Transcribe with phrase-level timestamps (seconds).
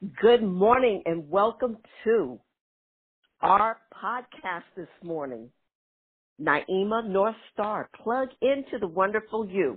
[0.00, 2.38] Good morning and welcome to
[3.40, 5.50] our podcast this morning.
[6.40, 9.76] Naima North Star, plug into the wonderful you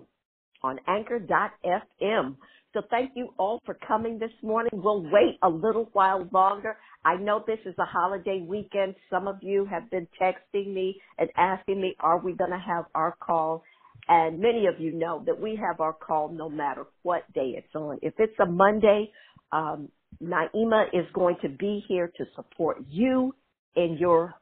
[0.62, 2.36] on anchor.fm.
[2.72, 4.70] So thank you all for coming this morning.
[4.74, 6.78] We'll wait a little while longer.
[7.04, 8.94] I know this is a holiday weekend.
[9.10, 12.86] Some of you have been texting me and asking me, are we going to have
[12.94, 13.64] our call?
[14.08, 17.74] And many of you know that we have our call no matter what day it's
[17.74, 17.98] on.
[18.04, 19.10] If it's a Monday,
[19.52, 19.90] um,
[20.22, 23.34] Naima is going to be here to support you
[23.76, 24.34] in your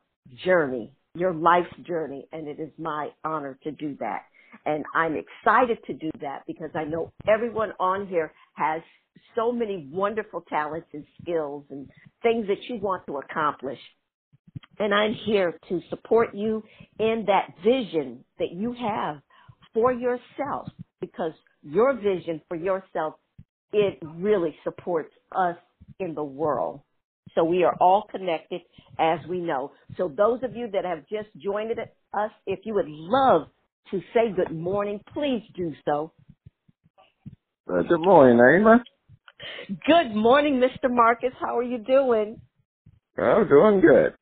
[0.45, 4.23] journey, your life's journey, and it is my honor to do that.
[4.65, 8.81] And I'm excited to do that because I know everyone on here has
[9.35, 11.89] so many wonderful talents and skills and
[12.23, 13.79] things that you want to accomplish.
[14.79, 16.63] And I'm here to support you
[16.99, 19.21] in that vision that you have
[19.73, 23.15] for yourself because your vision for yourself,
[23.71, 25.55] it really supports us
[25.99, 26.81] in the world.
[27.35, 28.61] So we are all connected
[28.97, 29.71] as we know.
[29.97, 33.47] So those of you that have just joined us, if you would love
[33.91, 36.11] to say good morning, please do so.
[37.71, 38.79] Uh, good morning, Naima.
[39.67, 40.89] Good morning, Mr.
[40.89, 41.33] Marcus.
[41.39, 42.41] How are you doing?
[43.17, 44.13] Oh, doing good.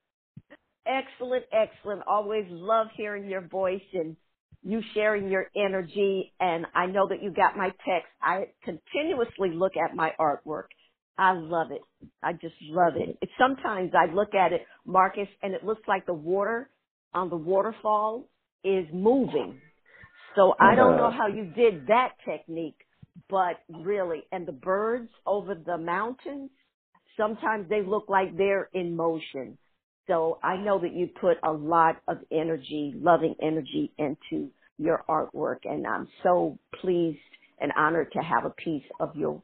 [0.86, 2.02] Excellent, excellent.
[2.08, 4.16] Always love hearing your voice and
[4.64, 6.34] you sharing your energy.
[6.40, 8.10] And I know that you got my text.
[8.22, 10.66] I continuously look at my artwork.
[11.18, 11.82] I love it.
[12.22, 13.18] I just love it.
[13.22, 13.30] it.
[13.40, 16.70] Sometimes I look at it, Marcus, and it looks like the water
[17.14, 18.30] on the waterfall
[18.64, 19.60] is moving.
[20.36, 21.18] So I don't know uh-huh.
[21.18, 22.78] how you did that technique,
[23.30, 26.52] but really, and the birds over the mountains,
[27.18, 29.58] sometimes they look like they're in motion.
[30.06, 35.60] So I know that you put a lot of energy, loving energy into your artwork
[35.66, 37.18] and I'm so pleased
[37.60, 39.42] and honored to have a piece of your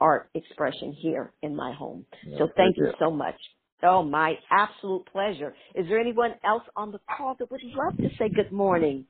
[0.00, 2.06] art expression here in my home.
[2.38, 3.36] So thank you so much.
[3.82, 5.54] Oh, my absolute pleasure.
[5.74, 9.06] Is there anyone else on the call that would love to say good morning?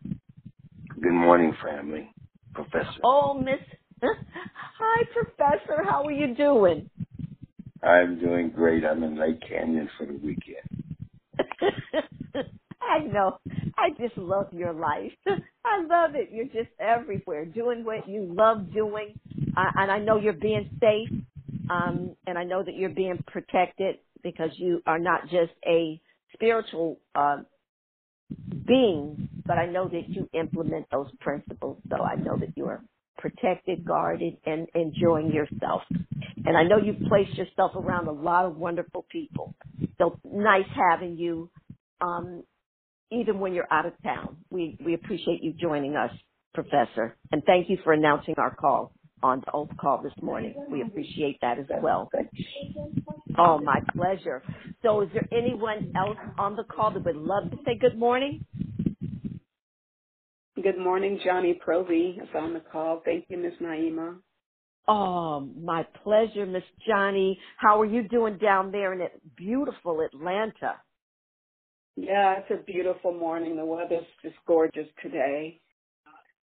[1.00, 2.14] Good morning, family.
[2.54, 3.00] Professor.
[3.04, 3.60] Oh, Miss.
[4.02, 5.84] Hi, Professor.
[5.84, 6.90] How are you doing?
[7.82, 8.84] I'm doing great.
[8.84, 10.66] I'm in Lake Canyon for the weekend.
[12.80, 13.38] I know.
[13.76, 15.12] I just love your life.
[15.26, 16.30] I love it.
[16.32, 19.18] You're just everywhere, doing what you love doing,
[19.56, 21.10] uh, and I know you're being safe.
[21.70, 26.00] Um, and I know that you're being protected because you are not just a
[26.34, 27.38] spiritual uh,
[28.66, 31.82] being, but I know that you implement those principles.
[31.90, 32.84] So I know that you are
[33.18, 35.82] protected, guarded, and enjoying yourself.
[36.46, 39.54] And I know you've placed yourself around a lot of wonderful people.
[39.98, 41.50] So nice having you.
[42.00, 42.44] Um,
[43.12, 44.38] even when you're out of town.
[44.50, 46.12] We, we appreciate you joining us,
[46.54, 47.18] Professor.
[47.32, 50.54] And thank you for announcing our call on the Oath Call this morning.
[50.70, 52.08] We appreciate that as well.
[53.38, 54.42] Oh, my pleasure.
[54.82, 58.44] So is there anyone else on the call that would love to say good morning?
[60.62, 63.02] Good morning, Johnny Provy is on the call.
[63.04, 64.16] Thank you, Miss Naima.
[64.88, 67.38] Oh, my pleasure, Miss Johnny.
[67.58, 69.06] How are you doing down there in
[69.36, 70.76] beautiful Atlanta?
[71.96, 73.56] Yeah, it's a beautiful morning.
[73.56, 75.60] The weather's just gorgeous today.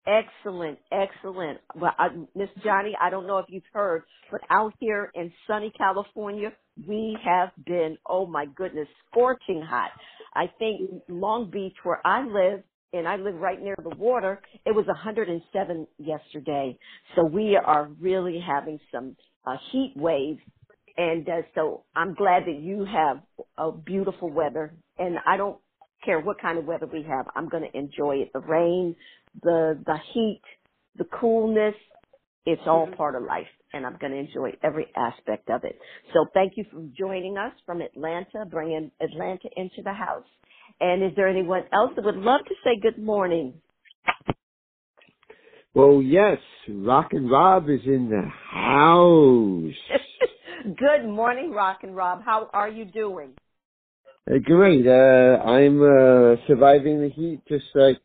[0.06, 1.59] Excellent, excellent.
[1.75, 1.94] Well,
[2.36, 6.52] Miss Johnny, I don't know if you've heard, but out here in sunny California,
[6.88, 9.92] we have been, oh my goodness, scorching hot.
[10.36, 14.75] I think Long Beach, where I live, and I live right near the water, it
[14.75, 16.78] was 107 yesterday.
[17.16, 19.16] So we are really having some
[19.46, 20.40] uh, heat waves
[20.97, 23.22] and uh, so I'm glad that you have
[23.58, 24.74] a beautiful weather.
[24.97, 25.58] And I don't
[26.06, 27.25] care what kind of weather we have.
[27.36, 28.31] I'm going to enjoy it.
[28.34, 28.96] The rain,
[29.41, 30.41] the the heat,
[30.97, 31.75] the coolness.
[32.45, 32.95] It's all mm-hmm.
[32.95, 35.80] part of life, and I'm going to enjoy every aspect of it.
[36.13, 40.25] So thank you for joining us from Atlanta, bringing Atlanta into the house.
[40.81, 43.53] And is there anyone else that would love to say good morning?
[45.74, 46.38] Well, yes,
[46.69, 50.00] Rock and Rob is in the house.
[50.77, 52.21] Good morning, Rock and Rob.
[52.24, 53.33] How are you doing?
[54.29, 54.86] Uh, great.
[54.86, 57.97] Uh, I'm uh, surviving the heat just like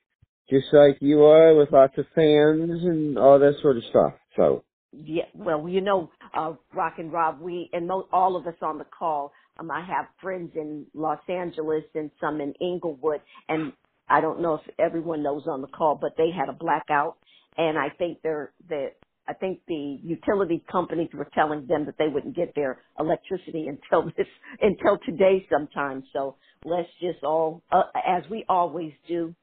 [0.50, 4.14] just like you are, with lots of fans and all that sort of stuff.
[4.36, 4.64] So.
[4.92, 8.78] Yeah, well, you know, uh, Rock and Rob, we and mo- all of us on
[8.78, 9.32] the call.
[9.58, 13.72] Um, I have friends in Los Angeles and some in Inglewood, and
[14.08, 17.18] I don't know if everyone knows on the call, but they had a blackout,
[17.58, 18.92] and I think they're that
[19.28, 24.10] I think the utility companies were telling them that they wouldn't get their electricity until
[24.16, 24.26] this
[24.62, 26.02] until today sometime.
[26.14, 29.34] So let's just all, uh, as we always do,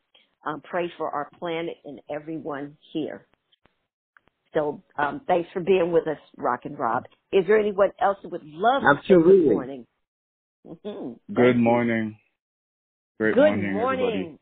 [0.45, 3.25] um, pray for our planet and everyone here.
[4.53, 7.03] So um, thanks for being with us, Rock and Rob.
[7.33, 9.33] Is there anyone else who would love Absolutely.
[9.33, 9.85] to say good morning?
[10.65, 11.33] Mm-hmm.
[11.33, 12.17] Good morning.
[13.19, 14.39] Great Good morning, morning.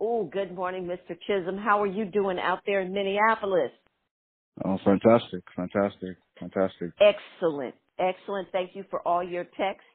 [0.00, 1.16] Oh, good morning, Mr.
[1.26, 1.58] Chisholm.
[1.58, 3.70] How are you doing out there in Minneapolis?
[4.64, 6.90] Oh, fantastic, fantastic, fantastic.
[7.00, 7.74] Excellent.
[7.98, 8.48] Excellent.
[8.50, 9.86] Thank you for all your texts.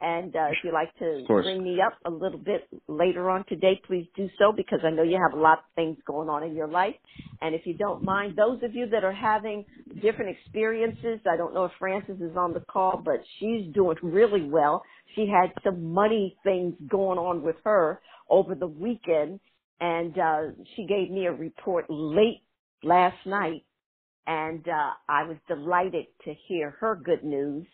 [0.00, 3.80] And uh, if you'd like to bring me up a little bit later on today,
[3.86, 6.54] please do so because I know you have a lot of things going on in
[6.54, 6.94] your life.
[7.40, 9.64] And if you don't mind, those of you that are having
[10.02, 14.44] different experiences, I don't know if Frances is on the call, but she's doing really
[14.44, 14.82] well.
[15.14, 19.40] She had some money things going on with her over the weekend
[19.80, 20.40] and uh,
[20.74, 22.42] she gave me a report late
[22.82, 23.64] last night
[24.26, 27.66] and uh, I was delighted to hear her good news.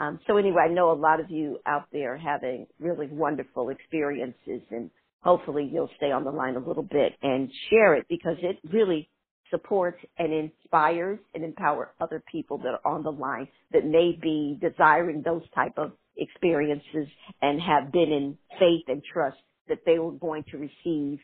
[0.00, 4.62] Um, so anyway, I know a lot of you out there having really wonderful experiences,
[4.72, 4.90] and
[5.22, 9.10] hopefully you'll stay on the line a little bit and share it because it really
[9.50, 14.58] supports and inspires and empower other people that are on the line that may be
[14.62, 17.08] desiring those type of experiences
[17.42, 19.38] and have been in faith and trust
[19.68, 21.20] that they were going to receive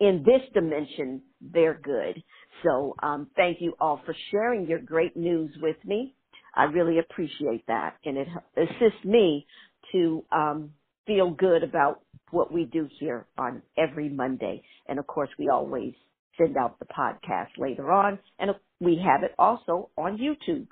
[0.00, 2.22] in this dimension their good.
[2.64, 6.14] So um, thank you all for sharing your great news with me.
[6.54, 9.46] I really appreciate that, and it assists me
[9.92, 10.70] to um,
[11.06, 12.00] feel good about
[12.30, 14.62] what we do here on every Monday.
[14.88, 15.94] And of course, we always
[16.36, 18.50] send out the podcast later on, and
[18.80, 20.66] we have it also on YouTube.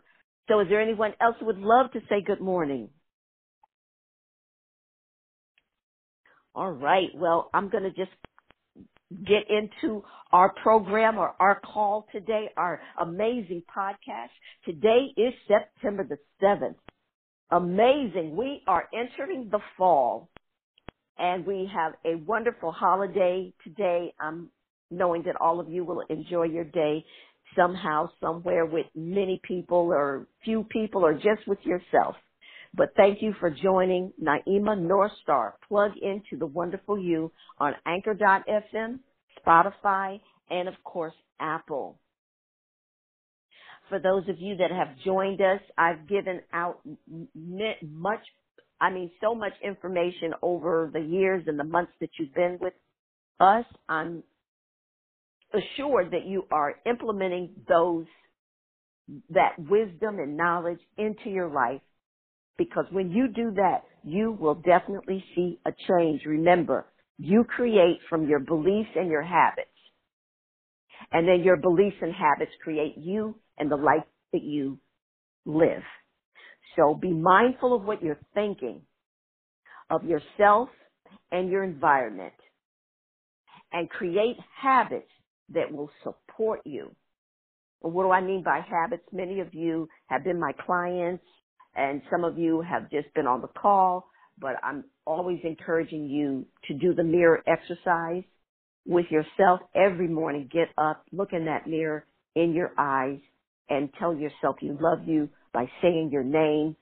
[0.48, 2.88] So, is there anyone else who would love to say good morning?
[6.54, 7.08] All right.
[7.14, 8.10] Well, I'm going to just
[9.10, 14.30] get into our program or our call today, our amazing podcast.
[14.64, 16.74] Today is September the 7th.
[17.50, 18.34] Amazing.
[18.36, 20.28] We are entering the fall
[21.18, 24.12] and we have a wonderful holiday today.
[24.20, 24.50] I'm
[24.90, 27.04] knowing that all of you will enjoy your day
[27.56, 32.16] somehow, somewhere with many people or few people or just with yourself.
[32.74, 35.52] But thank you for joining Naima Northstar.
[35.68, 39.00] Plug into the wonderful you on anchor.fm,
[39.46, 40.20] Spotify,
[40.50, 41.98] and of course, Apple.
[43.88, 46.80] For those of you that have joined us, I've given out
[47.36, 48.20] much,
[48.80, 52.74] I mean, so much information over the years and the months that you've been with
[53.40, 53.64] us.
[53.88, 54.24] I'm
[55.54, 58.06] assured that you are implementing those,
[59.30, 61.80] that wisdom and knowledge into your life
[62.58, 66.22] because when you do that, you will definitely see a change.
[66.26, 66.86] Remember,
[67.18, 69.68] you create from your beliefs and your habits.
[71.12, 74.78] And then your beliefs and habits create you and the life that you
[75.46, 75.82] live.
[76.76, 78.82] So be mindful of what you're thinking
[79.90, 80.70] of yourself
[81.32, 82.34] and your environment
[83.72, 85.10] and create habits
[85.50, 86.94] that will support you.
[87.82, 89.04] Well, what do I mean by habits?
[89.12, 91.24] Many of you have been my clients
[91.76, 94.08] and some of you have just been on the call,
[94.38, 98.24] but I'm always encouraging you to do the mirror exercise
[98.86, 100.48] with yourself every morning.
[100.52, 103.18] Get up, look in that mirror in your eyes
[103.68, 106.76] and tell yourself you love you by saying your name.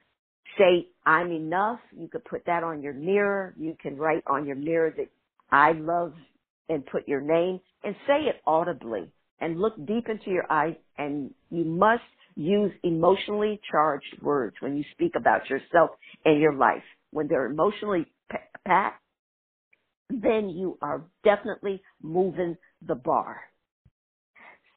[0.58, 1.80] Say, I'm enough.
[1.96, 3.54] You could put that on your mirror.
[3.58, 5.08] You can write on your mirror that
[5.50, 6.12] I love
[6.68, 11.32] and put your name and say it audibly and look deep into your eyes and
[11.50, 12.02] you must
[12.36, 15.90] use emotionally charged words when you speak about yourself
[16.24, 16.82] and your life.
[17.10, 18.06] When they're emotionally
[18.66, 19.00] packed,
[20.10, 23.40] then you are definitely moving the bar.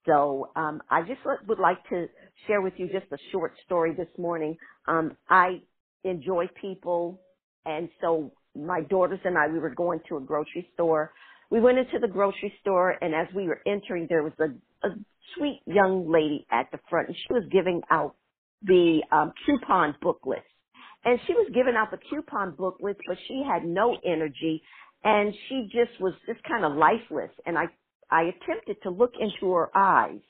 [0.05, 2.07] So um, I just would like to
[2.47, 4.57] share with you just a short story this morning.
[4.87, 5.61] Um, I
[6.03, 7.19] enjoy people,
[7.65, 11.11] and so my daughters and I we were going to a grocery store.
[11.49, 14.91] We went into the grocery store, and as we were entering, there was a, a
[15.35, 18.15] sweet young lady at the front, and she was giving out
[18.63, 20.45] the um, coupon booklets.
[21.05, 24.61] And she was giving out the coupon booklets, but she had no energy,
[25.03, 27.31] and she just was just kind of lifeless.
[27.45, 27.65] And I
[28.09, 30.21] I attempted to look into her eyes,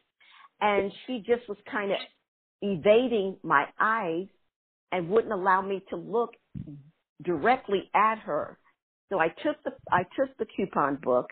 [0.61, 1.97] and she just was kind of
[2.61, 4.27] evading my eyes
[4.91, 6.31] and wouldn't allow me to look
[7.23, 8.57] directly at her.
[9.09, 11.27] So I took the I took the coupon book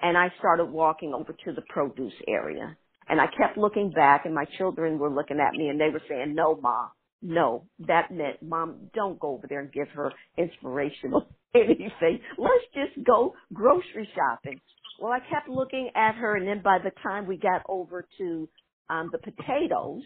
[0.00, 2.76] and I started walking over to the produce area.
[3.10, 6.02] And I kept looking back and my children were looking at me and they were
[6.08, 6.90] saying, no, mom,
[7.22, 7.66] no.
[7.88, 12.20] That meant, mom, don't go over there and give her inspirational anything.
[12.38, 14.62] Let's just go grocery shopping.
[15.00, 18.48] Well, I kept looking at her and then by the time we got over to
[18.90, 20.04] um, the potatoes,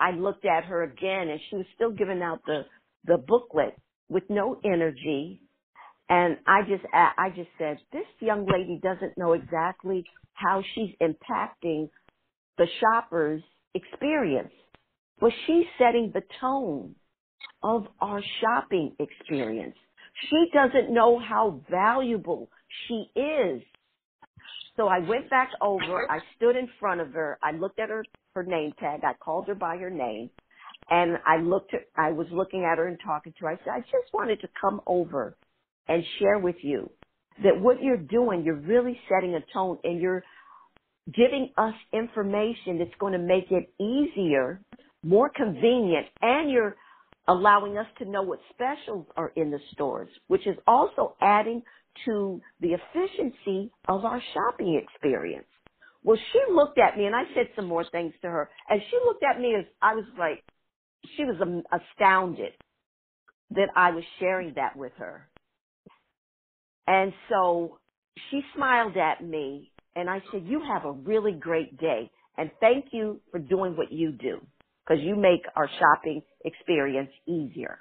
[0.00, 2.62] I looked at her again and she was still giving out the,
[3.06, 3.76] the booklet
[4.10, 5.42] with no energy.
[6.08, 11.90] And I just, I just said, this young lady doesn't know exactly how she's impacting
[12.58, 13.42] the shopper's
[13.74, 14.52] experience.
[15.20, 16.96] But she's setting the tone
[17.62, 19.76] of our shopping experience.
[20.30, 22.50] She doesn't know how valuable
[22.86, 23.62] she is.
[24.76, 28.04] So I went back over, I stood in front of her, I looked at her,
[28.34, 30.30] her name tag, I called her by her name,
[30.90, 33.50] and I looked I was looking at her and talking to her.
[33.50, 35.36] I said, I just wanted to come over
[35.88, 36.90] and share with you
[37.42, 40.24] that what you're doing, you're really setting a tone and you're
[41.14, 44.60] giving us information that's going to make it easier,
[45.02, 46.76] more convenient, and you're
[47.28, 51.62] allowing us to know what specials are in the stores, which is also adding
[52.04, 55.46] to the efficiency of our shopping experience.
[56.02, 58.96] Well, she looked at me and I said some more things to her and she
[59.04, 60.42] looked at me as I was like,
[61.16, 61.36] she was
[61.72, 62.52] astounded
[63.50, 65.28] that I was sharing that with her.
[66.86, 67.78] And so
[68.30, 72.86] she smiled at me and I said, you have a really great day and thank
[72.92, 74.40] you for doing what you do
[74.84, 77.78] because you make our shopping experience easier.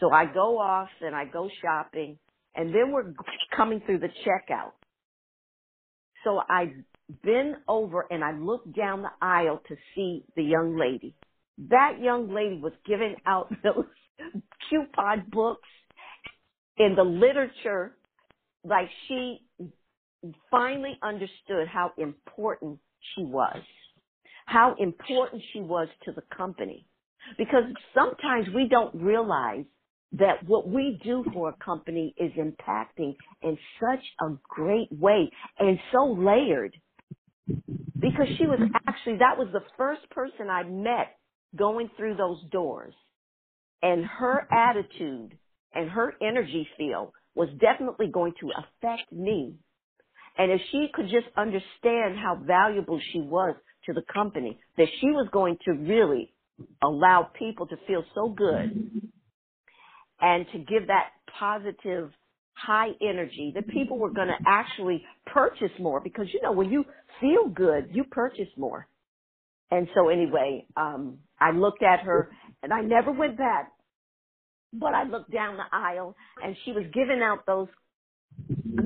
[0.00, 2.18] So I go off and I go shopping
[2.54, 3.14] and then we're
[3.56, 4.72] coming through the checkout.
[6.24, 6.72] So I
[7.24, 11.14] bend over and I look down the aisle to see the young lady.
[11.68, 13.84] That young lady was giving out those
[14.68, 15.68] coupon books
[16.76, 17.96] in the literature
[18.64, 19.38] like she
[20.50, 22.78] finally understood how important
[23.14, 23.62] she was,
[24.46, 26.86] how important she was to the company.
[27.38, 29.64] Because sometimes we don't realize
[30.12, 35.78] that what we do for a company is impacting in such a great way and
[35.92, 36.74] so layered.
[37.46, 41.16] Because she was actually, that was the first person I met
[41.56, 42.94] going through those doors.
[43.82, 45.36] And her attitude
[45.74, 49.54] and her energy field was definitely going to affect me.
[50.40, 55.08] And if she could just understand how valuable she was to the company, that she
[55.08, 56.32] was going to really
[56.82, 59.02] allow people to feel so good
[60.18, 62.10] and to give that positive
[62.54, 66.00] high energy that people were going to actually purchase more.
[66.00, 66.86] Because you know when you
[67.20, 68.88] feel good you purchase more.
[69.70, 72.30] And so anyway um i looked at her
[72.62, 73.72] and i never went back.
[74.72, 77.68] But i looked down the aisle and she was giving out those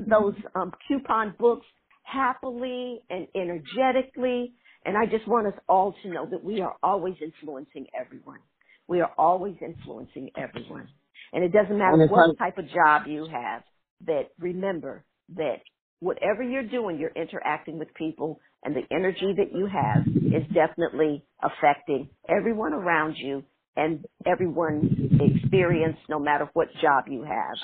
[0.07, 1.65] those um coupon books
[2.03, 4.53] happily and energetically.
[4.85, 8.39] And i just want us all to know that we are always influencing everyone.
[8.87, 10.87] We are always influencing everyone.
[11.33, 13.63] And it doesn't matter what type of job you have,
[14.05, 15.03] that remember
[15.35, 15.57] that
[15.99, 21.23] whatever you're doing, you're interacting with people and the energy that you have is definitely
[21.41, 23.43] affecting everyone around you
[23.75, 27.57] and everyone's experience no matter what job you have.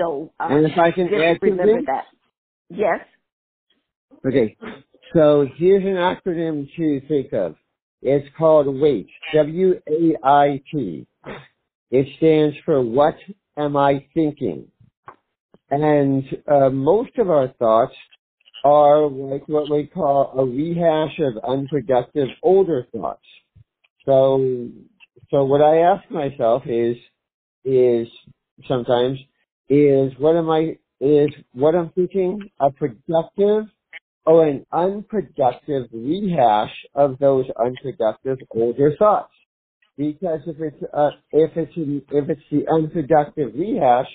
[0.00, 2.04] So, um, and if I can add remember that.
[2.70, 3.00] Yes.
[4.26, 4.56] Okay.
[5.12, 7.56] So here's an acronym to think of.
[8.00, 9.08] It's called WAIT.
[9.34, 11.06] W-A-I-T.
[11.90, 13.16] It stands for what
[13.58, 14.68] am I thinking?
[15.70, 17.94] And uh, most of our thoughts
[18.64, 23.24] are like what we call a rehash of unproductive older thoughts.
[24.06, 24.68] So,
[25.30, 26.96] so what I ask myself is,
[27.64, 28.08] is
[28.66, 29.18] sometimes,
[29.70, 33.66] is what am I, is what I'm thinking a productive
[34.26, 39.32] or an unproductive rehash of those unproductive older thoughts?
[39.96, 44.08] Because if it's uh, if it's if it's the unproductive rehash,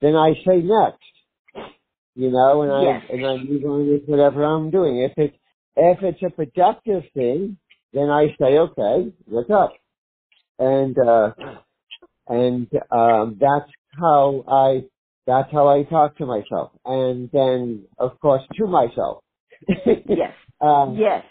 [0.00, 1.68] then I say next,
[2.14, 3.02] you know, and yes.
[3.08, 4.98] I and I move on with whatever I'm doing.
[4.98, 5.36] If it's
[5.76, 7.56] if it's a productive thing,
[7.92, 9.72] then I say, okay, what's up?
[10.58, 11.30] And uh,
[12.28, 14.84] and um, that's how I
[15.26, 19.22] that's how I talk to myself, and then of course to myself.
[19.68, 20.34] yes.
[20.60, 21.24] um, yes.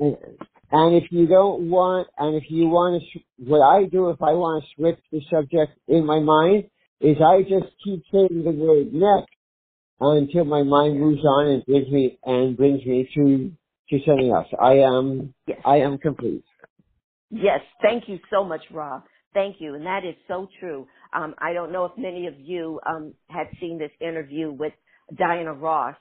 [0.00, 4.32] And if you don't want, and if you want to, what I do if I
[4.32, 6.64] want to switch the subject in my mind
[7.00, 9.30] is I just keep saying the word next
[10.00, 13.52] until my mind moves on and brings me and brings me to
[13.90, 14.48] to something else.
[14.60, 15.58] I am yes.
[15.64, 16.44] I am complete.
[17.30, 19.02] Yes, thank you so much, Rob.
[19.34, 20.86] Thank you, and that is so true.
[21.12, 24.72] Um, I don't know if many of you um, had seen this interview with
[25.16, 25.96] Diana Ross,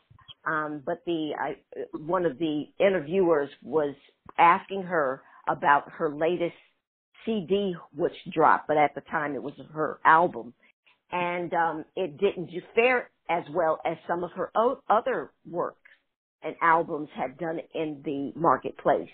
[0.46, 1.56] um, but the I,
[1.98, 3.96] one of the interviewers was
[4.38, 6.56] asking her about her latest
[7.25, 10.53] CD, which dropped, but at the time it was her album,
[11.12, 15.77] and um, it didn't fare as well as some of her o- other works
[16.44, 19.10] and albums had done in the marketplace.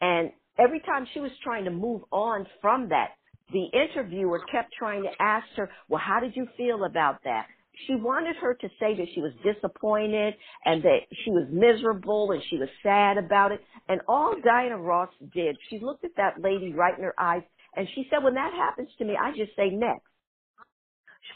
[0.00, 3.10] And every time she was trying to move on from that,
[3.52, 7.46] the interviewer kept trying to ask her, well, how did you feel about that?
[7.86, 12.42] she wanted her to say that she was disappointed and that she was miserable and
[12.50, 13.60] she was sad about it.
[13.88, 17.42] And all Diana Ross did, she looked at that lady right in her eyes
[17.76, 20.06] and she said, when that happens to me, I just say next.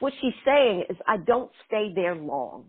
[0.00, 2.66] What she's saying is I don't stay there long.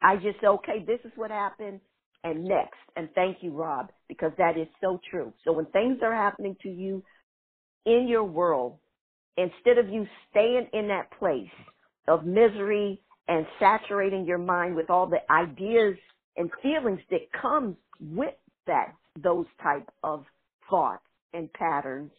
[0.00, 1.80] I just say, okay, this is what happened
[2.24, 2.78] and next.
[2.96, 5.32] And thank you, Rob, because that is so true.
[5.44, 7.02] So when things are happening to you
[7.86, 8.78] in your world,
[9.36, 11.50] instead of you staying in that place
[12.08, 15.96] of misery and saturating your mind with all the ideas
[16.36, 18.34] and feelings that comes with
[18.66, 20.24] that, those type of
[20.70, 22.10] thoughts and patterns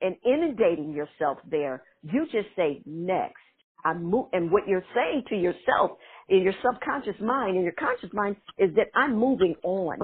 [0.00, 3.36] and inundating yourself there, you just say next.
[3.84, 5.92] I'm mo- and what you're saying to yourself
[6.28, 9.98] in your subconscious mind and your conscious mind is that I'm moving on.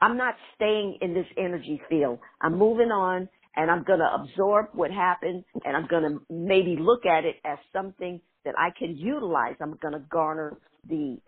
[0.00, 2.18] I'm not staying in this energy field.
[2.40, 6.76] I'm moving on and I'm going to absorb what happened and I'm going to maybe
[6.78, 9.56] look at it as something that I can utilize.
[9.60, 10.56] I'm going to garner
[10.88, 11.18] the,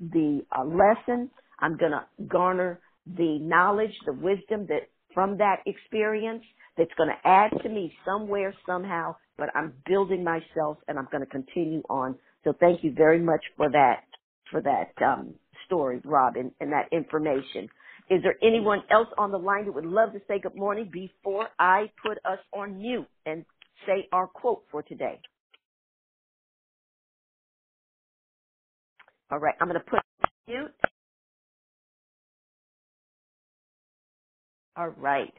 [0.00, 1.30] the uh, lesson.
[1.58, 6.42] I'm going to garner the knowledge, the wisdom that from that experience
[6.76, 11.24] that's going to add to me somewhere, somehow, but I'm building myself and I'm going
[11.24, 12.16] to continue on.
[12.44, 14.04] So thank you very much for that,
[14.50, 15.34] for that, um,
[15.66, 17.68] story, Rob, and, and that information.
[18.10, 21.48] Is there anyone else on the line that would love to say good morning before
[21.58, 23.44] I put us on mute and
[23.86, 25.20] say our quote for today?
[29.30, 30.00] All right, I'm going to put
[30.46, 30.70] mute.
[34.76, 35.32] All right.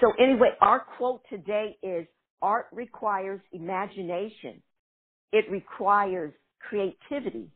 [0.00, 2.06] So anyway, our quote today is
[2.42, 4.62] art requires imagination.
[5.32, 7.50] It requires creativity.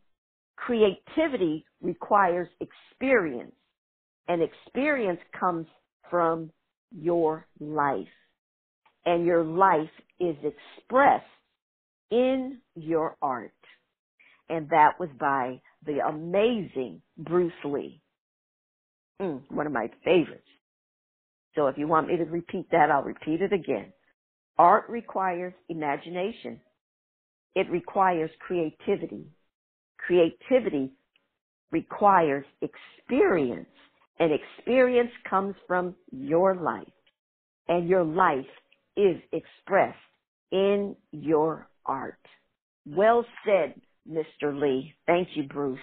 [0.57, 3.53] Creativity requires experience
[4.28, 5.66] and experience comes
[6.11, 6.50] from
[6.90, 8.06] your life.
[9.06, 11.25] And your life is expressed
[12.11, 13.53] in your art.
[14.50, 18.00] And that was by the amazing Bruce Lee.
[19.20, 20.42] Mm, one of my favorites.
[21.55, 23.92] So if you want me to repeat that, I'll repeat it again.
[24.59, 26.61] Art requires imagination.
[27.55, 29.26] It requires creativity.
[29.98, 30.92] Creativity
[31.72, 33.68] requires experience
[34.18, 36.88] and experience comes from your life.
[37.68, 38.46] And your life
[38.96, 39.98] is expressed
[40.50, 42.18] in your art.
[42.87, 43.74] Well said,
[44.11, 44.59] Mr.
[44.59, 44.94] Lee.
[45.07, 45.78] Thank you, Bruce.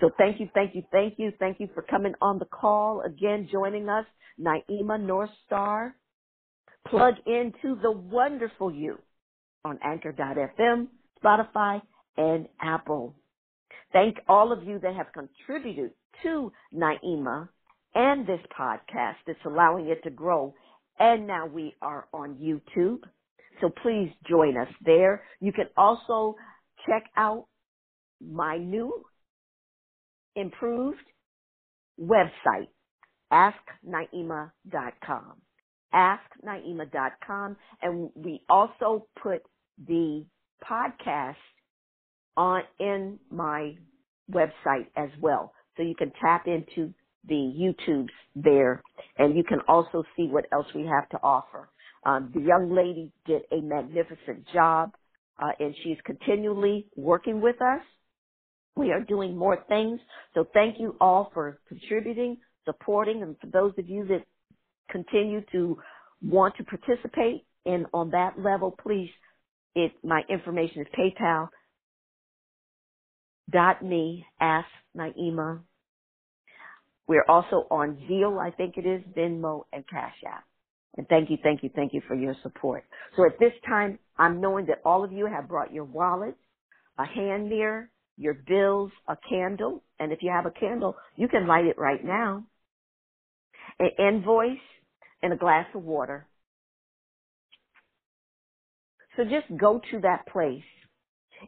[0.00, 3.48] So thank you, thank you, thank you, thank you for coming on the call again,
[3.50, 4.04] joining us,
[4.38, 5.94] Naima North Star.
[6.88, 8.98] Plug into the wonderful you
[9.64, 10.88] on Anchor.fm,
[11.22, 11.80] Spotify,
[12.16, 13.14] and Apple.
[13.92, 17.48] Thank all of you that have contributed to Naima
[17.96, 20.54] and this podcast that's allowing it to grow.
[20.98, 23.00] And now we are on YouTube.
[23.60, 25.22] So please join us there.
[25.40, 26.36] You can also
[26.86, 27.46] check out
[28.20, 28.92] my new
[30.34, 31.00] improved
[31.98, 32.68] website,
[33.32, 34.52] asknaima.com.
[35.94, 37.56] Asknaima.com.
[37.80, 39.40] And we also put
[39.86, 40.26] the
[40.62, 41.36] podcast
[42.36, 43.76] on in my
[44.30, 45.54] website as well.
[45.76, 46.92] So you can tap into
[47.28, 48.82] the YouTubes there,
[49.18, 51.70] and you can also see what else we have to offer.
[52.04, 54.92] Um, the young lady did a magnificent job,
[55.42, 57.82] uh, and she's continually working with us.
[58.76, 60.00] We are doing more things,
[60.34, 64.24] so thank you all for contributing, supporting, and for those of you that
[64.90, 65.78] continue to
[66.22, 69.10] want to participate and on that level, please.
[69.74, 71.48] It my information is PayPal
[73.50, 75.60] dot me ask Naima
[77.08, 80.44] we're also on Zelle, I think it is, Venmo, and Cash App.
[80.96, 82.84] And thank you, thank you, thank you for your support.
[83.16, 86.38] So at this time, I'm knowing that all of you have brought your wallets,
[86.98, 91.46] a hand mirror, your bills, a candle, and if you have a candle, you can
[91.46, 92.44] light it right now,
[93.78, 94.58] an invoice,
[95.22, 96.26] and a glass of water.
[99.16, 100.62] So just go to that place.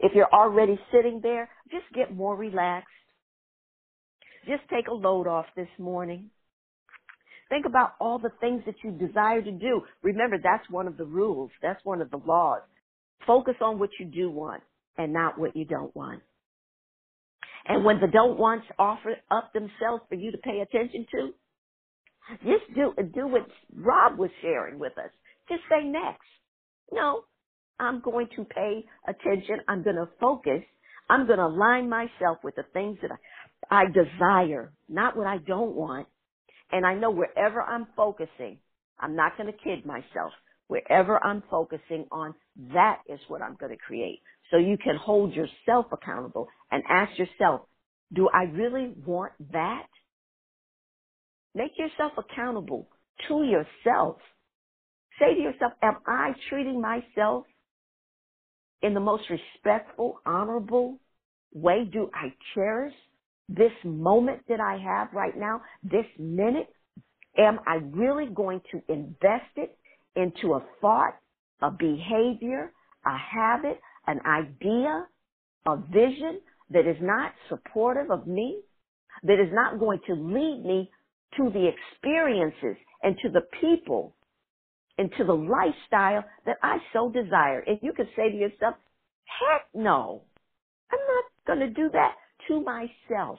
[0.00, 2.88] If you're already sitting there, just get more relaxed
[4.48, 6.30] just take a load off this morning.
[7.48, 9.82] Think about all the things that you desire to do.
[10.02, 11.50] Remember, that's one of the rules.
[11.62, 12.62] That's one of the laws.
[13.26, 14.62] Focus on what you do want
[14.96, 16.22] and not what you don't want.
[17.66, 21.30] And when the don't wants offer up themselves for you to pay attention to,
[22.44, 25.10] just do, do what Rob was sharing with us.
[25.48, 26.26] Just say next.
[26.92, 27.22] No,
[27.78, 29.60] I'm going to pay attention.
[29.68, 30.62] I'm going to focus.
[31.10, 33.10] I'm going to align myself with the things that
[33.70, 36.06] I, desire, not what I don't want.
[36.70, 38.58] And I know wherever I'm focusing,
[38.98, 40.32] I'm not going to kid myself.
[40.68, 42.34] Wherever I'm focusing on,
[42.74, 44.20] that is what I'm going to create.
[44.50, 47.62] So you can hold yourself accountable and ask yourself,
[48.12, 49.86] do I really want that?
[51.54, 52.88] Make yourself accountable
[53.28, 54.16] to yourself.
[55.18, 57.44] Say to yourself, am I treating myself
[58.82, 60.98] in the most respectful, honorable
[61.52, 61.88] way?
[61.90, 62.94] Do I cherish
[63.48, 66.68] this moment that I have right now, this minute?
[67.36, 69.76] Am I really going to invest it
[70.16, 71.16] into a thought,
[71.62, 72.72] a behavior,
[73.06, 75.06] a habit, an idea,
[75.66, 78.60] a vision that is not supportive of me,
[79.22, 80.90] that is not going to lead me
[81.36, 84.14] to the experiences and to the people
[84.98, 87.60] and to the lifestyle that I so desire.
[87.60, 88.74] And you can say to yourself,
[89.24, 90.22] heck no,
[90.90, 92.14] I'm not going to do that
[92.48, 93.38] to myself.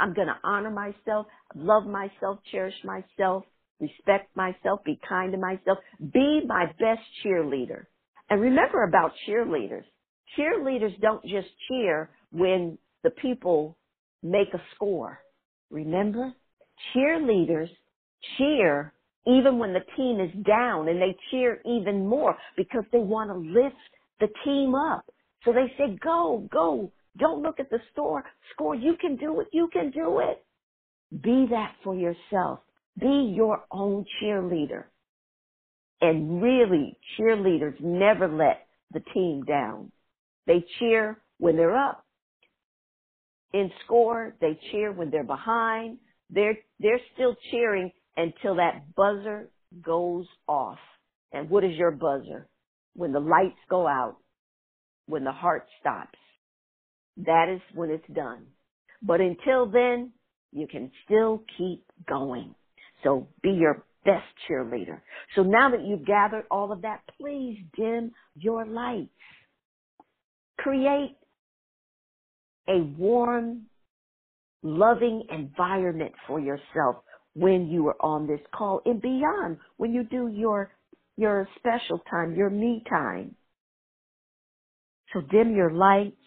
[0.00, 3.44] I'm going to honor myself, love myself, cherish myself,
[3.80, 5.78] respect myself, be kind to myself,
[6.12, 7.86] be my best cheerleader.
[8.30, 9.84] And remember about cheerleaders.
[10.38, 13.76] Cheerleaders don't just cheer when the people
[14.22, 15.18] make a score.
[15.70, 16.32] Remember?
[16.94, 17.70] Cheerleaders
[18.36, 18.92] cheer
[19.26, 23.36] even when the team is down and they cheer even more because they want to
[23.36, 23.76] lift
[24.20, 25.04] the team up.
[25.44, 26.90] So they say, go, go.
[27.18, 28.74] Don't look at the store score.
[28.74, 29.48] You can do it.
[29.52, 30.44] You can do it.
[31.22, 32.60] Be that for yourself.
[32.98, 34.84] Be your own cheerleader.
[36.00, 39.90] And really, cheerleaders never let the team down.
[40.46, 42.04] They cheer when they're up.
[43.52, 45.98] In score, they cheer when they're behind.
[46.30, 49.48] They're, they're still cheering until that buzzer
[49.82, 50.78] goes off.
[51.32, 52.48] And what is your buzzer?
[52.94, 54.16] When the lights go out,
[55.06, 56.18] when the heart stops.
[57.18, 58.46] That is when it's done.
[59.02, 60.12] But until then,
[60.52, 62.54] you can still keep going.
[63.04, 65.00] So be your best cheerleader.
[65.36, 69.10] So now that you've gathered all of that, please dim your lights.
[70.58, 71.16] Create
[72.68, 73.62] a warm,
[74.62, 76.96] loving environment for yourself
[77.34, 80.72] when you are on this call and beyond when you do your
[81.16, 83.34] your special time, your me time.
[85.14, 86.17] So dim your lights.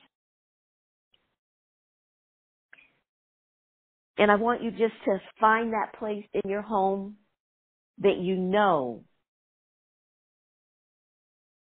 [4.18, 7.16] And I want you just to find that place in your home
[8.00, 9.04] that you know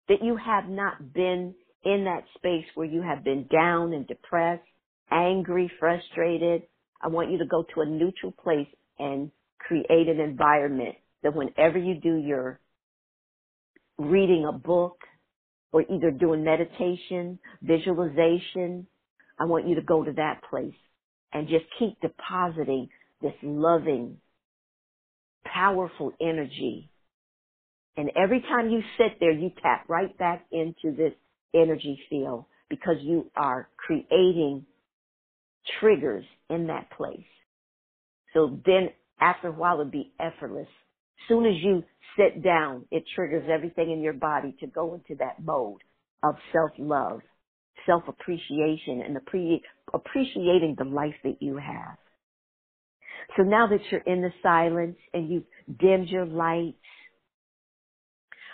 [0.09, 1.55] that you have not been
[1.85, 4.63] in that space where you have been down and depressed,
[5.11, 6.63] angry, frustrated.
[7.03, 11.79] I want you to go to a neutral place and create an environment that whenever
[11.79, 12.61] you do your
[13.99, 14.99] reading a book
[15.73, 18.87] or either doing meditation, visualization,
[19.39, 20.75] I want you to go to that place
[21.33, 22.89] and just keep depositing
[23.23, 24.19] this loving,
[25.45, 26.91] powerful energy.
[27.97, 31.12] And every time you sit there, you tap right back into this
[31.55, 34.67] energy field because you are creating
[35.81, 37.25] triggers in that place.
[38.35, 40.69] So then after a while it'll be effortless.
[41.29, 41.83] Soon as you
[42.19, 45.81] sit down, it triggers everything in your body to go into that mode
[46.23, 47.21] of self-love,
[47.85, 49.61] self-appreciation, and appre-
[49.93, 51.97] appreciating the life that you have.
[53.37, 56.77] So now that you're in the silence and you've dimmed your lights,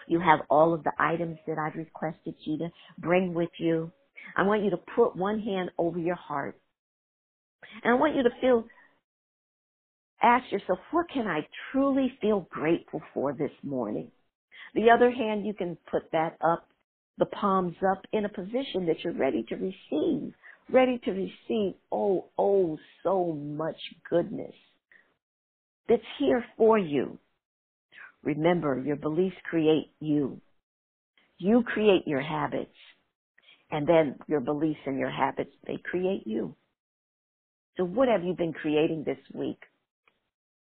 [0.09, 3.93] you have all of the items that I've requested you to bring with you.
[4.37, 6.59] I want you to put one hand over your heart.
[7.85, 8.65] And I want you to feel
[10.23, 14.11] ask yourself, what can I truly feel grateful for this morning?
[14.75, 16.69] The other hand, you can put that up,
[17.19, 20.35] the palms up in a position that you're ready to receive,
[20.71, 23.77] ready to receive, oh, oh, so much
[24.09, 24.55] goodness
[25.89, 27.19] that's here for you.
[28.23, 30.41] Remember, your beliefs create you.
[31.39, 32.71] You create your habits.
[33.71, 36.55] And then your beliefs and your habits, they create you.
[37.77, 39.59] So what have you been creating this week?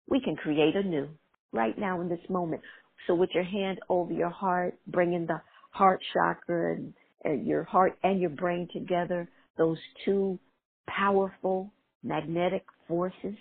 [0.09, 1.07] we can create anew
[1.51, 2.61] right now in this moment.
[3.07, 7.97] So with your hand over your heart, bringing the heart chakra and, and your heart
[8.03, 10.39] and your brain together, those two
[10.87, 11.71] powerful
[12.03, 13.35] magnetic forces,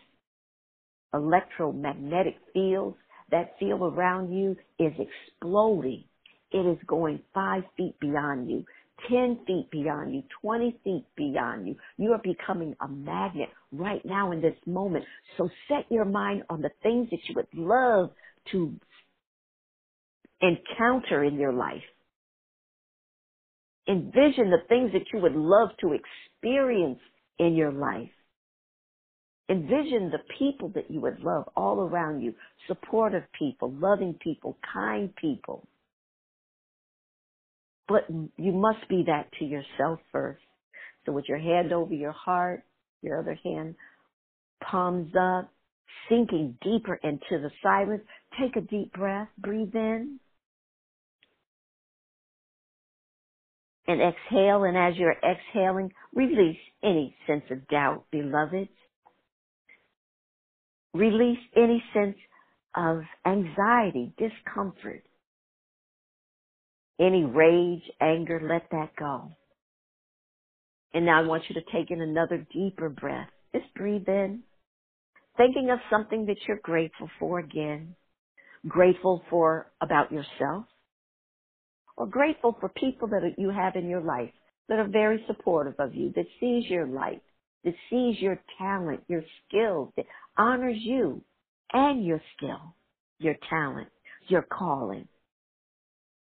[1.15, 2.97] electromagnetic fields,
[3.31, 6.05] that field around you is exploding.
[6.51, 8.65] It is going five feet beyond you.
[9.09, 11.77] 10 feet beyond you, 20 feet beyond you.
[11.99, 15.05] You are becoming a magnet right now in this moment.
[15.37, 18.11] So set your mind on the things that you would love
[18.53, 18.75] to
[20.41, 21.83] encounter in your life.
[23.89, 27.01] Envision the things that you would love to experience
[27.39, 28.11] in your life.
[29.51, 32.35] Envision the people that you would love all around you,
[32.67, 35.67] supportive people, loving people, kind people.
[37.89, 40.43] But you must be that to yourself first.
[41.07, 42.63] So with your hand over your heart,
[43.01, 43.75] your other hand
[44.63, 45.51] palms up,
[46.11, 48.03] sinking deeper into the silence,
[48.39, 50.21] take a deep breath, breathe in.
[53.89, 58.69] And exhale, and as you're exhaling, release any sense of doubt, beloveds.
[60.93, 62.17] Release any sense
[62.77, 65.05] of anxiety, discomfort.
[67.01, 69.31] Any rage, anger, let that go.
[70.93, 73.29] And now I want you to take in another deeper breath.
[73.55, 74.43] Just breathe in.
[75.39, 77.95] Thinking of something that you're grateful for again.
[78.67, 80.67] Grateful for about yourself.
[81.99, 84.31] Or grateful for people that you have in your life
[84.69, 87.21] that are very supportive of you, that sees your light,
[87.65, 90.07] that sees your talent, your skills, that
[90.37, 91.21] honors you
[91.73, 92.77] and your skill,
[93.19, 93.89] your talent,
[94.29, 95.09] your calling.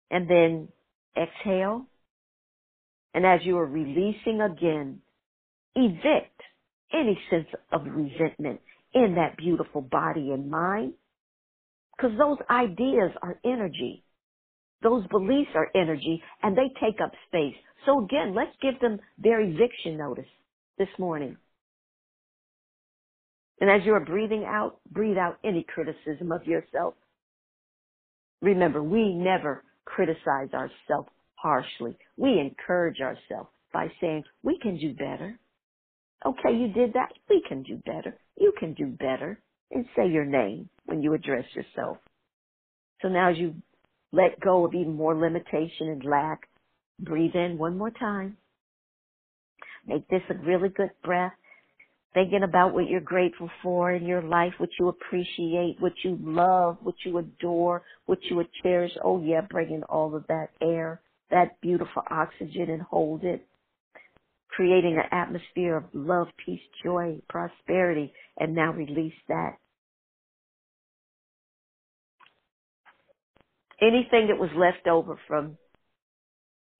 [0.09, 0.69] And then
[1.17, 1.87] exhale.
[3.13, 5.01] And as you are releasing again,
[5.75, 6.41] evict
[6.93, 8.61] any sense of resentment
[8.95, 10.93] in that beautiful body and mind.
[11.97, 14.05] Because those ideas are energy.
[14.83, 17.57] Those beliefs are energy and they take up space.
[17.87, 20.29] So again, let's give them their eviction notice
[20.79, 21.37] this morning.
[23.61, 26.95] And as you are breathing out, breathe out any criticism of yourself.
[28.43, 31.97] Remember, we never criticize ourselves harshly.
[32.17, 35.39] We encourage ourselves by saying, we can do better.
[36.25, 37.13] Okay, you did that.
[37.31, 38.19] We can do better.
[38.39, 39.41] You can do better.
[39.71, 41.99] And say your name when you address yourself.
[43.03, 43.55] So now as you
[44.17, 46.49] let go of even more limitation and lack,
[46.99, 48.37] breathe in one more time.
[49.87, 51.33] Make this a really good breath
[52.15, 56.79] thinking about what you're grateful for in your life, what you appreciate, what you love,
[56.83, 58.93] what you adore, what you would cherish.
[59.05, 63.47] Oh yeah, bring in all of that air, that beautiful oxygen and hold it.
[64.49, 69.59] Creating an atmosphere of love, peace, joy, prosperity, and now release that.
[73.81, 75.59] Anything that was left over from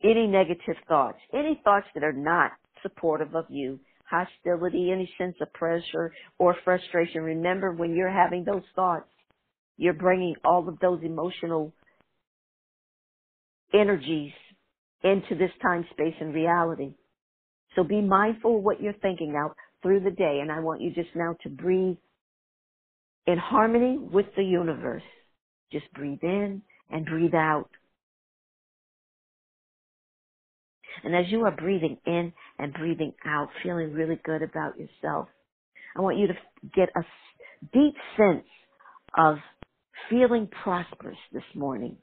[0.03, 3.79] any negative thoughts, any thoughts that are not supportive of you,
[4.09, 7.23] hostility, any sense of pressure or frustration.
[7.23, 9.09] Remember when you're having those thoughts,
[9.77, 11.73] you're bringing all of those emotional
[13.75, 14.33] energies
[15.03, 16.95] into this time, space, and reality.
[17.75, 20.39] So be mindful of what you're thinking out through the day.
[20.41, 21.97] And I want you just now to breathe
[23.27, 25.03] in harmony with the universe.
[25.73, 27.69] Just breathe in and breathe out.
[31.05, 35.29] And as you are breathing in and breathing out, feeling really good about yourself,
[35.97, 36.35] I want you to
[36.75, 37.03] get a
[37.73, 38.47] deep sense
[39.17, 39.37] of
[40.11, 41.97] feeling prosperous this morning.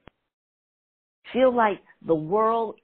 [1.32, 2.80] Feel like the world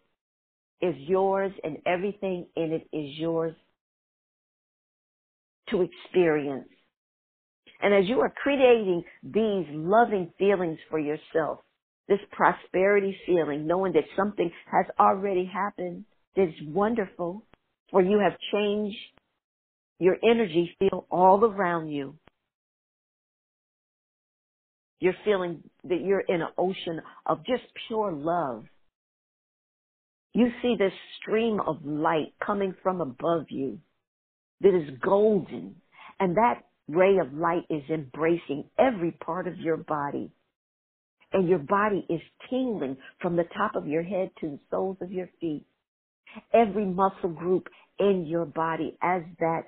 [0.81, 3.53] is yours and everything in it is yours
[5.69, 6.69] to experience.
[7.81, 11.59] And as you are creating these loving feelings for yourself,
[12.09, 17.45] this prosperity feeling, knowing that something has already happened that's wonderful,
[17.91, 18.97] for you have changed
[19.99, 22.15] your energy field all around you.
[24.99, 28.65] You're feeling that you're in an ocean of just pure love.
[30.33, 33.79] You see this stream of light coming from above you
[34.61, 35.75] that is golden.
[36.19, 40.31] And that ray of light is embracing every part of your body
[41.33, 45.11] and your body is tingling from the top of your head to the soles of
[45.11, 45.65] your feet.
[46.53, 47.67] Every muscle group
[47.99, 49.63] in your body as that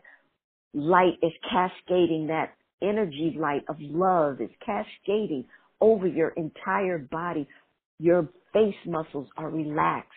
[0.73, 5.45] light is cascading, that energy light of love is cascading
[5.79, 7.47] over your entire body.
[7.99, 10.09] Your face muscles are relaxed.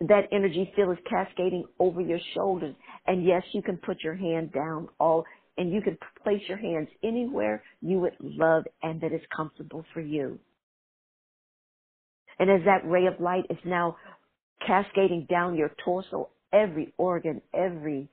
[0.00, 2.74] That energy field is cascading over your shoulders.
[3.06, 5.24] And yes, you can put your hand down all
[5.56, 10.00] and you can place your hands anywhere you would love and that is comfortable for
[10.00, 10.38] you.
[12.38, 13.96] And as that ray of light is now
[14.66, 18.08] cascading down your torso, every organ, every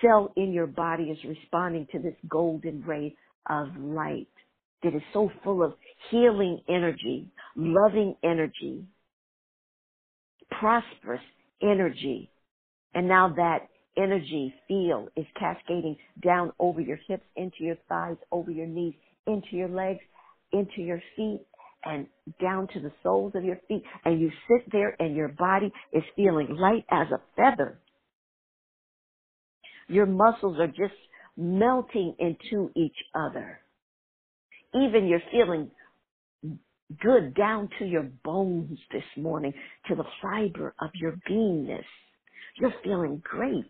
[0.00, 3.14] cell in your body is responding to this golden ray
[3.48, 4.28] of light
[4.82, 5.74] that is so full of
[6.10, 8.84] healing energy, loving energy,
[10.50, 11.20] prosperous
[11.62, 12.30] energy.
[12.94, 18.50] And now that energy feel is cascading down over your hips, into your thighs, over
[18.50, 18.94] your knees,
[19.26, 20.00] into your legs,
[20.52, 21.40] into your feet,
[21.84, 22.06] and
[22.40, 23.82] down to the soles of your feet.
[24.04, 27.78] And you sit there and your body is feeling light as a feather.
[29.88, 30.98] Your muscles are just
[31.36, 33.60] melting into each other.
[34.74, 35.70] Even you're feeling
[37.00, 39.52] good down to your bones this morning,
[39.88, 41.84] to the fiber of your beingness.
[42.58, 43.64] You're feeling great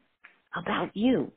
[0.54, 1.32] about you.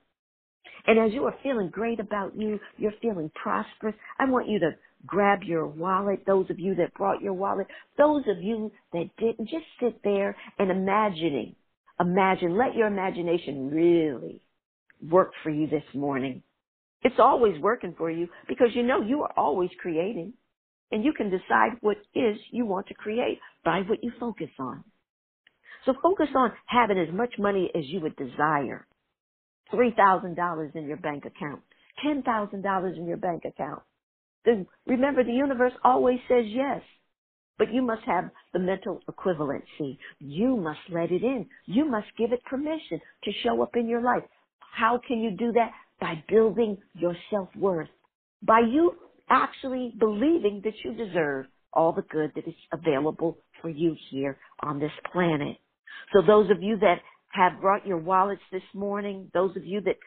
[0.85, 3.95] And as you are feeling great about you, you're feeling prosperous.
[4.19, 4.71] I want you to
[5.05, 6.23] grab your wallet.
[6.25, 10.35] Those of you that brought your wallet, those of you that didn't, just sit there
[10.59, 11.55] and imagining.
[11.99, 14.41] Imagine, let your imagination really
[15.01, 16.43] work for you this morning.
[17.03, 20.33] It's always working for you because you know you are always creating
[20.91, 24.83] and you can decide what is you want to create by what you focus on.
[25.85, 28.86] So focus on having as much money as you would desire.
[29.73, 31.61] $3,000 in your bank account,
[32.05, 33.81] $10,000 in your bank account.
[34.45, 36.81] The, remember, the universe always says yes,
[37.57, 39.97] but you must have the mental equivalency.
[40.19, 41.47] You must let it in.
[41.65, 44.23] You must give it permission to show up in your life.
[44.59, 45.71] How can you do that?
[45.99, 47.89] By building your self-worth.
[48.43, 48.93] By you
[49.29, 54.79] actually believing that you deserve all the good that is available for you here on
[54.79, 55.57] this planet.
[56.13, 56.99] So those of you that
[57.37, 59.97] have brought your wallets this morning, those of you that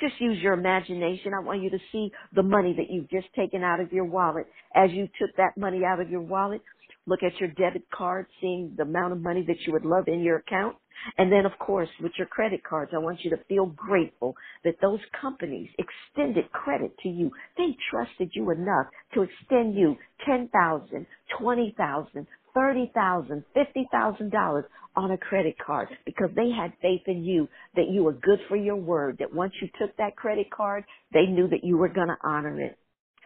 [0.00, 1.32] just use your imagination.
[1.34, 4.46] I want you to see the money that you've just taken out of your wallet.
[4.74, 6.62] As you took that money out of your wallet,
[7.06, 10.20] look at your debit card, seeing the amount of money that you would love in
[10.20, 10.76] your account.
[11.18, 14.76] And then, of course, with your credit cards, I want you to feel grateful that
[14.82, 17.32] those companies extended credit to you.
[17.58, 21.06] They trusted you enough to extend you ten thousand,
[21.38, 24.64] twenty thousand, thirty thousand, fifty thousand dollars
[24.96, 28.56] on a credit card because they had faith in you that you were good for
[28.56, 32.08] your word, that once you took that credit card, they knew that you were going
[32.08, 32.78] to honor it.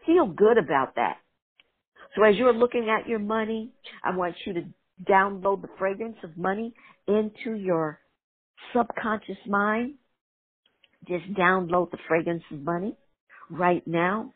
[0.06, 1.18] Feel good about that.
[2.16, 3.70] So as you're looking at your money,
[4.02, 4.62] I want you to
[5.08, 6.74] download the fragrance of money
[7.06, 8.00] into your
[8.74, 9.94] subconscious mind.
[11.06, 12.96] Just download the fragrance of money
[13.50, 14.32] right now.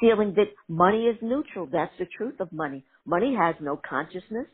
[0.00, 1.66] Feeling that money is neutral.
[1.70, 2.84] That's the truth of money.
[3.06, 4.46] Money has no consciousness.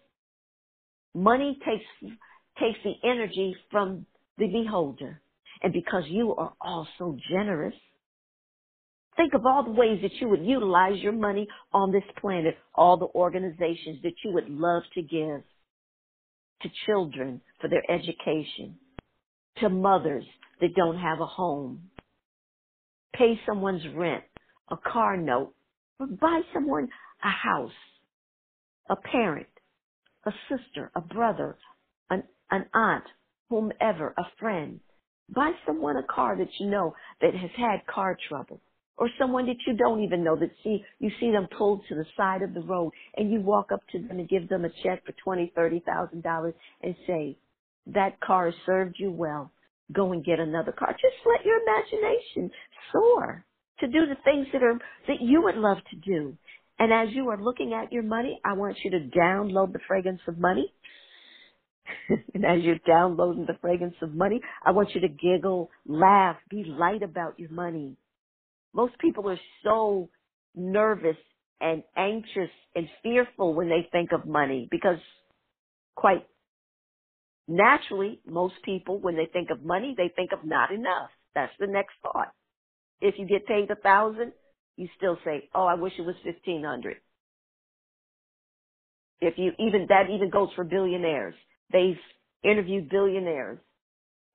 [1.14, 2.14] Money takes,
[2.60, 4.06] takes the energy from
[4.38, 5.20] the beholder.
[5.62, 7.74] And because you are all so generous,
[9.16, 12.96] think of all the ways that you would utilize your money on this planet, all
[12.96, 15.42] the organizations that you would love to give
[16.62, 18.76] to children for their education,
[19.58, 20.24] to mothers
[20.60, 21.90] that don't have a home,
[23.14, 24.22] pay someone's rent,
[24.72, 25.54] a car note,
[26.00, 26.88] or buy someone
[27.24, 27.72] a house,
[28.90, 29.48] a parent,
[30.26, 31.58] a sister, a brother,
[32.10, 33.04] an, an aunt,
[33.48, 34.80] whomever, a friend.
[35.34, 38.60] Buy someone a car that you know that has had car trouble.
[38.98, 42.04] Or someone that you don't even know that see you see them pulled to the
[42.16, 45.04] side of the road and you walk up to them and give them a check
[45.06, 47.38] for twenty, thirty thousand dollars and say,
[47.86, 49.52] That car served you well.
[49.92, 50.92] Go and get another car.
[50.92, 52.50] Just let your imagination
[52.92, 53.46] soar
[53.80, 56.36] to do the things that are that you would love to do.
[56.78, 60.20] And as you are looking at your money, I want you to download the fragrance
[60.26, 60.72] of money.
[62.34, 66.64] and as you're downloading the fragrance of money, I want you to giggle, laugh, be
[66.64, 67.96] light about your money.
[68.74, 70.08] Most people are so
[70.54, 71.16] nervous
[71.60, 74.98] and anxious and fearful when they think of money because
[75.94, 76.26] quite
[77.46, 81.10] naturally, most people, when they think of money, they think of not enough.
[81.34, 82.32] That's the next thought.
[83.02, 84.32] If you get paid a thousand,
[84.78, 86.98] you still say, "Oh, I wish it was fifteen hundred.
[89.20, 91.34] If you even that even goes for billionaires.
[91.72, 91.98] They've
[92.44, 93.60] interviewed billionaires,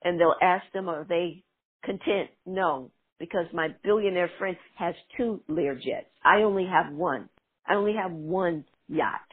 [0.04, 1.44] and they'll ask them, "Are they
[1.84, 6.08] content?" No, because my billionaire friend has two Learjets.
[6.24, 7.30] I only have one.
[7.68, 9.30] I only have one yacht.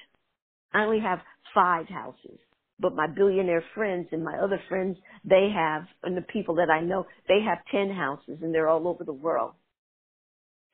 [0.73, 1.21] I only have
[1.55, 2.39] five houses.
[2.85, 6.83] But my billionaire friends and my other friends, they have, and the people that I
[6.83, 9.53] know, they have 10 houses and they're all over the world.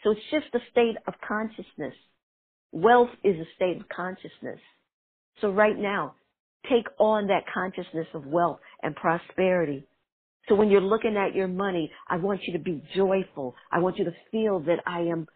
[0.03, 1.95] So it's just a state of consciousness.
[2.73, 4.59] Wealth is a state of consciousness.
[5.41, 6.17] So right now,
[6.69, 9.87] take on that consciousness of wealth and prosperity.
[10.49, 13.55] So when you're looking at your money, I want you to be joyful.
[13.71, 15.29] I want you to feel that I am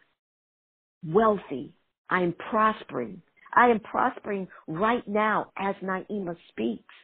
[1.06, 1.72] wealthy.
[2.10, 3.22] I am prospering.
[3.54, 6.94] I am prospering right now as Naimah speaks.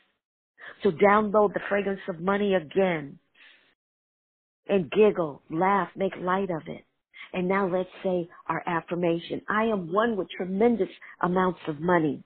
[0.83, 3.19] So download the fragrance of money again
[4.69, 6.85] and giggle, laugh, make light of it.
[7.33, 9.43] And now let's say our affirmation.
[9.49, 10.89] I am one with tremendous
[11.23, 12.23] amounts of money.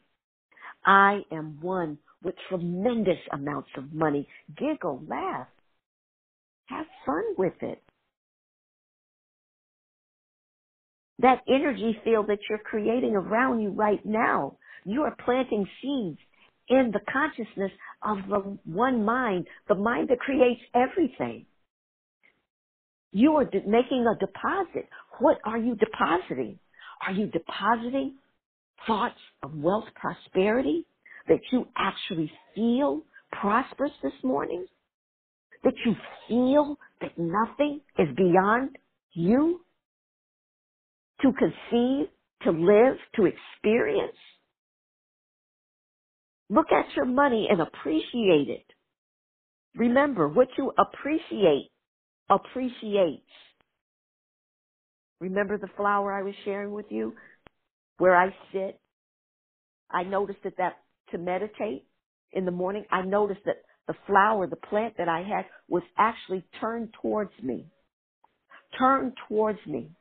[0.85, 4.27] I am one with tremendous amounts of money.
[4.57, 5.47] Giggle, laugh.
[6.67, 7.84] Have fun with it.
[11.21, 16.19] That energy field that you're creating around you right now, you are planting seeds
[16.69, 21.47] in the consciousness of the one mind, the mind that creates everything.
[23.13, 24.89] You are making a deposit.
[25.21, 26.59] What are you depositing?
[27.07, 28.17] Are you depositing
[28.87, 30.87] thoughts of wealth, prosperity,
[31.29, 33.03] that you actually feel
[33.33, 34.67] prosperous this morning,
[35.65, 35.95] that you
[36.29, 38.77] feel that nothing is beyond
[39.13, 39.64] you
[41.23, 42.09] to conceive,
[42.43, 44.17] to live, to experience.
[46.51, 48.67] Look at your money and appreciate it.
[49.77, 51.71] Remember, what you appreciate
[52.31, 53.27] appreciates.
[55.21, 57.15] Remember the flower I was sharing with you?
[57.99, 58.81] Where I sit,
[59.91, 60.75] I noticed that that
[61.13, 61.87] to meditate
[62.33, 66.45] in the morning, I noticed that the flower, the plant that I had was actually
[66.61, 67.67] turned towards me.
[68.79, 69.93] Turned towards me.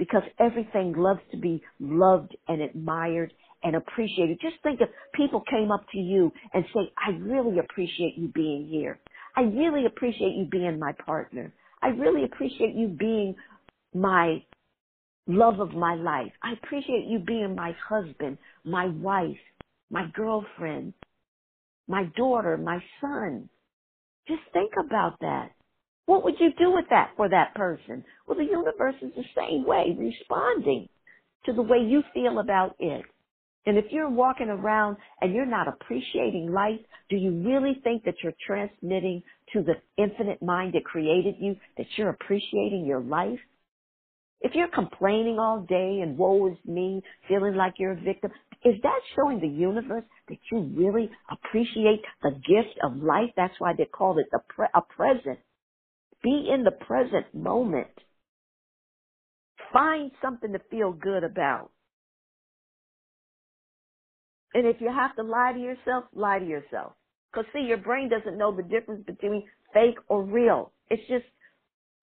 [0.00, 4.40] Because everything loves to be loved and admired and appreciated.
[4.40, 8.66] Just think if people came up to you and say, I really appreciate you being
[8.66, 8.98] here.
[9.36, 11.52] I really appreciate you being my partner.
[11.82, 13.36] I really appreciate you being
[13.94, 14.42] my
[15.26, 16.32] love of my life.
[16.42, 19.38] I appreciate you being my husband, my wife,
[19.90, 20.94] my girlfriend,
[21.88, 23.50] my daughter, my son.
[24.28, 25.50] Just think about that.
[26.06, 28.04] What would you do with that for that person?
[28.26, 30.88] Well, the universe is the same way, responding
[31.46, 33.04] to the way you feel about it.
[33.66, 36.80] And if you're walking around and you're not appreciating life,
[37.10, 39.22] do you really think that you're transmitting
[39.52, 43.38] to the infinite mind that created you that you're appreciating your life?
[44.40, 48.30] If you're complaining all day and woe is me, feeling like you're a victim,
[48.64, 53.30] is that showing the universe that you really appreciate the gift of life?
[53.36, 55.38] That's why they call it the pre- a present.
[56.22, 57.88] Be in the present moment.
[59.72, 61.70] Find something to feel good about.
[64.54, 66.92] And if you have to lie to yourself, lie to yourself.
[67.32, 70.72] Cause see, your brain doesn't know the difference between fake or real.
[70.88, 71.24] It's just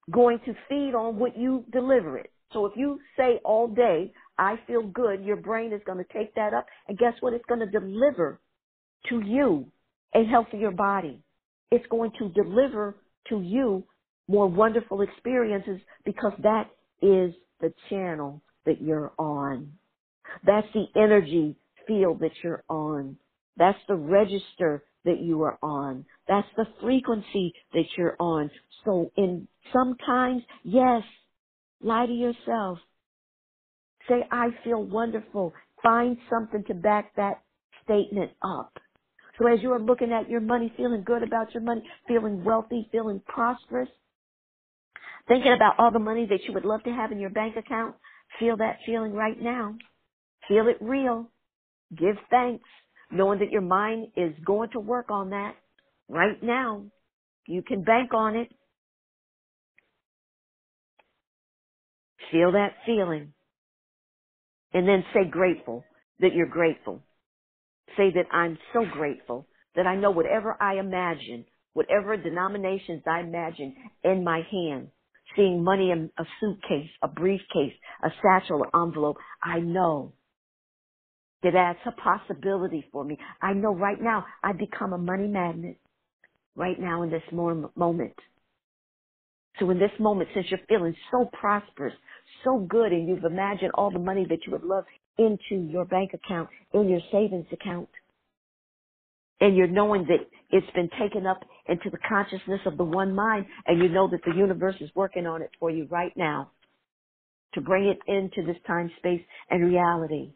[0.10, 2.32] going to feed on what you deliver it.
[2.54, 6.34] So if you say all day, I feel good, your brain is going to take
[6.36, 7.34] that up and guess what?
[7.34, 8.40] It's going to deliver
[9.10, 9.68] to you
[10.16, 11.22] a healthier body.
[11.72, 12.96] It's going to deliver
[13.30, 13.84] to you
[14.28, 16.70] more wonderful experiences because that
[17.02, 19.74] is the channel that you're on.
[20.46, 21.56] That's the energy
[21.88, 23.18] field that you're on.
[23.58, 26.06] That's the register that you are on.
[26.28, 28.52] That's the frequency that you're on.
[28.86, 31.04] So in sometimes, yes,
[31.82, 32.80] lie to yourself.
[34.10, 35.54] Say, I feel wonderful.
[35.84, 37.42] Find something to back that
[37.84, 38.74] statement up.
[39.40, 42.90] So as you are looking at your money, feeling good about your money, feeling wealthy,
[42.92, 43.90] feeling prosperous,
[45.28, 47.96] thinking about all the money that you would love to have in your bank account,
[48.40, 49.76] feel that feeling right now.
[50.48, 51.30] Feel it real.
[51.96, 52.68] Give thanks,
[53.12, 55.56] knowing that your mind is going to work on that
[56.10, 56.86] right now.
[57.48, 58.50] You can bank on it.
[62.32, 63.34] Feel that feeling.
[64.74, 65.86] And then say grateful
[66.20, 67.02] that you're grateful.
[67.96, 73.76] Say that I'm so grateful that I know whatever I imagine, whatever denominations I imagine
[74.04, 74.90] in my hand,
[75.38, 77.74] seeing money in a suitcase, a briefcase,
[78.04, 80.14] a satchel, an envelope, I know
[81.44, 83.18] that that's a possibility for me.
[83.42, 85.78] I know right now I become a money magnet
[86.56, 88.16] right now in this moment.
[89.60, 91.94] So in this moment, since you're feeling so prosperous,
[92.44, 94.86] so good, and you've imagined all the money that you would love
[95.18, 97.90] into your bank account, in your savings account,
[99.42, 100.20] and you're knowing that
[100.52, 104.22] it's been taken up into the consciousness of the one mind, and you know that
[104.26, 106.52] the universe is working on it for you right now
[107.54, 110.34] to bring it into this time, space, and reality.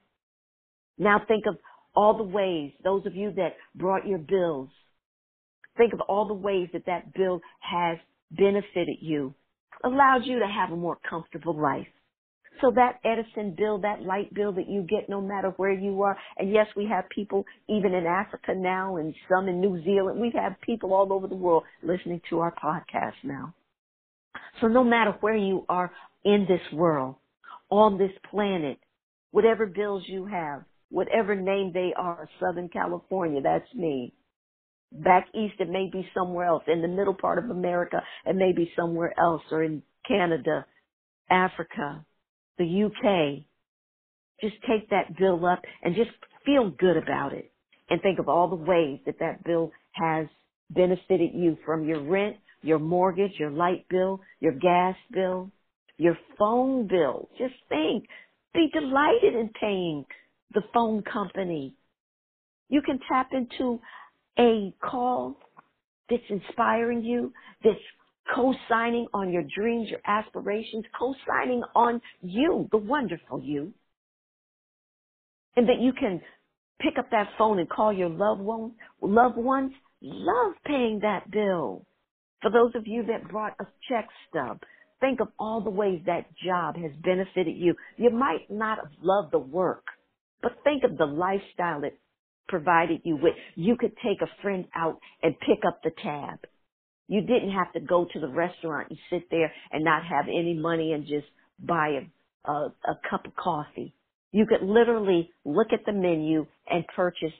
[0.97, 1.57] Now think of
[1.95, 4.69] all the ways, those of you that brought your bills,
[5.77, 7.97] think of all the ways that that bill has
[8.32, 9.34] benefited you,
[9.84, 11.88] allowed you to have a more comfortable life.
[12.60, 16.18] So that Edison bill, that light bill that you get no matter where you are,
[16.38, 20.20] and yes, we have people even in Africa now and some in New Zealand.
[20.20, 23.54] We have people all over the world listening to our podcast now.
[24.60, 25.91] So no matter where you are
[26.24, 27.16] in this world,
[27.70, 28.78] on this planet,
[29.32, 34.14] whatever bills you have, whatever name they are, Southern California, that's me.
[34.91, 36.64] Back east, it may be somewhere else.
[36.68, 40.66] In the middle part of America, it may be somewhere else, or in Canada,
[41.30, 42.06] Africa,
[42.62, 43.45] the UK.
[44.41, 46.12] Just take that bill up and just
[46.45, 47.51] feel good about it.
[47.89, 50.28] And think of all the ways that that bill has
[50.70, 55.51] benefited you from your rent, your mortgage, your light bill, your gas bill,
[55.97, 57.30] your phone bill.
[57.38, 58.05] Just think.
[58.53, 60.05] Be delighted in paying
[60.53, 61.76] the phone company.
[62.70, 63.80] You can tap into
[64.39, 65.38] a call
[66.09, 67.34] that's inspiring you,
[67.64, 67.80] that's
[68.36, 73.73] co-signing on your dreams, your aspirations, co-signing on you, the wonderful you.
[75.55, 76.21] and that you can
[76.82, 81.86] pick up that phone and call your loved one, loved ones, love paying that bill.
[82.41, 84.61] For those of you that brought a check stub,
[84.99, 87.75] think of all the ways that job has benefited you.
[87.97, 89.86] You might not have loved the work,
[90.41, 91.99] but think of the lifestyle it
[92.47, 93.36] provided you with.
[93.55, 96.39] You could take a friend out and pick up the tab.
[97.08, 100.54] You didn't have to go to the restaurant and sit there and not have any
[100.54, 101.28] money and just
[101.60, 101.99] buy
[102.45, 103.93] a, a, a cup of coffee.
[104.32, 107.34] You could literally look at the menu and purchase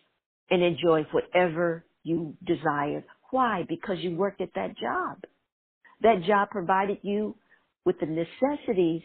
[0.49, 3.05] and enjoy whatever you desired.
[3.32, 3.64] Why?
[3.68, 5.20] Because you worked at that job.
[6.01, 7.36] That job provided you
[7.86, 9.03] with the necessities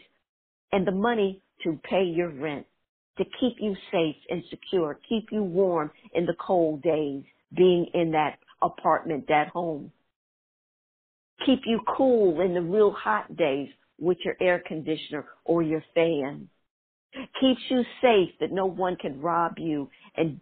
[0.71, 2.67] and the money to pay your rent,
[3.17, 7.23] to keep you safe and secure, keep you warm in the cold days,
[7.55, 9.91] being in that apartment, that home.
[11.45, 13.69] Keep you cool in the real hot days
[13.99, 16.49] with your air conditioner or your fan.
[17.39, 20.39] Keeps you safe that no one can rob you and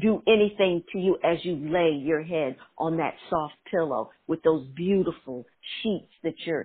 [0.00, 4.66] do anything to you as you lay your head on that soft pillow with those
[4.76, 5.44] beautiful
[5.82, 6.64] sheets that your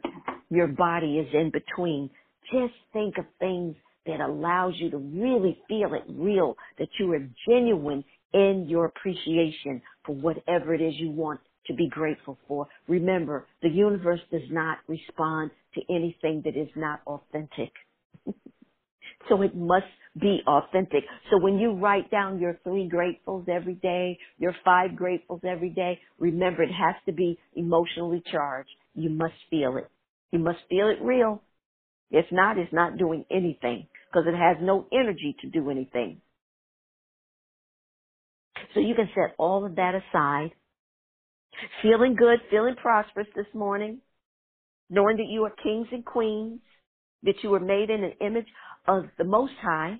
[0.49, 2.09] your body is in between.
[2.51, 3.75] Just think of things
[4.05, 8.03] that allows you to really feel it real, that you are genuine
[8.33, 12.67] in your appreciation for whatever it is you want to be grateful for.
[12.87, 17.71] Remember, the universe does not respond to anything that is not authentic.
[19.29, 19.85] so it must
[20.19, 21.03] be authentic.
[21.29, 25.99] So when you write down your three gratefuls every day, your five gratefuls every day,
[26.19, 28.69] remember it has to be emotionally charged.
[28.93, 29.89] You must feel it.
[30.31, 31.41] You must feel it real.
[32.11, 36.21] If not, it's not doing anything because it has no energy to do anything.
[38.73, 40.51] So you can set all of that aside.
[41.81, 43.99] Feeling good, feeling prosperous this morning,
[44.89, 46.59] knowing that you are kings and queens,
[47.23, 48.47] that you were made in an image
[48.87, 49.99] of the Most High,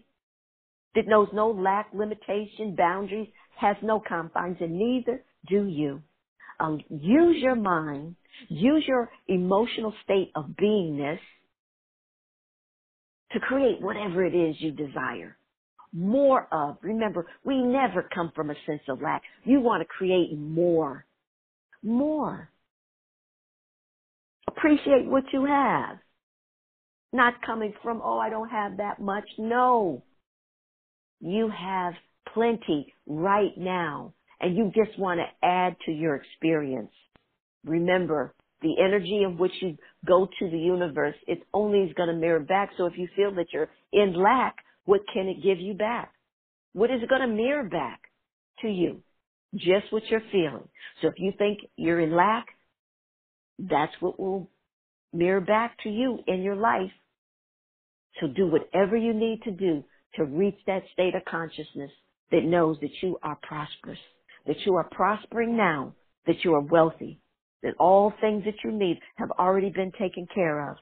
[0.96, 3.28] that knows no lack, limitation, boundaries,
[3.60, 6.02] has no confines, and neither do you.
[6.60, 8.16] Um, use your mind,
[8.48, 11.20] use your emotional state of beingness
[13.32, 15.38] to create whatever it is you desire.
[15.92, 16.78] More of.
[16.82, 19.22] Remember, we never come from a sense of lack.
[19.44, 21.06] You want to create more.
[21.86, 22.50] More.
[24.48, 25.98] Appreciate what you have.
[27.14, 29.26] Not coming from, oh, I don't have that much.
[29.38, 30.04] No.
[31.22, 31.94] You have
[32.34, 36.92] plenty right now and you just want to add to your experience.
[37.64, 42.16] Remember, the energy of which you go to the universe, it only is going to
[42.16, 42.72] mirror back.
[42.78, 44.56] So if you feel that you're in lack,
[44.86, 46.12] what can it give you back?
[46.74, 48.02] What is it going to mirror back
[48.62, 49.04] to you?
[49.56, 50.68] Just what you're feeling.
[51.02, 52.46] So if you think you're in lack,
[53.60, 54.50] that's what will
[55.14, 56.92] mirror back to you in your life.
[58.20, 59.84] So do whatever you need to do
[60.16, 61.92] to reach that state of consciousness
[62.32, 64.00] that knows that you are prosperous,
[64.46, 65.94] that you are prospering now,
[66.28, 67.20] that you are wealthy,
[67.64, 70.78] that all things that you need have already been taken care of.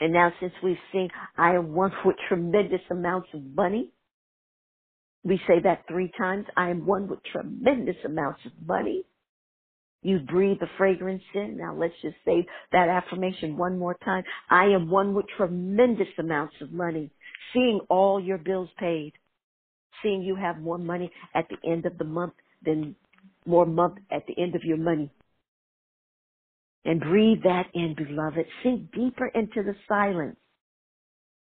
[0.00, 1.08] And now since we've seen
[1.38, 3.90] I am one with tremendous amounts of money,
[5.26, 6.46] we say that three times.
[6.56, 9.04] I am one with tremendous amounts of money.
[10.02, 11.56] You breathe the fragrance in.
[11.58, 14.22] Now let's just say that affirmation one more time.
[14.48, 17.10] I am one with tremendous amounts of money.
[17.52, 19.14] Seeing all your bills paid.
[20.00, 22.94] Seeing you have more money at the end of the month than
[23.46, 25.10] more month at the end of your money.
[26.84, 28.46] And breathe that in, beloved.
[28.62, 30.36] Sink deeper into the silence.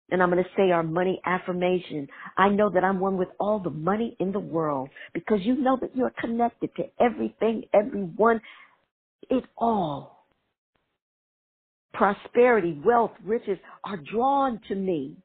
[0.09, 2.07] And I'm going to say our money affirmation.
[2.37, 5.77] I know that I'm one with all the money in the world because you know
[5.81, 8.41] that you're connected to everything, everyone,
[9.29, 10.25] it all.
[11.93, 15.17] Prosperity, wealth, riches are drawn to me.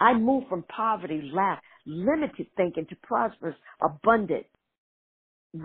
[0.00, 4.46] I move from poverty, lack, limited thinking to prosperous, abundant,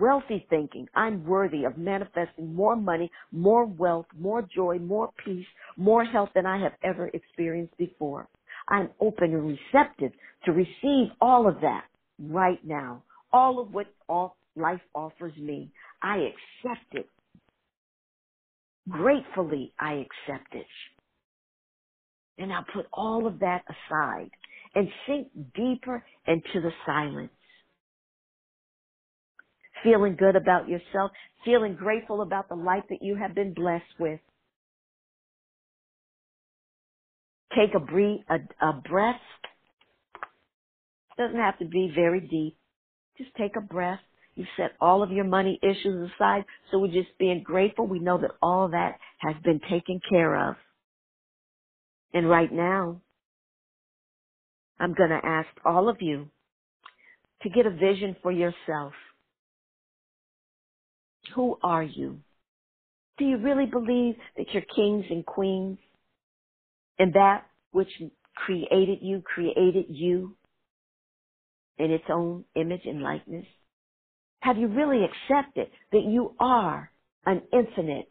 [0.00, 0.88] wealthy thinking.
[0.94, 6.46] I'm worthy of manifesting more money, more wealth, more joy, more peace, more health than
[6.46, 8.28] I have ever experienced before.
[8.68, 10.12] I'm open and receptive
[10.44, 11.84] to receive all of that
[12.18, 13.04] right now.
[13.32, 15.72] All of what all life offers me.
[16.02, 17.08] I accept it.
[18.88, 20.66] Gratefully, I accept it.
[22.38, 24.30] And I'll put all of that aside
[24.74, 27.30] and sink deeper into the silence
[29.82, 31.10] feeling good about yourself,
[31.44, 34.20] feeling grateful about the life that you have been blessed with.
[37.56, 39.20] Take a breathe, a, a breath.
[41.18, 42.56] Doesn't have to be very deep.
[43.18, 44.00] Just take a breath.
[44.34, 47.86] You've set all of your money issues aside, so we're just being grateful.
[47.86, 50.56] We know that all that has been taken care of.
[52.14, 53.02] And right now,
[54.80, 56.28] I'm going to ask all of you
[57.42, 58.94] to get a vision for yourself.
[61.34, 62.18] Who are you?
[63.18, 65.78] Do you really believe that you're kings and queens
[66.98, 67.90] and that which
[68.34, 70.36] created you created you
[71.78, 73.46] in its own image and likeness?
[74.40, 76.90] Have you really accepted that you are
[77.26, 78.08] an infinite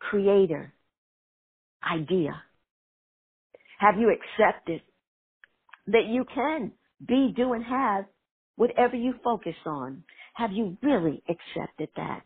[0.00, 0.74] creator
[1.88, 2.42] idea?
[3.78, 4.82] Have you accepted
[5.86, 6.72] that you can
[7.06, 8.04] be, do, and have
[8.56, 10.04] whatever you focus on?
[10.34, 12.22] Have you really accepted that?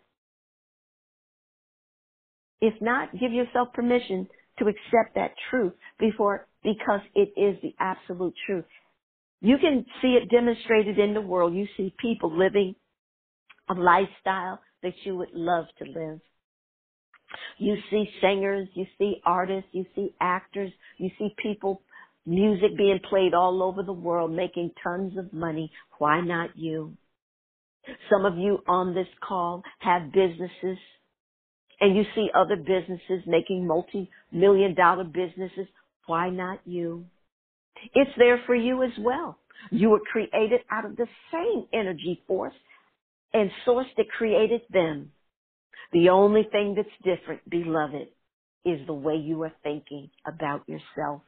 [2.65, 4.27] If not, give yourself permission
[4.59, 8.65] to accept that truth before, because it is the absolute truth.
[9.43, 11.53] You can see it demonstrated in the world.
[11.53, 12.75] You see people living
[13.69, 16.21] a lifestyle that you would love to live.
[17.59, 21.83] You see singers, you see artists, you see actors, you see people,
[22.25, 25.71] music being played all over the world, making tons of money.
[25.99, 26.97] Why not you?
[28.11, 30.79] Some of you on this call have businesses
[31.81, 35.67] and you see other businesses making multi-million dollar businesses.
[36.07, 37.07] Why not you?
[37.95, 39.39] It's there for you as well.
[39.71, 42.55] You were created out of the same energy force
[43.33, 45.13] and source that created them.
[45.93, 48.09] The only thing that's different, beloved,
[48.65, 51.23] is the way you are thinking about yourself.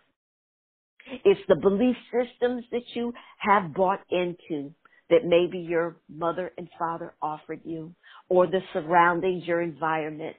[1.24, 4.72] It's the belief systems that you have bought into
[5.10, 7.94] that maybe your mother and father offered you
[8.28, 10.36] or the surroundings, your environment.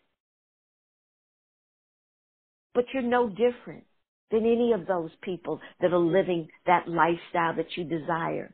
[2.76, 3.86] But you're no different
[4.32, 8.54] than any of those people that are living that lifestyle that you desire.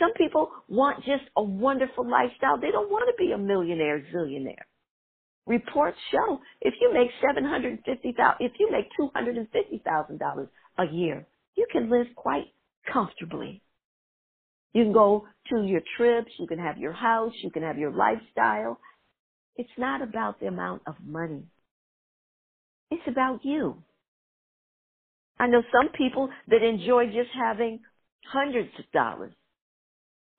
[0.00, 2.58] Some people want just a wonderful lifestyle.
[2.60, 4.66] They don't want to be a millionaire, zillionaire.
[5.46, 9.48] Reports show if you make seven hundred fifty thousand, if you make two hundred and
[9.50, 11.26] fifty thousand dollars a year,
[11.56, 12.46] you can live quite
[12.92, 13.62] comfortably.
[14.72, 17.92] You can go to your trips, you can have your house, you can have your
[17.92, 18.78] lifestyle.
[19.56, 21.44] It's not about the amount of money.
[22.90, 23.82] It's about you.
[25.38, 27.80] I know some people that enjoy just having
[28.32, 29.32] hundreds of dollars.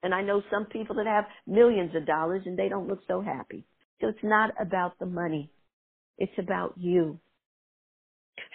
[0.02, 3.20] And I know some people that have millions of dollars and they don't look so
[3.20, 3.64] happy.
[4.00, 5.50] So it's not about the money.
[6.18, 7.18] It's about you.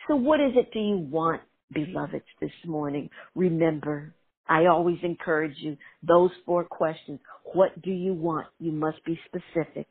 [0.07, 1.41] So what is it do you want,
[1.73, 3.09] beloveds, this morning?
[3.35, 4.13] Remember,
[4.49, 7.19] I always encourage you, those four questions.
[7.53, 8.47] What do you want?
[8.59, 9.87] You must be specific.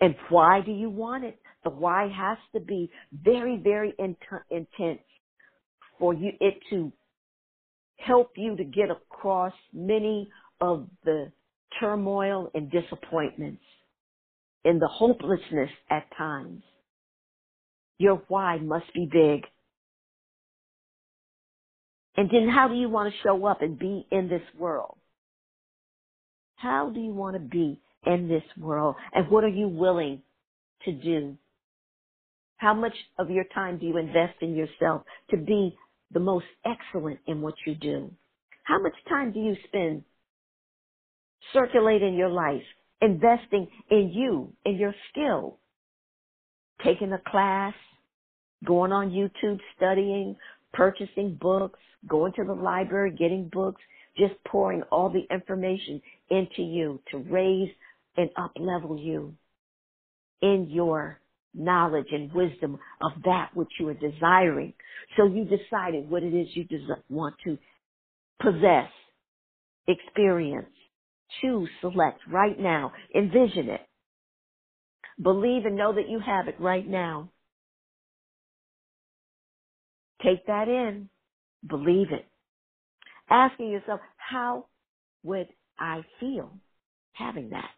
[0.00, 1.38] And why do you want it?
[1.64, 4.18] The why has to be very, very int-
[4.50, 5.00] intense
[5.98, 6.92] for you, it to
[7.96, 10.28] help you to get across many
[10.60, 11.32] of the
[11.80, 13.62] turmoil and disappointments
[14.64, 16.62] and the hopelessness at times.
[17.98, 19.44] Your why must be big.
[22.16, 24.96] And then how do you want to show up and be in this world?
[26.56, 28.96] How do you want to be in this world?
[29.12, 30.22] And what are you willing
[30.84, 31.36] to do?
[32.56, 35.76] How much of your time do you invest in yourself to be
[36.12, 38.10] the most excellent in what you do?
[38.62, 40.04] How much time do you spend
[41.52, 42.62] circulating your life,
[43.02, 45.58] investing in you, in your skill,
[46.82, 47.74] taking a class,
[48.64, 50.36] going on YouTube, studying,
[50.72, 51.78] purchasing books,
[52.08, 53.82] going to the library, getting books,
[54.16, 56.00] just pouring all the information
[56.30, 57.70] into you to raise
[58.16, 59.34] and up level you
[60.42, 61.20] in your
[61.54, 64.72] knowledge and wisdom of that which you are desiring.
[65.16, 67.58] So you decided what it is you des- want to
[68.40, 68.90] possess,
[69.88, 70.68] experience,
[71.40, 72.92] choose, select right now.
[73.14, 73.80] Envision it.
[75.22, 77.30] Believe and know that you have it right now.
[80.22, 81.08] Take that in.
[81.66, 82.26] Believe it.
[83.30, 84.66] Asking yourself, how
[85.22, 85.48] would
[85.78, 86.52] I feel
[87.12, 87.70] having that?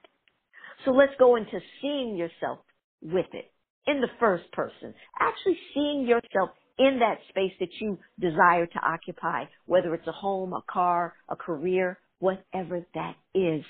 [0.85, 2.59] So let's go into seeing yourself
[3.01, 3.51] with it
[3.87, 4.95] in the first person.
[5.19, 10.53] Actually seeing yourself in that space that you desire to occupy, whether it's a home,
[10.53, 13.65] a car, a career, whatever that is.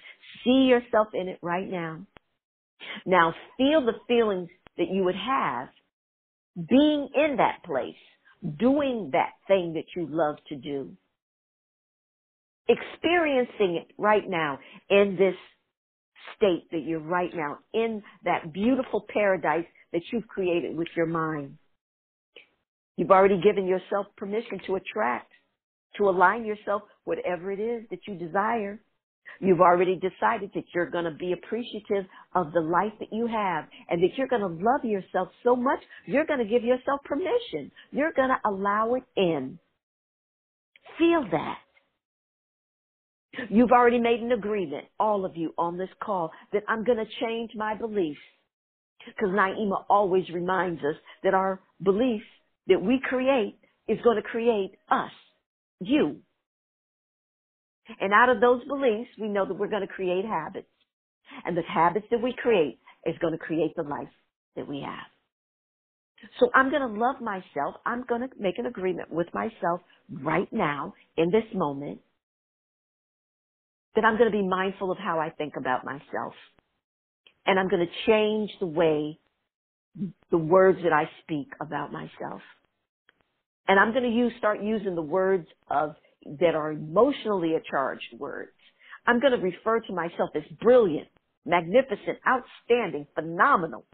[0.45, 2.07] See yourself in it right now.
[3.05, 5.69] Now feel the feelings that you would have
[6.69, 7.95] being in that place,
[8.59, 10.93] doing that thing that you love to do,
[12.69, 14.59] experiencing it right now
[14.91, 15.35] in this
[16.37, 21.57] state that you're right now, in that beautiful paradise that you've created with your mind.
[22.97, 25.31] You've already given yourself permission to attract,
[25.97, 28.81] to align yourself, whatever it is that you desire.
[29.41, 32.05] You've already decided that you're going to be appreciative
[32.35, 35.81] of the life that you have and that you're going to love yourself so much,
[36.07, 37.71] you're going to give yourself permission.
[37.91, 39.59] You're going to allow it in.
[40.99, 41.59] Feel that.
[43.51, 47.05] You've already made an agreement, all of you on this call, that I'm going to
[47.21, 48.21] change my beliefs.
[49.05, 52.25] Because Naimah always reminds us that our beliefs
[52.67, 53.59] that we create
[53.89, 55.11] is going to create us,
[55.81, 56.17] you.
[58.01, 60.69] And out of those beliefs, we know that we're going to create habits.
[61.45, 64.09] And the habits that we create is going to create the life
[64.57, 65.07] that we have.
[66.41, 67.77] So I'm going to love myself.
[67.85, 69.81] I'm going to make an agreement with myself
[70.11, 72.01] right now in this moment
[73.95, 76.35] that I'm going to be mindful of how I think about myself.
[77.47, 79.19] And I'm going to change the way
[80.31, 82.43] the words that I speak about myself.
[83.69, 85.95] And I'm going to use, start using the words of,
[86.41, 88.53] that are emotionally charged words.
[89.07, 91.09] I'm going to refer to myself as brilliant,
[91.45, 93.85] magnificent, outstanding, phenomenal,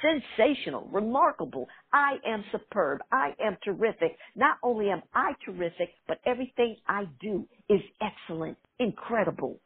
[0.00, 1.68] sensational, remarkable.
[1.92, 3.00] I am superb.
[3.10, 4.16] I am terrific.
[4.36, 9.60] Not only am I terrific, but everything I do is excellent, incredible.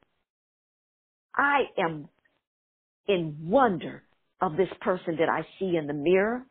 [1.35, 2.09] I am
[3.09, 4.03] in wonder
[4.41, 6.45] of this person that I see in the mirror.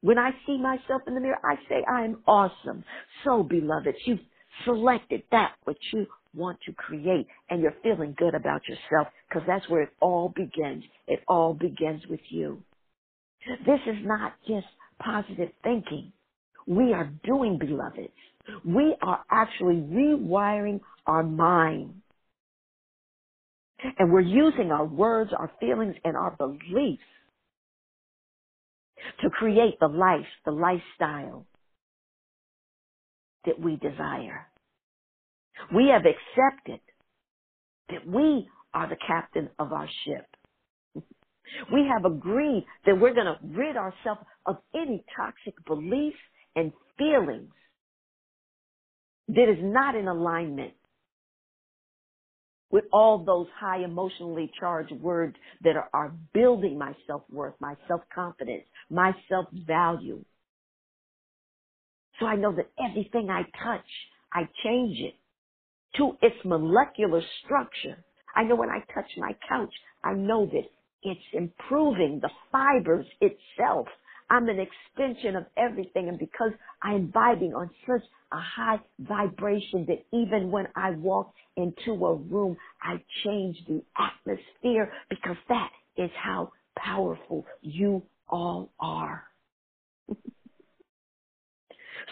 [0.00, 2.84] When I see myself in the mirror, I say, I am awesome.
[3.24, 4.20] So beloved, you've
[4.64, 9.68] selected that which you want to create and you're feeling good about yourself because that's
[9.68, 10.84] where it all begins.
[11.06, 12.62] It all begins with you.
[13.66, 14.66] This is not just
[15.00, 16.12] positive thinking.
[16.66, 18.10] We are doing, beloveds.
[18.64, 21.94] We are actually rewiring our mind.
[23.98, 27.02] And we're using our words, our feelings, and our beliefs
[29.22, 31.46] to create the life, the lifestyle
[33.46, 34.46] that we desire.
[35.74, 36.80] We have accepted
[37.88, 40.26] that we are the captain of our ship.
[41.72, 46.18] We have agreed that we're going to rid ourselves of any toxic beliefs
[46.54, 47.52] and feelings
[49.28, 50.74] that is not in alignment
[52.70, 58.64] with all those high emotionally charged words that are, are building my self-worth, my self-confidence,
[58.90, 60.22] my self-value.
[62.20, 63.86] So I know that everything I touch,
[64.32, 65.14] I change it
[65.96, 68.04] to its molecular structure.
[68.36, 69.72] I know when I touch my couch,
[70.04, 70.64] I know that
[71.02, 73.86] it's improving the fibers itself.
[74.30, 76.52] I'm an extension of everything and because
[76.82, 78.02] I'm vibing on such
[78.32, 84.92] a high vibration that even when I walk into a room, I change the atmosphere
[85.08, 89.24] because that is how powerful you all are.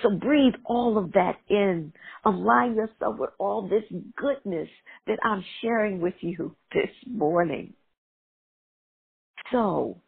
[0.03, 1.93] So breathe all of that in.
[2.25, 3.85] Align yourself with all this
[4.17, 4.69] goodness
[5.07, 7.75] that I'm sharing with you this morning.
[9.53, 10.01] So,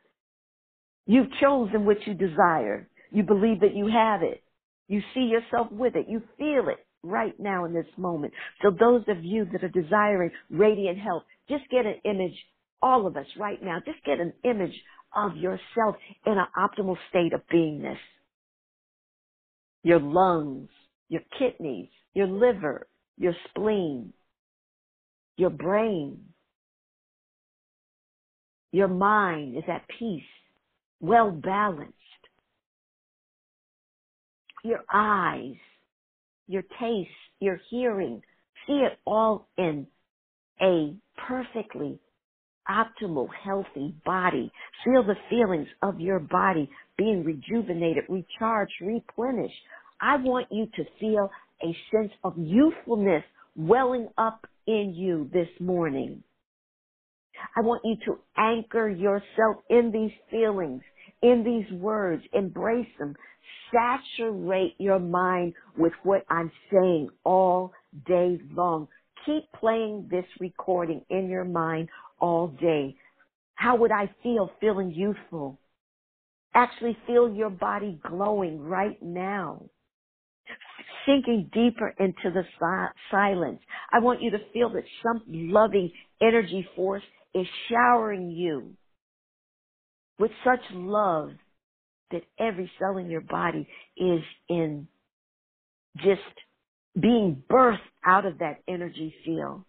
[1.07, 2.89] you've chosen what you desire.
[3.11, 4.43] You believe that you have it.
[4.89, 6.07] You see yourself with it.
[6.09, 8.33] You feel it right now in this moment.
[8.63, 12.35] So those of you that are desiring radiant health, just get an image,
[12.83, 14.75] all of us right now, just get an image
[15.15, 17.99] of yourself in an optimal state of beingness
[19.89, 20.69] your lungs,
[21.09, 22.87] your kidneys, your liver,
[23.17, 24.13] your spleen,
[25.39, 26.19] your brain.
[28.71, 30.21] Your mind is at peace,
[31.01, 31.95] well balanced.
[34.63, 35.57] Your eyes,
[36.49, 37.09] your taste,
[37.41, 38.21] your hearing,
[38.67, 39.87] see it all in
[40.61, 40.95] a
[41.27, 41.99] perfectly
[42.69, 44.53] optimal, healthy body.
[44.85, 49.55] Feel the feelings of your body being rejuvenated, recharged, replenished.
[50.01, 51.31] I want you to feel
[51.63, 53.25] a sense of youthfulness
[53.57, 56.23] welling up in you this morning.
[57.57, 60.83] I want you to anchor yourself in these feelings,
[61.23, 63.17] in these words, embrace them,
[63.73, 67.73] saturate your mind with what I'm saying all
[68.07, 68.89] day long.
[69.27, 71.89] Keep playing this recording in your mind
[72.21, 72.97] all day.
[73.55, 75.59] How would I feel feeling youthful?
[76.55, 79.63] Actually feel your body glowing right now.
[81.07, 83.61] Sinking deeper into the si- silence.
[83.93, 87.03] I want you to feel that some loving energy force
[87.35, 88.75] is showering you
[90.19, 91.31] with such love
[92.11, 94.89] that every cell in your body is in
[95.99, 96.21] just
[97.01, 99.65] being birthed out of that energy field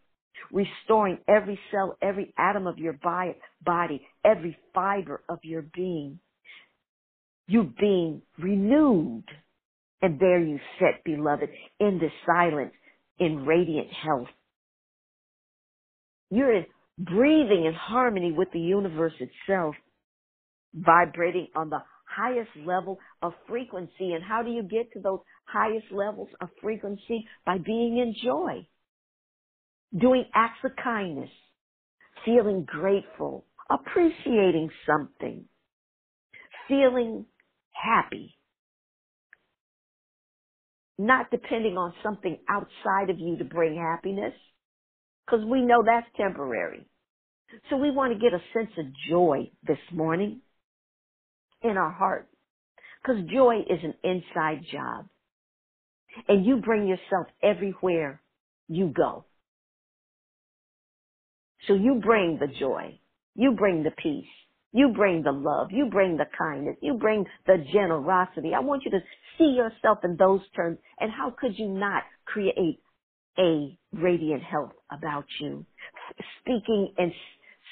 [0.51, 2.97] restoring every cell, every atom of your
[3.65, 6.19] body, every fiber of your being.
[7.47, 9.25] You being renewed.
[10.01, 12.73] And there you sit, beloved, in the silence,
[13.19, 14.29] in radiant health.
[16.31, 16.65] You're
[16.97, 19.75] breathing in harmony with the universe itself,
[20.73, 24.13] vibrating on the highest level of frequency.
[24.13, 27.27] And how do you get to those highest levels of frequency?
[27.45, 28.67] By being in joy,
[29.97, 31.29] doing acts of kindness,
[32.25, 35.45] feeling grateful, appreciating something,
[36.67, 37.25] feeling
[37.73, 38.38] happy,
[40.99, 44.33] not depending on something outside of you to bring happiness,
[45.25, 46.85] because we know that's temporary.
[47.69, 50.41] So we want to get a sense of joy this morning
[51.63, 52.27] in our heart,
[53.01, 55.07] because joy is an inside job.
[56.27, 58.21] And you bring yourself everywhere
[58.67, 59.25] you go.
[61.67, 62.99] So you bring the joy.
[63.35, 64.25] You bring the peace.
[64.71, 65.69] You bring the love.
[65.71, 66.77] You bring the kindness.
[66.81, 68.51] You bring the generosity.
[68.55, 68.99] I want you to
[69.37, 70.77] see yourself in those terms.
[70.99, 72.79] And how could you not create
[73.37, 75.65] a radiant health about you?
[76.41, 77.11] Speaking and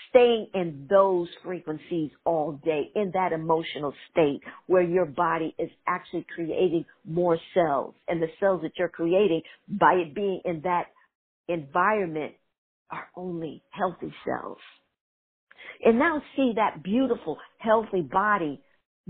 [0.09, 6.25] staying in those frequencies all day in that emotional state where your body is actually
[6.33, 10.85] creating more cells and the cells that you're creating by it being in that
[11.47, 12.33] environment
[12.89, 14.57] are only healthy cells.
[15.83, 18.61] And now see that beautiful, healthy body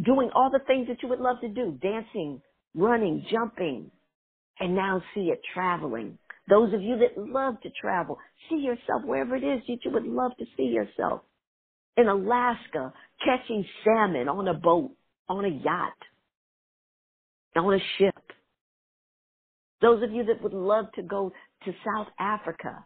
[0.03, 2.41] doing all the things that you would love to do, dancing,
[2.75, 3.89] running, jumping,
[4.59, 6.17] and now see it traveling.
[6.49, 8.17] Those of you that love to travel,
[8.49, 11.21] see yourself wherever it is that you would love to see yourself.
[11.97, 12.93] In Alaska,
[13.25, 14.91] catching salmon on a boat,
[15.27, 15.97] on a yacht,
[17.55, 18.15] on a ship.
[19.81, 21.33] Those of you that would love to go
[21.65, 22.85] to South Africa,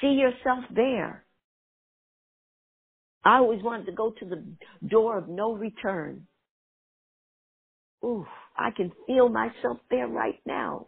[0.00, 1.24] see yourself there.
[3.24, 4.42] I always wanted to go to the
[4.86, 6.26] door of no return.
[8.04, 10.86] Ooh, I can feel myself there right now.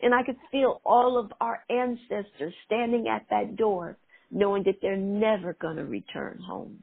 [0.00, 3.96] And I could feel all of our ancestors standing at that door,
[4.30, 6.82] knowing that they're never going to return home.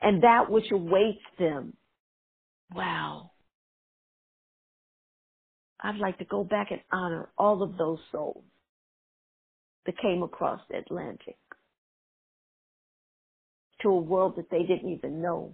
[0.00, 1.74] And that which awaits them.
[2.74, 3.32] Wow.
[5.80, 8.44] I'd like to go back and honor all of those souls
[9.84, 11.36] that came across the Atlantic
[13.86, 15.52] to a world that they didn't even know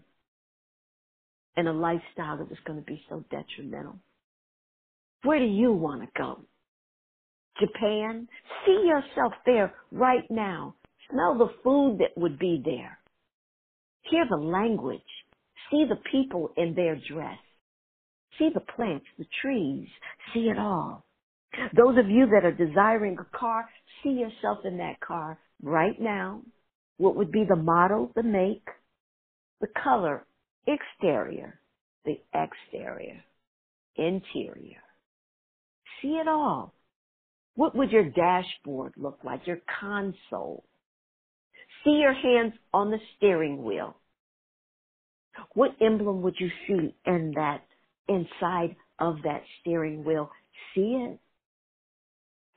[1.57, 3.99] and a lifestyle that was going to be so detrimental.
[5.23, 6.41] Where do you want to go?
[7.61, 8.27] Japan?
[8.65, 10.75] See yourself there right now.
[11.11, 12.99] Smell the food that would be there.
[14.11, 15.01] Hear the language.
[15.71, 17.39] See the people in their dress.
[18.39, 19.89] See the plants, the trees.
[20.33, 21.05] See it all.
[21.77, 23.69] Those of you that are desiring a car,
[24.03, 26.41] see yourself in that car right now.
[27.03, 28.65] What would be the model, the make,
[29.61, 30.25] the color,
[30.69, 31.59] exterior,
[32.05, 33.25] the exterior,
[33.97, 34.79] interior.
[36.01, 36.73] See it all.
[37.57, 39.49] What would your dashboard look like?
[39.49, 40.63] Your console.
[41.83, 43.97] See your hands on the steering wheel.
[45.55, 47.65] What emblem would you see in that,
[48.09, 50.31] inside of that steering wheel?
[50.73, 51.19] See it?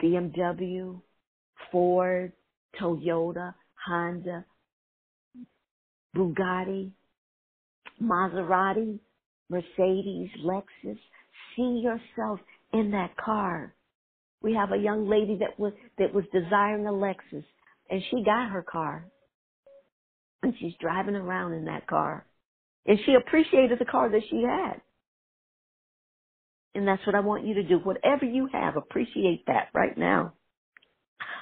[0.03, 1.01] BMW,
[1.71, 2.31] Ford,
[2.79, 4.45] Toyota, Honda,
[6.15, 6.91] Bugatti,
[8.01, 8.99] Maserati,
[9.49, 10.99] Mercedes, Lexus.
[11.55, 12.39] See yourself
[12.73, 13.73] in that car.
[14.41, 17.45] We have a young lady that was that was desiring a Lexus,
[17.89, 19.07] and she got her car,
[20.43, 22.25] and she's driving around in that car,
[22.85, 24.81] and she appreciated the car that she had.
[26.75, 27.79] And that's what I want you to do.
[27.79, 30.33] Whatever you have, appreciate that right now.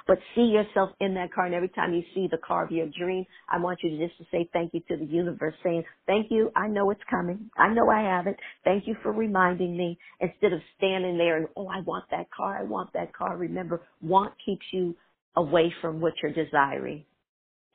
[0.07, 2.87] But see yourself in that car, and every time you see the car of your
[2.87, 6.27] dream, I want you to just to say thank you to the universe, saying, thank
[6.29, 7.49] you, I know it's coming.
[7.57, 8.37] I know I have it.
[8.65, 9.97] Thank you for reminding me.
[10.19, 13.37] Instead of standing there and, oh, I want that car, I want that car.
[13.37, 14.95] Remember, want keeps you
[15.37, 17.05] away from what you're desiring.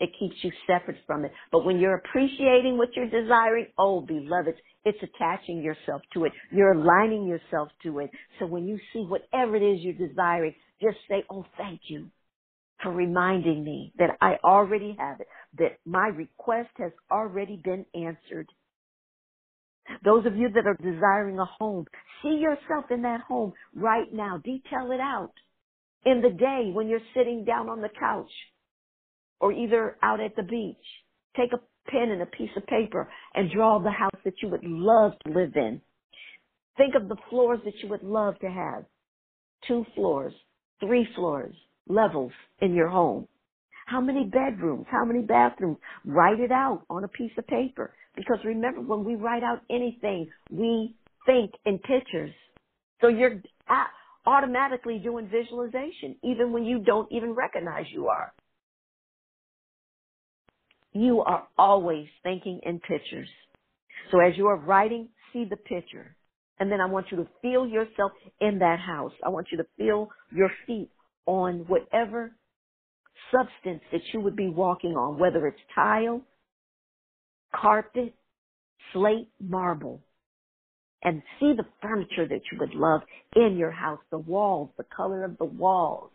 [0.00, 1.32] It keeps you separate from it.
[1.50, 4.54] But when you're appreciating what you're desiring, oh, beloved,
[4.84, 6.32] it's attaching yourself to it.
[6.52, 8.10] You're aligning yourself to it.
[8.38, 12.08] So when you see whatever it is you're desiring, just say, oh, thank you
[12.82, 15.26] for reminding me that I already have it,
[15.58, 18.48] that my request has already been answered.
[20.04, 21.86] Those of you that are desiring a home,
[22.22, 24.38] see yourself in that home right now.
[24.38, 25.32] Detail it out
[26.04, 28.30] in the day when you're sitting down on the couch
[29.40, 30.76] or either out at the beach.
[31.36, 34.64] Take a pen and a piece of paper and draw the house that you would
[34.64, 35.80] love to live in.
[36.76, 38.84] Think of the floors that you would love to have.
[39.66, 40.34] Two floors,
[40.80, 41.54] three floors,
[41.88, 43.26] levels in your home.
[43.86, 44.86] How many bedrooms?
[44.90, 45.78] How many bathrooms?
[46.04, 47.94] Write it out on a piece of paper.
[48.16, 52.32] Because remember, when we write out anything, we think in pictures.
[53.00, 53.40] So you're
[54.26, 58.32] automatically doing visualization, even when you don't even recognize you are.
[60.92, 63.28] You are always thinking in pictures.
[64.10, 66.14] So as you are writing, see the picture.
[66.60, 69.12] And then I want you to feel yourself in that house.
[69.24, 70.90] I want you to feel your feet
[71.28, 72.32] on whatever
[73.30, 76.22] substance that you would be walking on, whether it's tile,
[77.54, 78.14] carpet,
[78.92, 80.00] slate, marble.
[81.04, 83.02] And see the furniture that you would love
[83.36, 86.10] in your house, the walls, the color of the walls,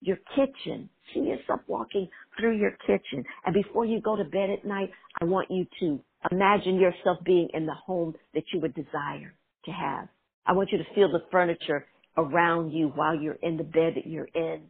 [0.00, 0.90] your kitchen.
[1.12, 2.08] See yourself walking
[2.38, 3.24] through your kitchen.
[3.44, 7.48] And before you go to bed at night, I want you to imagine yourself being
[7.54, 9.34] in the home that you would desire
[9.64, 10.08] to have.
[10.44, 14.06] I want you to feel the furniture around you while you're in the bed that
[14.06, 14.62] you're in.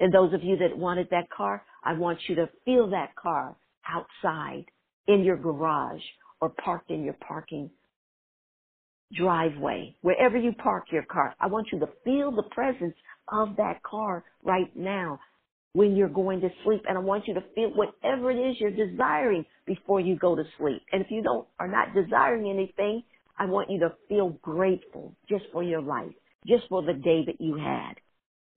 [0.00, 3.56] And those of you that wanted that car, I want you to feel that car
[3.88, 4.64] outside
[5.06, 6.02] in your garage
[6.40, 7.70] or parked in your parking
[9.16, 11.34] driveway, wherever you park your car.
[11.40, 12.94] I want you to feel the presence
[13.28, 15.20] of that car right now
[15.72, 16.82] when you're going to sleep.
[16.88, 20.44] And I want you to feel whatever it is you're desiring before you go to
[20.58, 20.82] sleep.
[20.92, 23.02] And if you don't, are not desiring anything,
[23.38, 26.14] I want you to feel grateful just for your life,
[26.46, 27.94] just for the day that you had.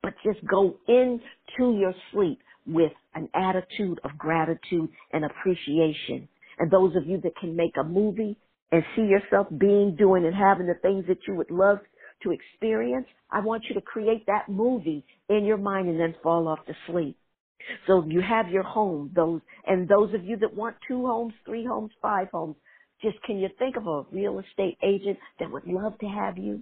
[0.03, 6.27] But just go into your sleep with an attitude of gratitude and appreciation.
[6.59, 8.37] And those of you that can make a movie
[8.71, 11.79] and see yourself being, doing, and having the things that you would love
[12.23, 16.47] to experience, I want you to create that movie in your mind and then fall
[16.47, 17.17] off to sleep.
[17.85, 21.65] So you have your home, those, and those of you that want two homes, three
[21.65, 22.55] homes, five homes,
[23.01, 26.61] just can you think of a real estate agent that would love to have you?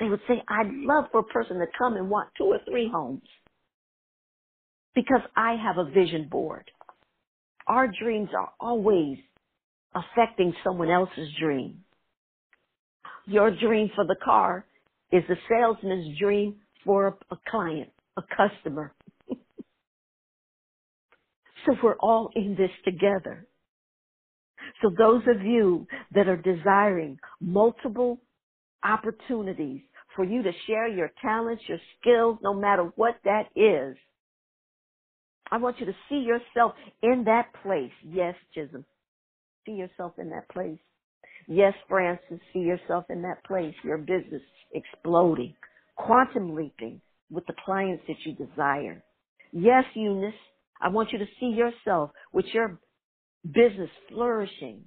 [0.00, 2.90] They would say, I'd love for a person to come and want two or three
[2.92, 3.22] homes
[4.94, 6.70] because I have a vision board.
[7.68, 9.18] Our dreams are always
[9.94, 11.84] affecting someone else's dream.
[13.26, 14.66] Your dream for the car
[15.12, 18.94] is the salesman's dream for a, a client, a customer.
[21.66, 23.48] so we're all in this together.
[24.82, 28.20] So those of you that are desiring multiple
[28.84, 29.82] opportunities
[30.14, 33.96] for you to share your talents, your skills, no matter what that is,
[35.50, 36.72] I want you to see yourself
[37.02, 37.92] in that place.
[38.04, 38.84] Yes, Chisholm.
[39.66, 40.78] See yourself in that place.
[41.48, 43.74] Yes, Francis, see yourself in that place.
[43.84, 45.54] Your business exploding,
[45.96, 47.00] quantum leaping
[47.30, 49.02] with the clients that you desire.
[49.52, 50.34] Yes, Eunice,
[50.80, 52.80] I want you to see yourself with your
[53.44, 54.84] business flourishing.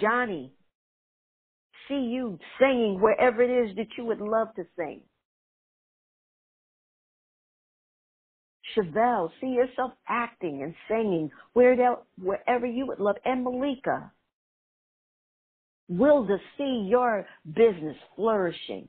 [0.00, 0.54] Johnny,
[1.88, 5.00] see you singing wherever it is that you would love to sing.
[8.74, 13.16] Chevelle, see yourself acting and singing wherever you would love.
[13.24, 14.10] And Malika,
[15.88, 18.88] will to see your business flourishing.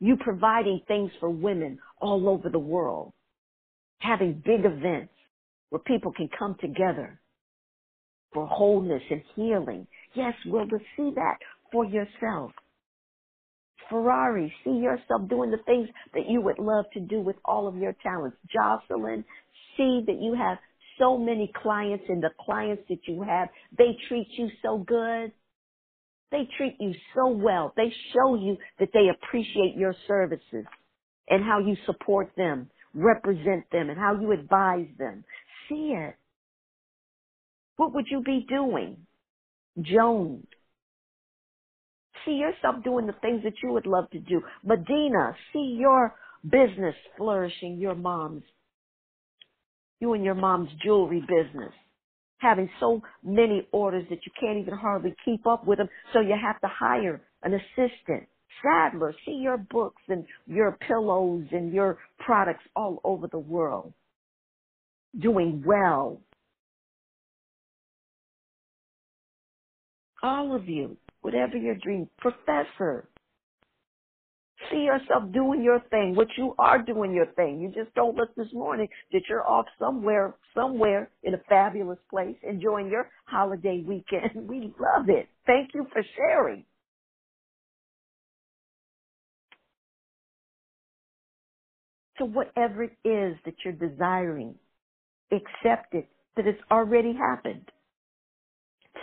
[0.00, 3.12] You providing things for women all over the world.
[4.00, 5.12] Having big events
[5.70, 7.20] where people can come together
[8.32, 9.86] for wholeness and healing.
[10.14, 11.36] Yes, will to see that
[11.72, 12.52] for yourself.
[13.90, 17.76] Ferrari, see yourself doing the things that you would love to do with all of
[17.76, 18.36] your talents.
[18.52, 19.24] Jocelyn,
[19.76, 20.58] see that you have
[20.98, 23.48] so many clients and the clients that you have,
[23.78, 25.32] they treat you so good.
[26.32, 27.72] They treat you so well.
[27.76, 30.66] They show you that they appreciate your services
[31.28, 35.24] and how you support them, represent them, and how you advise them.
[35.68, 36.16] See it.
[37.76, 39.06] What would you be doing?
[39.80, 40.46] Joan,
[42.24, 44.42] see yourself doing the things that you would love to do.
[44.64, 46.14] Medina, see your
[46.44, 48.42] business flourishing, your mom's,
[50.00, 51.72] you and your mom's jewelry business.
[52.38, 56.36] Having so many orders that you can't even hardly keep up with them, so you
[56.40, 58.28] have to hire an assistant.
[58.62, 63.92] Sadler, see your books and your pillows and your products all over the world.
[65.20, 66.20] Doing well.
[70.22, 72.08] All of you whatever your dream.
[72.18, 73.08] Professor,
[74.70, 77.60] see yourself doing your thing, what you are doing your thing.
[77.60, 82.36] You just told us this morning that you're off somewhere, somewhere in a fabulous place,
[82.42, 84.30] enjoying your holiday weekend.
[84.48, 85.28] We love it.
[85.46, 86.64] Thank you for sharing.
[92.18, 94.54] So whatever it is that you're desiring,
[95.32, 97.70] accept it that it's already happened.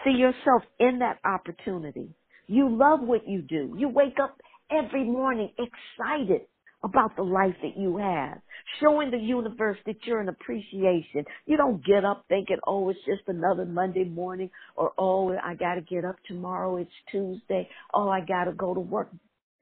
[0.04, 2.10] See yourself in that opportunity.
[2.48, 3.76] You love what you do.
[3.78, 4.40] You wake up
[4.72, 6.42] every morning excited
[6.84, 8.40] about the life that you have,
[8.80, 11.26] showing the universe that you're an appreciation.
[11.46, 15.76] You don't get up thinking, oh, it's just another Monday morning, or oh, I got
[15.76, 19.10] to get up tomorrow, it's Tuesday, oh, I got to go to work.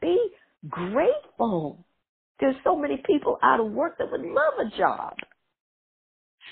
[0.01, 0.17] Be
[0.69, 1.85] grateful.
[2.39, 5.15] There's so many people out of work that would love a job.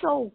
[0.01, 0.31] So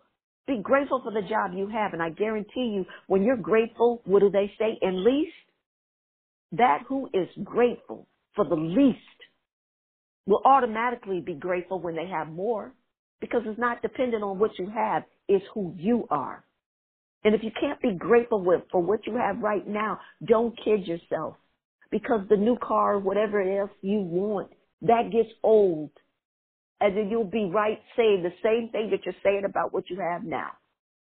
[0.49, 1.93] be grateful for the job you have.
[1.93, 4.77] And I guarantee you, when you're grateful, what do they say?
[4.83, 5.33] And least,
[6.53, 8.99] that who is grateful for the least
[10.27, 12.73] will automatically be grateful when they have more
[13.21, 16.45] because it's not dependent on what you have, it's who you are.
[17.25, 20.87] And if you can't be grateful with, for what you have right now, don't kid
[20.87, 21.37] yourself
[21.91, 24.51] because the new car, whatever else you want,
[24.83, 25.91] that gets old.
[26.81, 29.99] And then you'll be right saying the same thing that you're saying about what you
[30.01, 30.51] have now,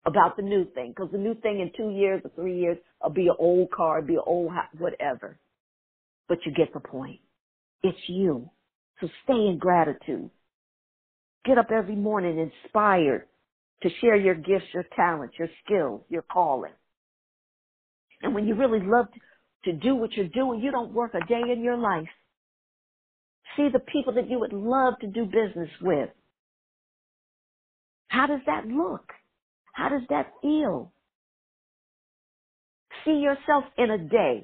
[0.05, 0.93] about the new thing.
[0.95, 4.01] Because the new thing in two years or three years will be an old car,
[4.01, 5.39] be an old whatever.
[6.27, 7.19] But you get the point.
[7.83, 8.49] It's you.
[8.99, 10.29] So stay in gratitude.
[11.45, 13.27] Get up every morning inspired
[13.83, 16.73] to share your gifts, your talents, your skills, your calling.
[18.21, 19.07] And when you really love
[19.65, 22.07] to do what you're doing, you don't work a day in your life.
[23.57, 26.09] See the people that you would love to do business with.
[28.07, 29.05] How does that look?
[29.73, 30.91] How does that feel?
[33.05, 34.43] See yourself in a day.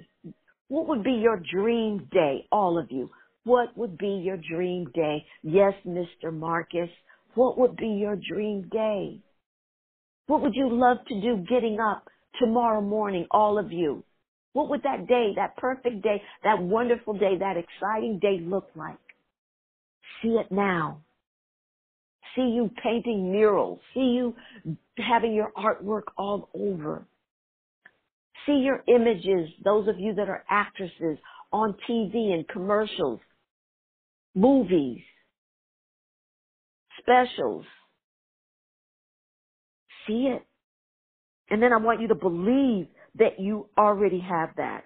[0.69, 3.09] What would be your dream day, all of you?
[3.43, 5.25] What would be your dream day?
[5.43, 6.33] Yes, Mr.
[6.33, 6.89] Marcus.
[7.35, 9.21] What would be your dream day?
[10.27, 12.07] What would you love to do getting up
[12.39, 14.03] tomorrow morning, all of you?
[14.57, 18.97] What would that day, that perfect day, that wonderful day, that exciting day look like?
[20.23, 21.01] See it now.
[22.35, 23.77] See you painting murals.
[23.93, 24.35] See you
[24.97, 27.05] having your artwork all over.
[28.47, 31.19] See your images, those of you that are actresses,
[31.53, 33.19] on TV and commercials
[34.33, 35.03] movies,
[36.99, 37.65] specials.
[40.07, 40.43] See it.
[41.51, 42.87] And then I want you to believe
[43.19, 44.83] that you already have that.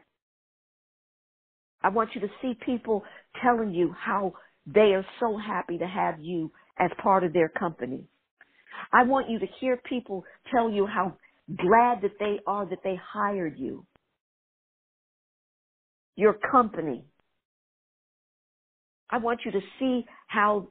[1.83, 3.03] I want you to see people
[3.43, 4.33] telling you how
[4.65, 8.05] they are so happy to have you as part of their company.
[8.93, 10.23] I want you to hear people
[10.53, 11.17] tell you how
[11.57, 13.85] glad that they are that they hired you.
[16.15, 17.05] Your company.
[19.09, 20.69] I want you to see how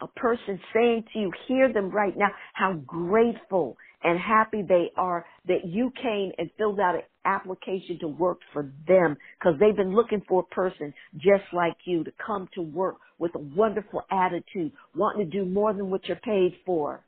[0.00, 5.24] a person saying to you, hear them right now, how grateful and happy they are
[5.46, 9.94] that you came and filled out an application to work for them because they've been
[9.94, 14.72] looking for a person just like you to come to work with a wonderful attitude,
[14.96, 17.04] wanting to do more than what you're paid for,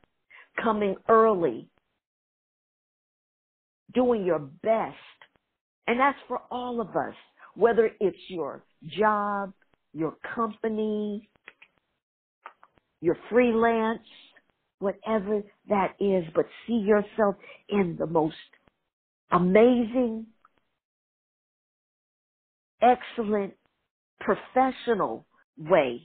[0.61, 1.69] coming early,
[3.93, 4.95] doing your best.
[5.87, 7.15] And that's for all of us,
[7.55, 8.63] whether it's your
[8.99, 9.53] job,
[9.93, 11.29] your company,
[13.05, 14.01] your freelance,
[14.79, 17.35] whatever that is, but see yourself
[17.69, 18.35] in the most
[19.31, 20.25] amazing,
[22.81, 23.53] excellent,
[24.19, 25.25] professional
[25.57, 26.01] way.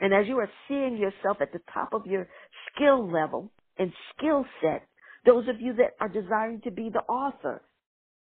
[0.00, 2.26] And as you are seeing yourself at the top of your
[2.72, 4.86] skill level and skill set,
[5.26, 7.62] those of you that are desiring to be the author,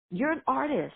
[0.09, 0.95] you're an artist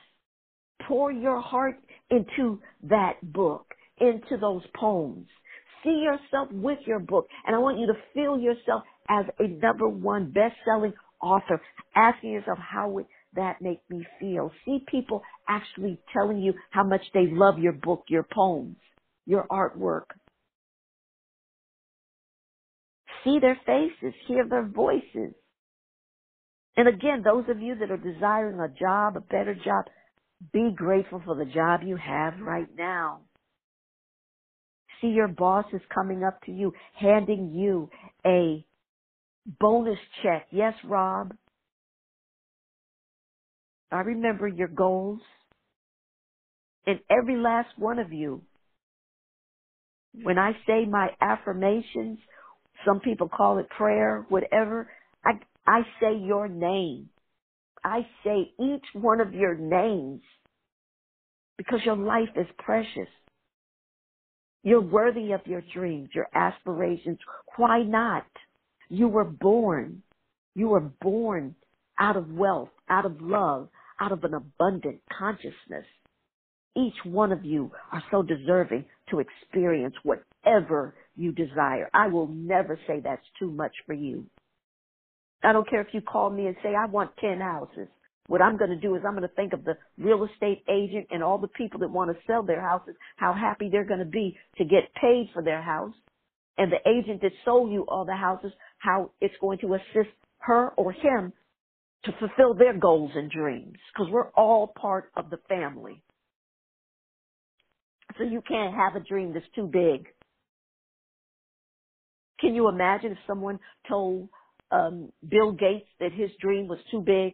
[0.87, 1.77] pour your heart
[2.09, 3.67] into that book,
[3.99, 5.27] into those poems.
[5.83, 9.87] See yourself with your book, and I want you to feel yourself as a number
[9.87, 11.61] one best-selling author,
[11.95, 13.05] asking yourself, how would
[13.35, 14.51] that make me feel?
[14.65, 18.77] See people actually telling you how much they love your book, your poems,
[19.25, 20.05] your artwork.
[23.23, 25.33] See their faces, hear their voices.
[26.75, 29.85] And again, those of you that are desiring a job, a better job,
[30.51, 33.21] be grateful for the job you have right now.
[35.03, 37.89] See your boss is coming up to you, handing you
[38.25, 38.65] a
[39.59, 40.47] bonus check.
[40.49, 41.35] Yes, Rob.
[43.91, 45.19] I remember your goals.
[46.87, 48.43] And every last one of you.
[50.21, 52.19] When I say my affirmations,
[52.85, 54.89] some people call it prayer, whatever,
[55.25, 55.31] I,
[55.67, 57.09] I say your name.
[57.83, 60.21] I say each one of your names
[61.57, 63.09] because your life is precious.
[64.63, 67.19] You're worthy of your dreams, your aspirations.
[67.57, 68.25] Why not?
[68.89, 70.03] You were born.
[70.55, 71.55] You were born
[71.99, 73.69] out of wealth, out of love,
[73.99, 75.85] out of an abundant consciousness.
[76.75, 81.89] Each one of you are so deserving to experience whatever you desire.
[81.93, 84.25] I will never say that's too much for you.
[85.43, 87.89] I don't care if you call me and say, I want 10 houses.
[88.27, 91.07] What I'm going to do is I'm going to think of the real estate agent
[91.11, 94.05] and all the people that want to sell their houses, how happy they're going to
[94.05, 95.93] be to get paid for their house.
[96.57, 100.69] And the agent that sold you all the houses, how it's going to assist her
[100.69, 101.33] or him
[102.05, 103.77] to fulfill their goals and dreams.
[103.93, 106.01] Because we're all part of the family.
[108.17, 110.07] So you can't have a dream that's too big.
[112.39, 114.29] Can you imagine if someone told
[114.71, 117.33] um, Bill Gates that his dream was too big?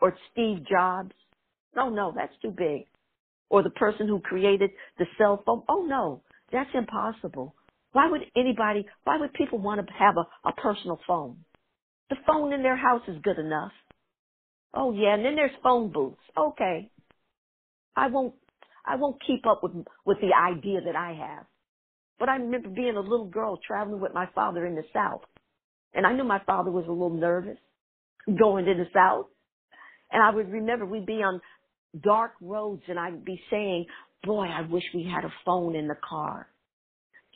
[0.00, 1.12] Or Steve Jobs?
[1.74, 2.86] No, no, that's too big.
[3.48, 5.62] Or the person who created the cell phone?
[5.68, 7.54] Oh no, that's impossible.
[7.92, 11.38] Why would anybody, why would people want to have a, a personal phone?
[12.10, 13.72] The phone in their house is good enough.
[14.74, 16.20] Oh yeah, and then there's phone booths.
[16.36, 16.90] Okay.
[17.96, 18.34] I won't
[18.84, 19.72] I won't keep up with
[20.04, 21.46] with the idea that I have.
[22.18, 25.22] But I remember being a little girl traveling with my father in the South.
[25.94, 27.58] And I knew my father was a little nervous
[28.26, 29.26] going to the South.
[30.10, 31.40] And I would remember we'd be on
[32.02, 33.86] dark roads and I'd be saying,
[34.24, 36.48] boy, I wish we had a phone in the car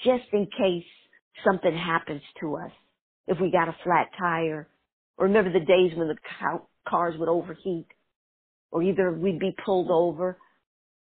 [0.04, 0.84] just in case
[1.44, 2.72] something happens to us.
[3.26, 4.68] If we got a flat tire
[5.16, 6.16] or remember the days when the
[6.88, 7.86] cars would overheat
[8.70, 10.38] or either we'd be pulled over.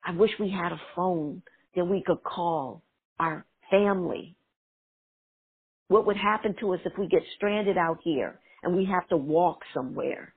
[0.03, 1.43] I wish we had a phone
[1.75, 2.83] that we could call
[3.19, 4.35] our family.
[5.87, 9.17] What would happen to us if we get stranded out here and we have to
[9.17, 10.33] walk somewhere?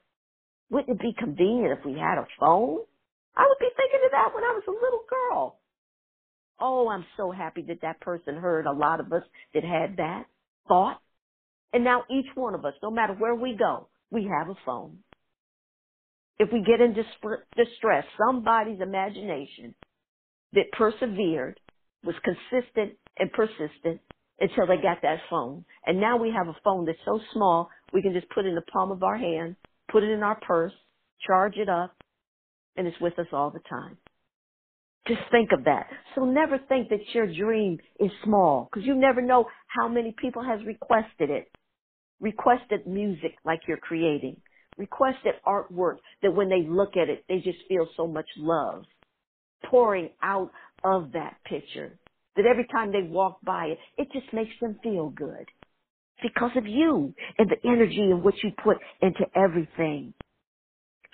[0.70, 2.80] Wouldn't it be convenient if we had a phone?
[3.36, 5.60] I would be thinking of that when I was a little girl.
[6.60, 9.22] Oh, I'm so happy that that person heard a lot of us
[9.54, 10.24] that had that
[10.68, 11.00] thought.
[11.72, 14.98] And now each one of us, no matter where we go, we have a phone.
[16.38, 19.74] If we get in distress, somebody's imagination
[20.52, 21.58] that persevered,
[22.04, 24.00] was consistent and persistent
[24.38, 25.64] until they got that phone.
[25.86, 28.62] And now we have a phone that's so small, we can just put in the
[28.72, 29.56] palm of our hand,
[29.90, 30.72] put it in our purse,
[31.26, 31.94] charge it up,
[32.76, 33.96] and it's with us all the time.
[35.06, 35.86] Just think of that.
[36.14, 40.42] So never think that your dream is small because you never know how many people
[40.42, 41.50] has requested it.
[42.20, 44.40] Requested music like you're creating.
[44.78, 48.84] Requested artwork that when they look at it, they just feel so much love
[49.70, 50.50] pouring out
[50.84, 51.98] of that picture.
[52.36, 55.46] That every time they walk by it, it just makes them feel good.
[56.24, 60.14] Because of you and the energy and what you put into everything.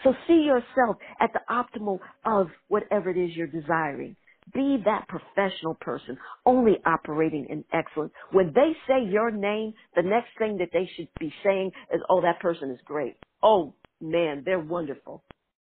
[0.05, 4.17] So see yourself at the optimal of whatever it is you're desiring.
[4.55, 6.17] Be that professional person,
[6.47, 8.13] only operating in excellence.
[8.33, 12.23] When they say your name, the next thing that they should be saying is, oh,
[12.23, 13.17] that person is great.
[13.43, 15.25] Oh, man, they're wonderful.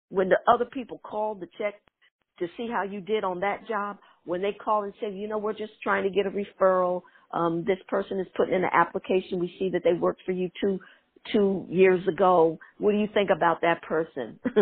[0.10, 1.76] When the other people call to check
[2.40, 5.38] to see how you did on that job, when they call and say, you know,
[5.38, 9.40] we're just trying to get a referral, um, this person is putting in an application.
[9.40, 10.80] We see that they worked for you two
[11.34, 12.58] two years ago.
[12.78, 14.40] What do you think about that person?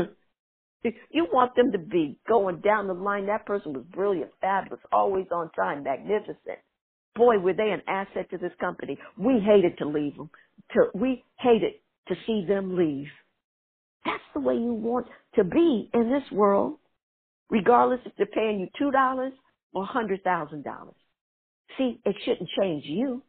[0.83, 3.27] you want them to be going down the line.
[3.27, 6.59] That person was brilliant, fabulous, always on time, magnificent.
[7.15, 8.97] Boy, were they an asset to this company.
[9.17, 10.29] We hated to leave them.
[10.73, 11.73] To, we hated
[12.09, 13.07] to see them leave.
[14.05, 16.77] That's the way you want to be in this world,
[17.49, 19.33] regardless if they're paying you two dollars
[19.73, 20.95] or a hundred thousand dollars.
[21.77, 23.23] See, it shouldn't change you.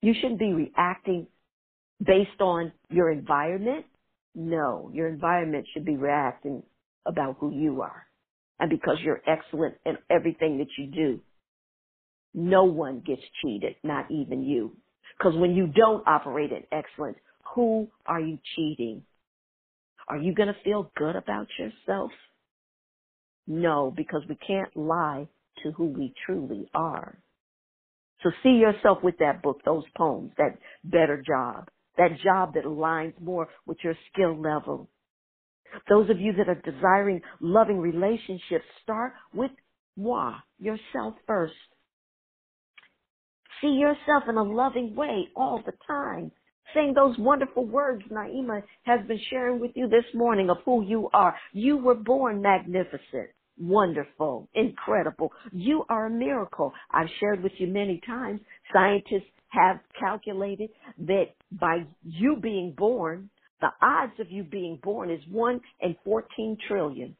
[0.00, 1.26] You shouldn't be reacting
[2.04, 3.86] based on your environment.
[4.34, 6.62] No, your environment should be reacting
[7.06, 8.06] about who you are.
[8.58, 11.20] And because you're excellent in everything that you do,
[12.34, 14.76] no one gets cheated, not even you.
[15.18, 17.18] Because when you don't operate in excellence,
[17.54, 19.02] who are you cheating?
[20.08, 22.10] Are you going to feel good about yourself?
[23.46, 25.28] No, because we can't lie
[25.62, 27.18] to who we truly are.
[28.22, 31.68] So see yourself with that book, those poems, that better job,
[31.98, 34.88] that job that aligns more with your skill level.
[35.88, 39.50] Those of you that are desiring loving relationships, start with
[39.96, 41.54] moi, yourself first.
[43.60, 46.30] See yourself in a loving way all the time.
[46.74, 51.08] Saying those wonderful words Naimah has been sharing with you this morning of who you
[51.12, 51.36] are.
[51.52, 55.32] You were born magnificent wonderful, incredible.
[55.52, 56.72] You are a miracle.
[56.92, 58.40] I've shared with you many times.
[58.72, 60.70] Scientists have calculated
[61.00, 63.30] that by you being born,
[63.60, 67.16] the odds of you being born is 1 in 14 trillion.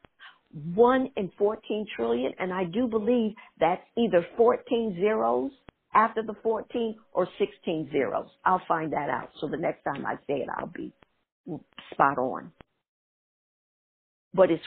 [0.74, 5.52] 1 in 14 trillion, and I do believe that's either 14 zeros
[5.94, 8.28] after the 14 or 16 zeros.
[8.44, 9.30] I'll find that out.
[9.40, 10.92] So the next time I say it, I'll be
[11.92, 12.52] spot on
[14.34, 14.64] but it's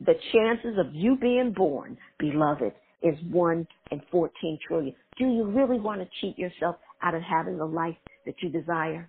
[0.00, 2.72] the chances of you being born, beloved,
[3.02, 4.94] is one in 14 trillion.
[5.18, 9.08] Do you really want to cheat yourself out of having the life that you desire?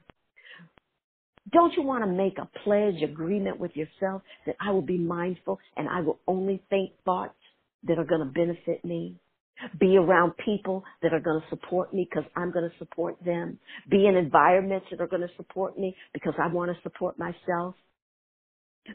[1.51, 5.59] Don't you want to make a pledge agreement with yourself that I will be mindful
[5.77, 7.35] and I will only think thoughts
[7.83, 9.15] that are going to benefit me?
[9.79, 13.59] Be around people that are going to support me because I'm going to support them.
[13.89, 17.75] Be in environments that are going to support me because I want to support myself.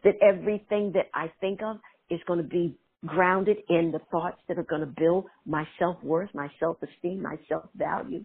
[0.05, 1.78] That everything that I think of
[2.10, 6.31] is going to be grounded in the thoughts that are going to build my self-worth,
[6.35, 8.24] my self-esteem, my self-value.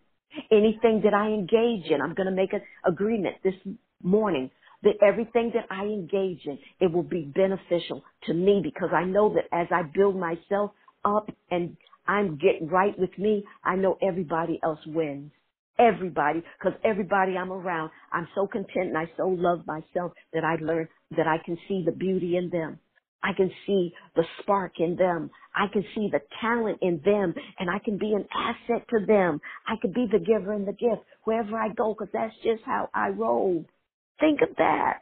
[0.52, 3.56] Anything that I engage in, I'm going to make an agreement this
[4.03, 4.52] morning
[4.84, 9.34] that everything that I engage in, it will be beneficial to me because I know
[9.34, 10.72] that as I build myself
[11.03, 11.76] up and
[12.07, 15.31] I'm getting right with me, I know everybody else wins.
[15.79, 20.57] Everybody, because everybody I'm around, I'm so content and I so love myself that I
[20.63, 20.87] learn
[21.17, 22.79] that I can see the beauty in them.
[23.23, 25.31] I can see the spark in them.
[25.55, 29.41] I can see the talent in them and I can be an asset to them.
[29.67, 32.89] I can be the giver and the gift wherever I go because that's just how
[32.93, 33.65] I roll.
[34.19, 35.01] Think of that.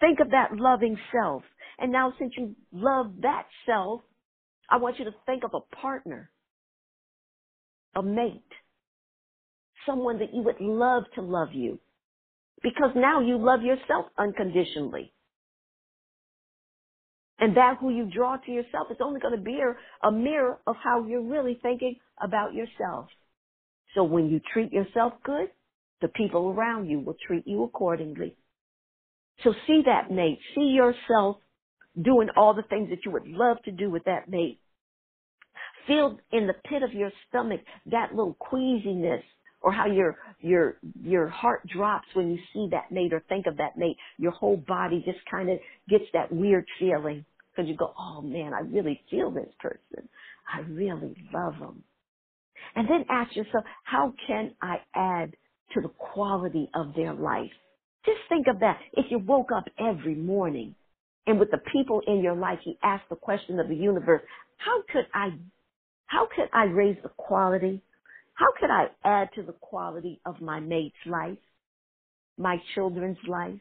[0.00, 1.42] Think of that loving self.
[1.78, 4.02] And now since you love that self,
[4.70, 6.30] I want you to think of a partner,
[7.96, 8.42] a mate,
[9.88, 11.80] someone that you would love to love you.
[12.62, 15.12] Because now you love yourself unconditionally.
[17.40, 19.60] And that who you draw to yourself is only going to be
[20.02, 23.08] a mirror of how you're really thinking about yourself.
[23.94, 25.48] So when you treat yourself good,
[26.00, 28.36] the people around you will treat you accordingly.
[29.44, 30.38] So see that mate.
[30.54, 31.36] See yourself
[32.00, 34.60] doing all the things that you would love to do with that mate.
[35.86, 39.22] Feel in the pit of your stomach that little queasiness
[39.62, 43.58] or how your your your heart drops when you see that mate or think of
[43.58, 43.96] that mate.
[44.18, 45.58] Your whole body just kind of
[45.88, 50.08] gets that weird feeling because you go, "Oh man, I really feel this person.
[50.52, 51.84] I really love them."
[52.76, 55.36] And then ask yourself, "How can I add
[55.74, 57.52] to the quality of their life?"
[58.06, 58.80] Just think of that.
[58.94, 60.76] If you woke up every morning
[61.26, 64.22] and with the people in your life, you ask the question of the universe,
[64.58, 65.38] "How could I
[66.06, 67.82] how could I raise the quality
[68.38, 71.38] how can I add to the quality of my mate's life,
[72.36, 73.60] my children's life,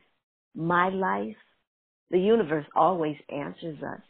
[0.56, 1.36] my life?
[2.12, 4.02] The universe always answers us.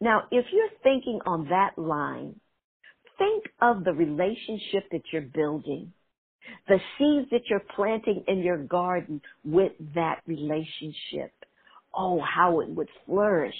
[0.00, 2.40] Now, if you're thinking on that line,
[3.18, 5.92] think of the relationship that you're building,
[6.66, 11.32] the seeds that you're planting in your garden with that relationship.
[11.94, 13.54] Oh, how it would flourish.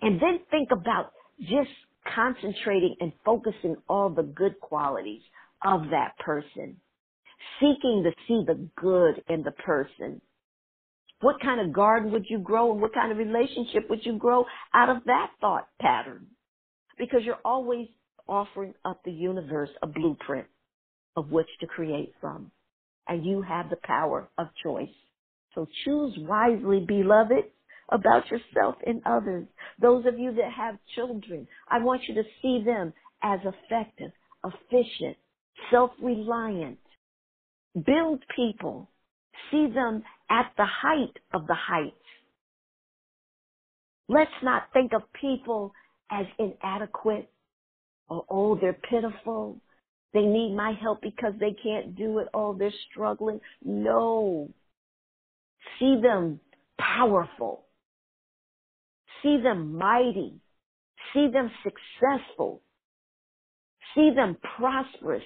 [0.00, 1.70] And then think about just
[2.14, 5.22] concentrating and focusing all the good qualities
[5.64, 6.76] of that person,
[7.60, 10.20] seeking to see the good in the person.
[11.20, 14.44] What kind of garden would you grow and what kind of relationship would you grow
[14.74, 16.26] out of that thought pattern?
[16.98, 17.88] Because you're always
[18.28, 20.46] offering up the universe a blueprint
[21.16, 22.50] of which to create from.
[23.08, 24.88] And you have the power of choice.
[25.54, 27.44] So choose wisely, beloved
[27.90, 29.46] about yourself and others.
[29.80, 32.92] Those of you that have children, I want you to see them
[33.22, 34.12] as effective,
[34.44, 35.16] efficient,
[35.70, 36.78] self-reliant.
[37.74, 38.90] Build people.
[39.50, 41.96] See them at the height of the heights.
[44.08, 45.72] Let's not think of people
[46.10, 47.30] as inadequate
[48.08, 49.58] or, oh, they're pitiful.
[50.12, 52.28] They need my help because they can't do it.
[52.34, 53.40] Oh, they're struggling.
[53.64, 54.50] No.
[55.78, 56.40] See them
[56.78, 57.64] powerful.
[59.22, 60.40] See them mighty.
[61.14, 62.62] See them successful.
[63.94, 65.22] See them prosperous.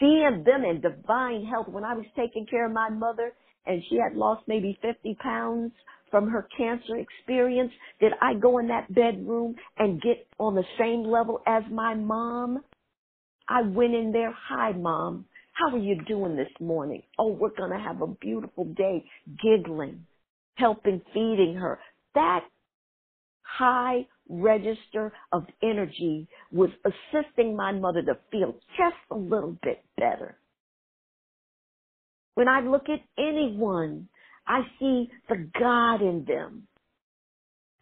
[0.00, 1.68] See them in divine health.
[1.68, 3.32] When I was taking care of my mother
[3.66, 5.72] and she had lost maybe 50 pounds
[6.10, 11.04] from her cancer experience, did I go in that bedroom and get on the same
[11.04, 12.62] level as my mom?
[13.48, 17.02] I went in there, hi mom, how are you doing this morning?
[17.18, 19.04] Oh, we're going to have a beautiful day,
[19.42, 20.06] giggling,
[20.54, 21.78] helping feeding her.
[22.14, 22.40] That
[23.58, 30.38] high register of energy was assisting my mother to feel just a little bit better.
[32.34, 34.08] When I look at anyone,
[34.46, 36.66] I see the God in them.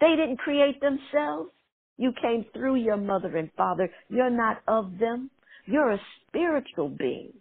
[0.00, 1.50] They didn't create themselves.
[1.98, 3.90] You came through your mother and father.
[4.08, 5.30] You're not of them.
[5.66, 7.32] You're a spiritual being.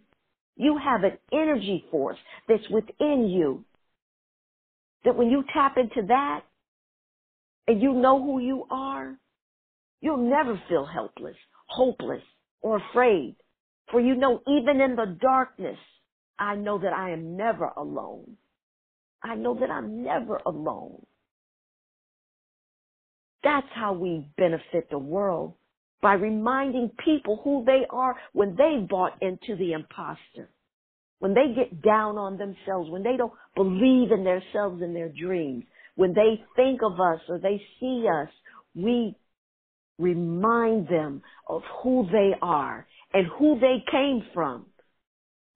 [0.56, 3.64] You have an energy force that's within you.
[5.04, 6.42] That when you tap into that,
[7.68, 9.16] and you know who you are,
[10.00, 11.36] you'll never feel helpless,
[11.68, 12.22] hopeless,
[12.62, 13.36] or afraid.
[13.90, 15.78] For you know, even in the darkness,
[16.38, 18.36] I know that I am never alone.
[19.22, 21.04] I know that I'm never alone.
[23.44, 25.54] That's how we benefit the world
[26.02, 30.48] by reminding people who they are when they bought into the imposter.
[31.20, 35.64] when they get down on themselves, when they don't believe in themselves and their dreams,
[36.00, 38.30] when they think of us or they see us,
[38.74, 39.14] we
[39.98, 44.64] remind them of who they are and who they came from.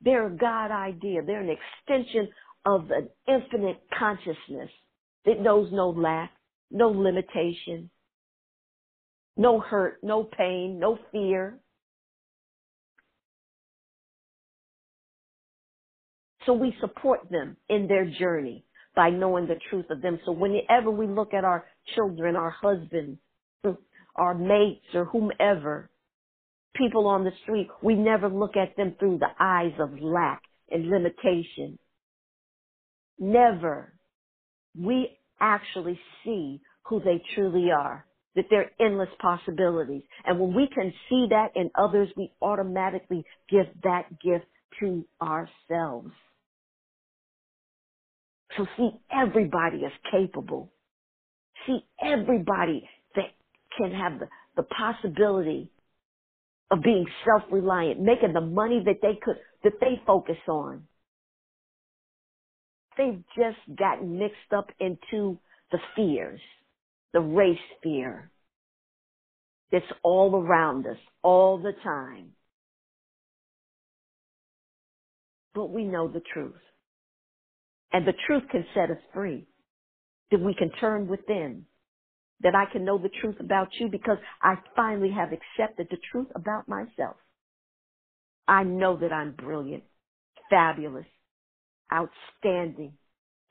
[0.02, 1.22] They're a God idea.
[1.22, 2.28] They're an extension
[2.66, 4.68] of an infinite consciousness
[5.24, 6.30] that knows no lack,
[6.70, 7.88] no limitation,
[9.38, 11.58] no hurt, no pain, no fear.
[16.44, 20.18] So we support them in their journey by knowing the truth of them.
[20.24, 21.64] So whenever we look at our
[21.94, 23.18] children, our husbands,
[24.16, 25.90] our mates, or whomever,
[26.74, 30.88] people on the street, we never look at them through the eyes of lack and
[30.88, 31.78] limitation.
[33.18, 33.92] Never.
[34.78, 38.04] We actually see who they truly are,
[38.34, 40.02] that they're endless possibilities.
[40.26, 44.46] And when we can see that in others, we automatically give that gift
[44.80, 46.10] to ourselves.
[48.56, 50.72] So see, everybody is capable.
[51.66, 53.30] See, everybody that
[53.78, 55.70] can have the, the possibility
[56.70, 60.84] of being self-reliant, making the money that they could, that they focus on.
[62.96, 65.38] They've just gotten mixed up into
[65.72, 66.40] the fears,
[67.12, 68.30] the race fear
[69.72, 72.30] that's all around us all the time.
[75.54, 76.54] But we know the truth.
[77.94, 79.46] And the truth can set us free.
[80.32, 81.64] That we can turn within.
[82.40, 86.26] That I can know the truth about you because I finally have accepted the truth
[86.34, 87.16] about myself.
[88.48, 89.84] I know that I'm brilliant,
[90.50, 91.06] fabulous,
[91.92, 92.94] outstanding,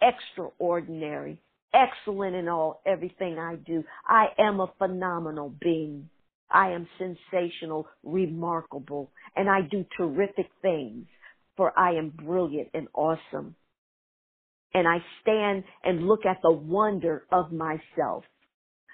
[0.02, 1.40] extraordinary,
[1.74, 3.86] excellent in all everything I do.
[4.06, 6.10] I am a phenomenal being.
[6.52, 11.08] I am sensational, remarkable, and I do terrific things
[11.56, 13.56] for I am brilliant and awesome.
[14.74, 18.24] And I stand and look at the wonder of myself,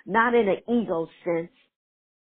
[0.05, 1.51] not in an ego sense,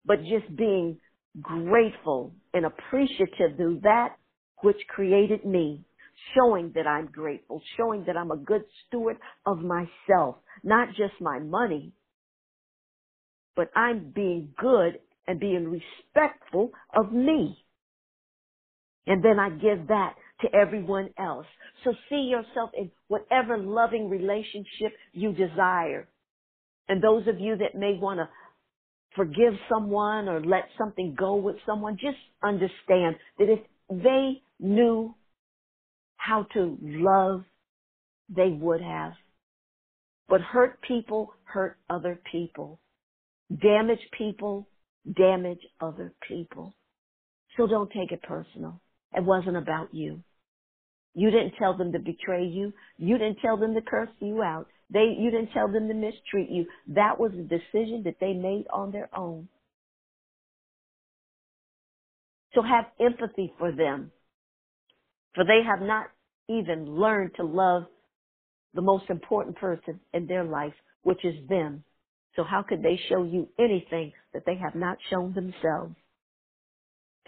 [0.04, 0.98] but just being
[1.40, 4.16] grateful and appreciative to that
[4.62, 5.84] which created me
[6.36, 9.16] showing that I'm grateful, showing that I'm a good steward
[9.46, 11.92] of myself, not just my money,
[13.56, 17.64] but I'm being good and being respectful of me.
[19.06, 21.46] And then I give that to everyone else.
[21.84, 26.08] So see yourself in whatever loving relationship you desire.
[26.88, 28.28] And those of you that may want to
[29.16, 33.60] forgive someone or let something go with someone, just understand that if
[33.90, 35.14] they knew
[36.16, 37.44] how to love,
[38.28, 39.12] they would have.
[40.28, 42.78] But hurt people hurt other people.
[43.50, 44.68] Damage people
[45.16, 46.74] damage other people.
[47.56, 48.80] So don't take it personal.
[49.12, 50.22] It wasn't about you.
[51.14, 52.72] You didn't tell them to betray you.
[52.98, 54.66] You didn't tell them to curse you out.
[54.92, 56.66] They, you didn't tell them to mistreat you.
[56.88, 59.48] That was a decision that they made on their own.
[62.54, 64.10] So have empathy for them
[65.34, 66.06] for they have not
[66.48, 67.84] even learned to love
[68.74, 71.84] the most important person in their life, which is them.
[72.36, 75.94] So how could they show you anything that they have not shown themselves?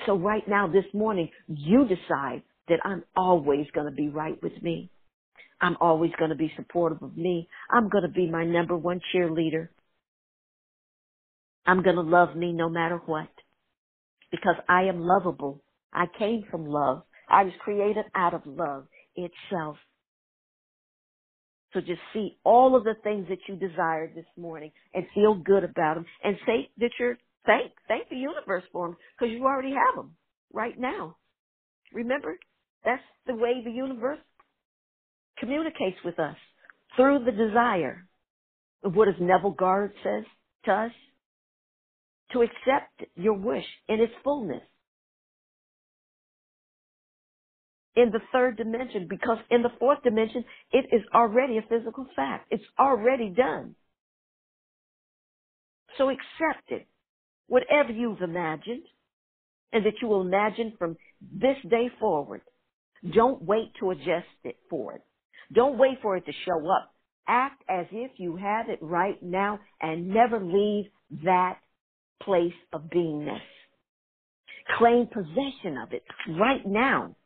[0.06, 2.42] So right now, this morning, you decide
[2.72, 4.90] that I'm always going to be right with me.
[5.60, 7.48] I'm always going to be supportive of me.
[7.70, 9.68] I'm going to be my number one cheerleader.
[11.66, 13.28] I'm going to love me no matter what
[14.30, 15.62] because I am lovable.
[15.92, 17.02] I came from love.
[17.28, 19.76] I was created out of love itself.
[21.74, 25.64] So just see all of the things that you desired this morning and feel good
[25.64, 29.70] about them and say that you're thank thank the universe for them because you already
[29.72, 30.14] have them
[30.52, 31.16] right now.
[31.92, 32.36] Remember,
[32.84, 34.18] that's the way the universe
[35.38, 36.36] communicates with us
[36.96, 38.06] through the desire.
[38.84, 40.24] Of what does Neville Goddard says
[40.66, 40.92] to us?
[42.32, 44.62] To accept your wish in its fullness.
[47.96, 52.48] in the third dimension because in the fourth dimension, it is already a physical fact.
[52.50, 53.74] It's already done.
[55.98, 56.86] So accept it,
[57.48, 58.84] whatever you've imagined,
[59.72, 62.42] and that you will imagine from this day forward.
[63.10, 65.02] Don't wait to adjust it for it.
[65.52, 66.94] Don't wait for it to show up.
[67.26, 70.86] Act as if you have it right now and never leave
[71.24, 71.58] that
[72.22, 73.40] place of beingness.
[74.78, 77.16] Claim possession of it right now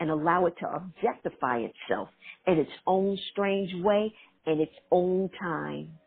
[0.00, 2.08] and allow it to objectify itself
[2.46, 4.14] in its own strange way,
[4.46, 5.98] in its own time.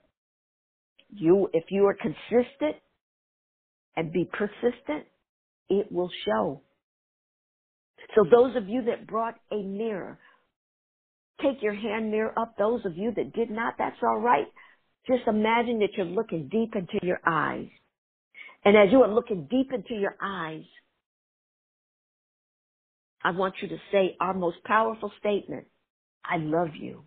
[1.10, 2.76] You, if you are consistent
[3.96, 5.06] and be persistent,
[5.70, 6.62] it will show.
[8.18, 10.18] So those of you that brought a mirror,
[11.40, 12.56] take your hand mirror up.
[12.58, 14.48] Those of you that did not, that's all right.
[15.06, 17.68] Just imagine that you're looking deep into your eyes.
[18.66, 20.64] And as you are looking deep into your eyes,
[23.24, 25.68] I want you to say our most powerful statement.
[26.26, 27.04] I love you.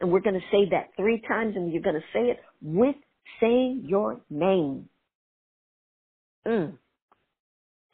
[0.00, 2.96] And we're going to say that three times and you're going to say it with
[3.40, 4.88] saying your name.
[6.46, 6.78] Mm.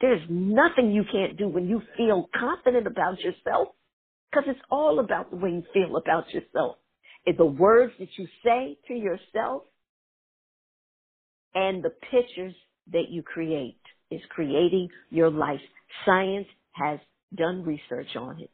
[0.00, 3.68] There's nothing you can't do when you feel confident about yourself
[4.30, 6.76] because it's all about the way you feel about yourself.
[7.26, 9.62] It's the words that you say to yourself
[11.54, 12.54] and the pictures
[12.92, 15.60] that you create is creating your life.
[16.06, 16.98] Science has
[17.36, 18.50] done research on it.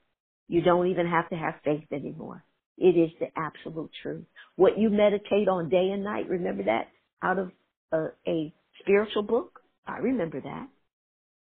[0.49, 2.45] You don't even have to have faith anymore.
[2.79, 4.25] It is the absolute truth.
[4.57, 6.89] What you meditate on day and night, remember that
[7.23, 7.51] out of
[7.93, 9.61] a, a spiritual book?
[9.87, 10.69] I remember that.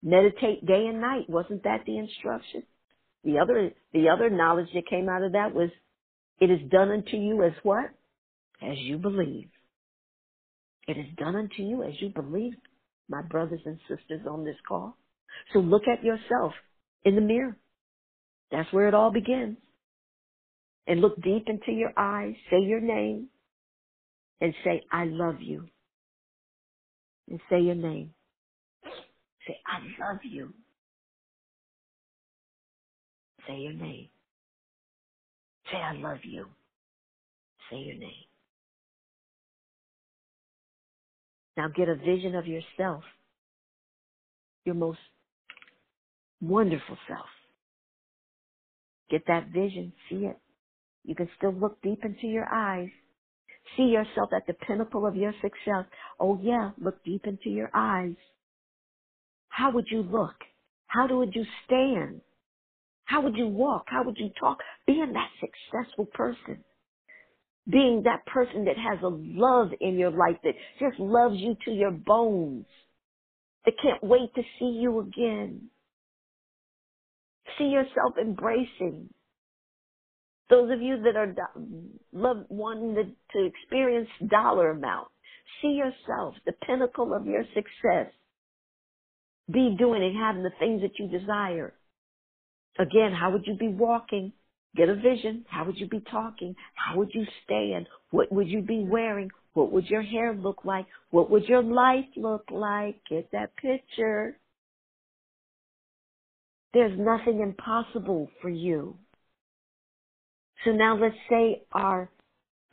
[0.04, 1.30] Meditate day and night.
[1.30, 2.64] Wasn't that the instruction?
[3.24, 5.70] The other, the other knowledge that came out of that was,
[6.40, 7.86] it is done unto you as what?
[8.62, 9.50] As you believe.
[10.88, 12.54] It is done unto you as you believe,
[13.08, 14.98] my brothers and sisters on this call.
[15.54, 16.54] So look at yourself
[17.04, 17.56] in the mirror.
[18.52, 19.58] That's where it all begins.
[20.88, 23.28] And look deep into your eyes, say your name,
[24.42, 25.68] and say, I love you.
[27.30, 28.14] And say your name.
[29.48, 30.54] Say, I love you.
[33.48, 34.10] Say your name.
[35.72, 36.46] Say, I love you.
[37.70, 38.26] Say your name.
[41.58, 43.04] Now get a vision of yourself,
[44.66, 45.00] your most
[46.42, 47.28] wonderful self.
[49.10, 50.38] Get that vision, see it.
[51.04, 52.90] You can still look deep into your eyes.
[53.78, 55.86] See yourself at the pinnacle of your success.
[56.20, 58.16] Oh yeah, look deep into your eyes.
[59.52, 60.36] How would you look?
[60.88, 62.22] How would you stand?
[63.06, 63.86] How would you walk?
[63.88, 64.60] How would you talk?
[64.88, 66.64] Being that successful person.
[67.70, 71.72] Being that person that has a love in your life that just loves you to
[71.72, 72.66] your bones.
[73.66, 75.70] That can't wait to see you again.
[77.58, 79.10] See yourself embracing.
[80.50, 81.36] Those of you that are
[82.14, 85.10] love wanting to, to experience dollar amount,
[85.62, 88.12] see yourself the pinnacle of your success.
[89.52, 91.74] Be doing and having the things that you desire.
[92.80, 94.34] Again, how would you be walking?
[94.76, 95.46] Get a vision.
[95.50, 96.56] How would you be talking?
[96.76, 97.88] How would you stand?
[98.12, 99.30] What would you be wearing?
[99.54, 100.86] What would your hair look like?
[101.10, 102.96] What would your life look like?
[103.10, 104.38] Get that picture.
[106.74, 108.96] There's nothing impossible for you.
[110.64, 112.10] So now let's say our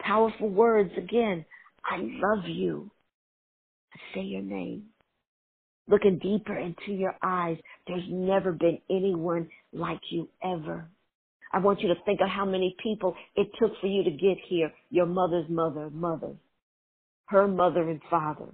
[0.00, 1.44] powerful words again.
[1.84, 2.90] I love you.
[4.14, 4.84] Say your name.
[5.88, 7.56] Looking deeper into your eyes.
[7.86, 10.88] There's never been anyone like you ever.
[11.52, 14.36] I want you to think of how many people it took for you to get
[14.48, 14.70] here.
[14.90, 16.34] Your mother's mother, mother,
[17.26, 18.48] her mother and father,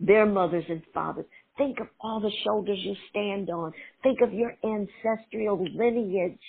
[0.00, 1.26] their mothers and fathers.
[1.56, 3.72] Think of all the shoulders you stand on.
[4.02, 6.40] Think of your ancestral lineage.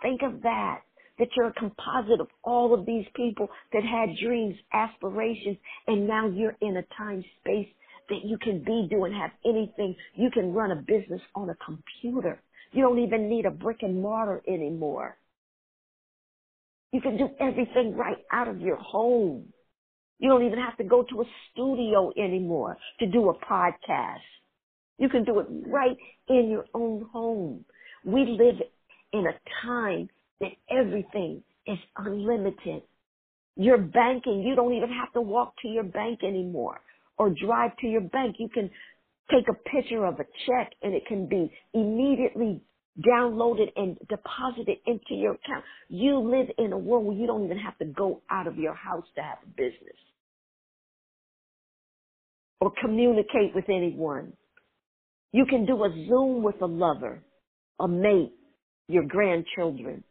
[0.00, 0.80] Think of that.
[1.18, 6.26] That you're a composite of all of these people that had dreams, aspirations, and now
[6.26, 7.68] you're in a time space
[8.08, 9.94] that you can be, do, and have anything.
[10.14, 12.40] You can run a business on a computer.
[12.72, 15.16] You don't even need a brick and mortar anymore.
[16.92, 19.52] You can do everything right out of your home.
[20.18, 24.18] You don't even have to go to a studio anymore to do a podcast.
[24.98, 25.96] You can do it right
[26.28, 27.64] in your own home.
[28.04, 28.56] We live
[29.12, 30.08] in a time
[30.40, 32.82] that everything is unlimited.
[33.56, 36.80] Your banking, you don't even have to walk to your bank anymore
[37.18, 38.36] or drive to your bank.
[38.38, 38.70] You can
[39.30, 42.62] take a picture of a check and it can be immediately
[43.08, 45.64] downloaded and deposited into your account.
[45.88, 48.74] You live in a world where you don't even have to go out of your
[48.74, 49.96] house to have a business
[52.60, 54.34] or communicate with anyone.
[55.32, 57.24] You can do a Zoom with a lover,
[57.80, 58.34] a mate,
[58.88, 60.04] your grandchildren.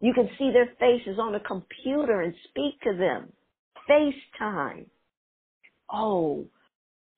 [0.00, 3.32] You can see their faces on a computer and speak to them.
[3.90, 4.86] FaceTime.
[5.96, 6.46] Oh,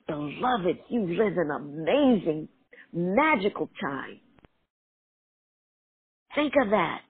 [0.07, 2.49] beloved, you live an amazing,
[2.93, 4.21] magical time.
[6.35, 7.01] Think of that.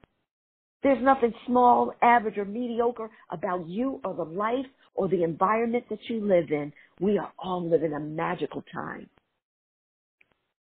[0.81, 4.65] There's nothing small, average, or mediocre about you or the life
[4.95, 6.71] or the environment that you live in.
[7.01, 9.09] We are all living a magical time.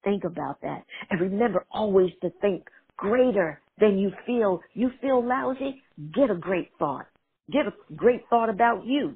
[0.03, 0.84] Think about that.
[1.10, 2.68] And remember always to think
[2.98, 4.61] greater than you feel.
[4.76, 5.82] You feel lousy?
[6.14, 7.07] Get a great thought.
[7.52, 9.15] Get a great thought about you.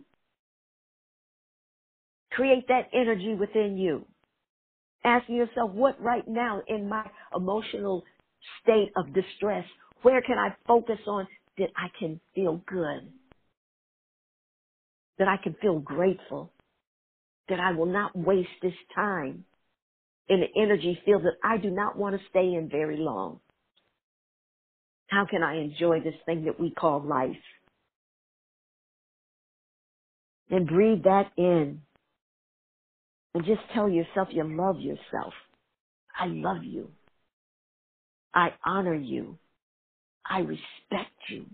[2.31, 4.05] Create that energy within you.
[5.03, 8.03] Asking yourself, what right now in my emotional
[8.61, 9.65] state of distress,
[10.01, 11.27] where can I focus on
[11.57, 13.11] that I can feel good?
[15.17, 16.51] That I can feel grateful?
[17.49, 19.45] That I will not waste this time
[20.27, 23.39] in an energy field that I do not want to stay in very long?
[25.07, 27.35] How can I enjoy this thing that we call life?
[30.49, 31.81] And breathe that in.
[33.35, 35.33] And just tell yourself you love yourself.
[36.17, 36.89] I love you.
[38.33, 39.37] I honor you.
[40.25, 41.45] I respect you.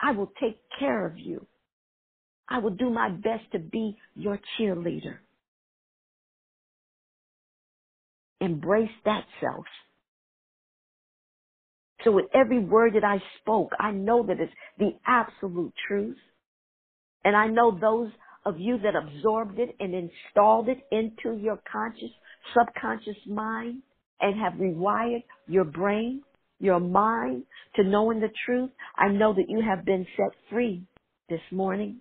[0.00, 1.46] I will take care of you.
[2.48, 5.18] I will do my best to be your cheerleader.
[8.40, 9.66] Embrace that self.
[12.02, 16.16] So with every word that I spoke, I know that it's the absolute truth.
[17.24, 18.10] And I know those
[18.46, 22.10] of you that absorbed it and installed it into your conscious,
[22.56, 23.82] subconscious mind
[24.20, 26.22] and have rewired your brain,
[26.60, 27.44] your mind
[27.74, 28.70] to knowing the truth.
[28.96, 30.84] I know that you have been set free
[31.28, 32.00] this morning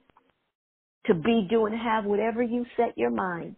[1.08, 3.56] to be, do, and have whatever you set your mind.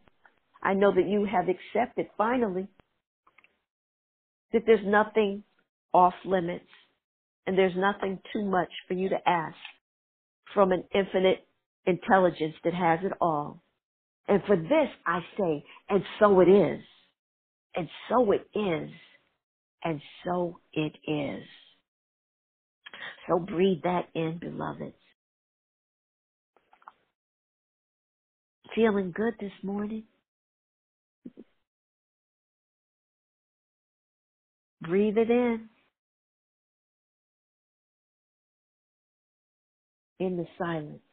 [0.63, 2.67] I know that you have accepted finally
[4.53, 5.43] that there's nothing
[5.93, 6.65] off limits
[7.45, 9.55] and there's nothing too much for you to ask
[10.53, 11.46] from an infinite
[11.87, 13.63] intelligence that has it all.
[14.27, 16.81] And for this I say, and so it is.
[17.75, 18.89] And so it is.
[19.83, 21.43] And so it is.
[23.27, 24.93] So breathe that in, beloveds.
[28.75, 30.03] Feeling good this morning?
[34.81, 35.69] Breathe it in.
[40.19, 41.06] In the silence.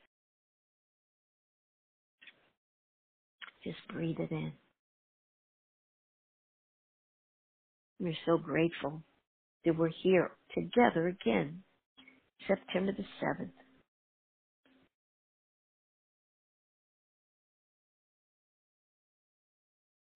[3.65, 4.53] Just breathe it in.
[8.01, 9.03] We're so grateful
[9.65, 11.63] that we're here together again,
[12.49, 13.51] September the 7th.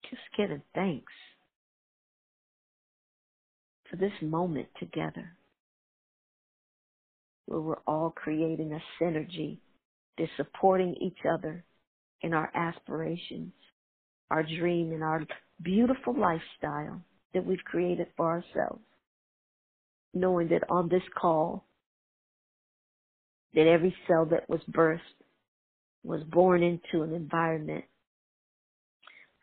[0.09, 1.13] Just giving thanks
[3.89, 5.37] for this moment together
[7.45, 9.59] where we're all creating a synergy
[10.17, 11.63] that's supporting each other
[12.21, 13.53] in our aspirations,
[14.31, 15.25] our dream, and our
[15.61, 17.01] beautiful lifestyle
[17.33, 18.83] that we've created for ourselves.
[20.13, 21.65] Knowing that on this call,
[23.53, 24.99] that every cell that was birthed
[26.03, 27.85] was born into an environment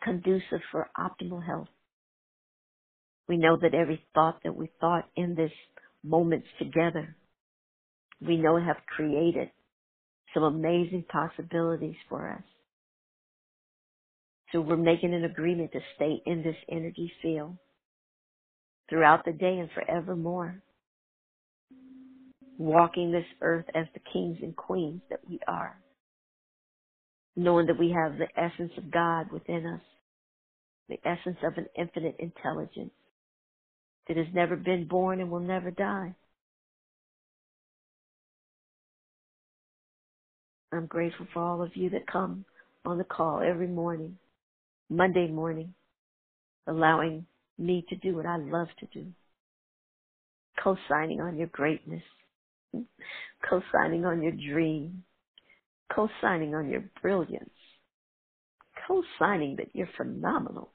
[0.02, 1.68] conducive for optimal health
[3.28, 5.52] we know that every thought that we thought in this
[6.04, 7.16] moments together,
[8.20, 9.50] we know have created
[10.34, 12.44] some amazing possibilities for us.
[14.52, 17.56] So we're making an agreement to stay in this energy field
[18.88, 20.62] throughout the day and forevermore.
[22.58, 25.78] Walking this earth as the kings and queens that we are.
[27.34, 29.82] Knowing that we have the essence of God within us,
[30.88, 32.92] the essence of an infinite intelligence
[34.08, 36.14] that has never been born and will never die.
[40.72, 42.44] I'm grateful for all of you that come
[42.84, 44.18] on the call every morning,
[44.90, 45.74] Monday morning,
[46.66, 47.26] allowing
[47.58, 49.06] me to do what I love to do.
[50.62, 52.02] Co-signing on your greatness,
[53.48, 55.04] co-signing on your dream,
[55.94, 57.50] co-signing on your brilliance,
[58.88, 60.72] co-signing that you're phenomenal,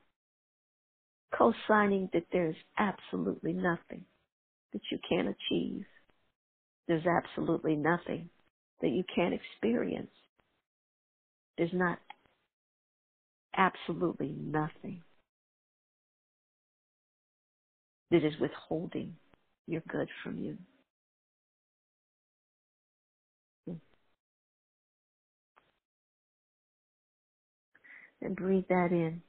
[1.37, 4.05] co-signing that there's absolutely nothing
[4.73, 5.85] that you can't achieve.
[6.87, 8.29] There's absolutely nothing
[8.81, 10.11] that you can't experience.
[11.57, 11.99] There's not
[13.55, 15.01] absolutely nothing
[18.09, 19.15] that is withholding
[19.67, 20.57] your good from you.
[28.21, 29.21] And breathe that in.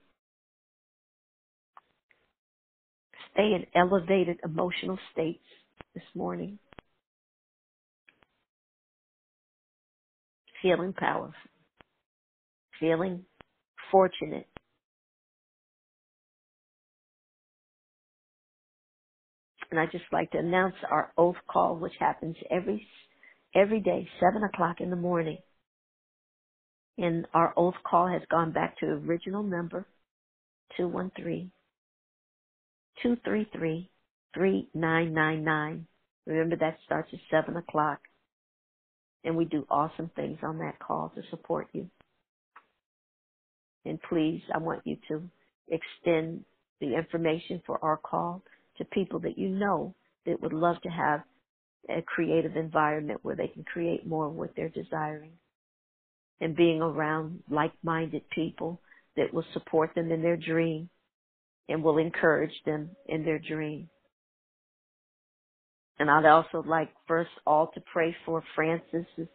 [3.32, 5.44] stay in elevated emotional states
[5.94, 6.58] this morning.
[10.60, 11.34] Feeling powerful.
[12.78, 13.24] Feeling
[13.92, 14.48] fortunate.
[19.70, 22.86] And I just like to announce our oath call, which happens every
[23.54, 25.38] every day, seven o'clock in the morning.
[26.98, 29.86] And our oath call has gone back to original number,
[30.76, 31.50] two one three
[33.02, 33.90] 233
[34.34, 35.86] 3999.
[36.26, 38.00] Remember that starts at 7 o'clock.
[39.24, 41.88] And we do awesome things on that call to support you.
[43.84, 45.22] And please, I want you to
[45.68, 46.44] extend
[46.80, 48.42] the information for our call
[48.78, 49.94] to people that you know
[50.26, 51.22] that would love to have
[51.88, 55.32] a creative environment where they can create more of what they're desiring
[56.40, 58.80] and being around like-minded people
[59.16, 60.88] that will support them in their dream
[61.68, 63.88] and will encourage them in their dream.
[65.98, 69.28] And I'd also like first all to pray for Francis's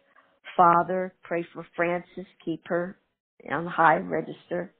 [0.56, 1.14] father.
[1.22, 2.26] Pray for Francis.
[2.44, 2.98] Keep her
[3.50, 4.72] on high register.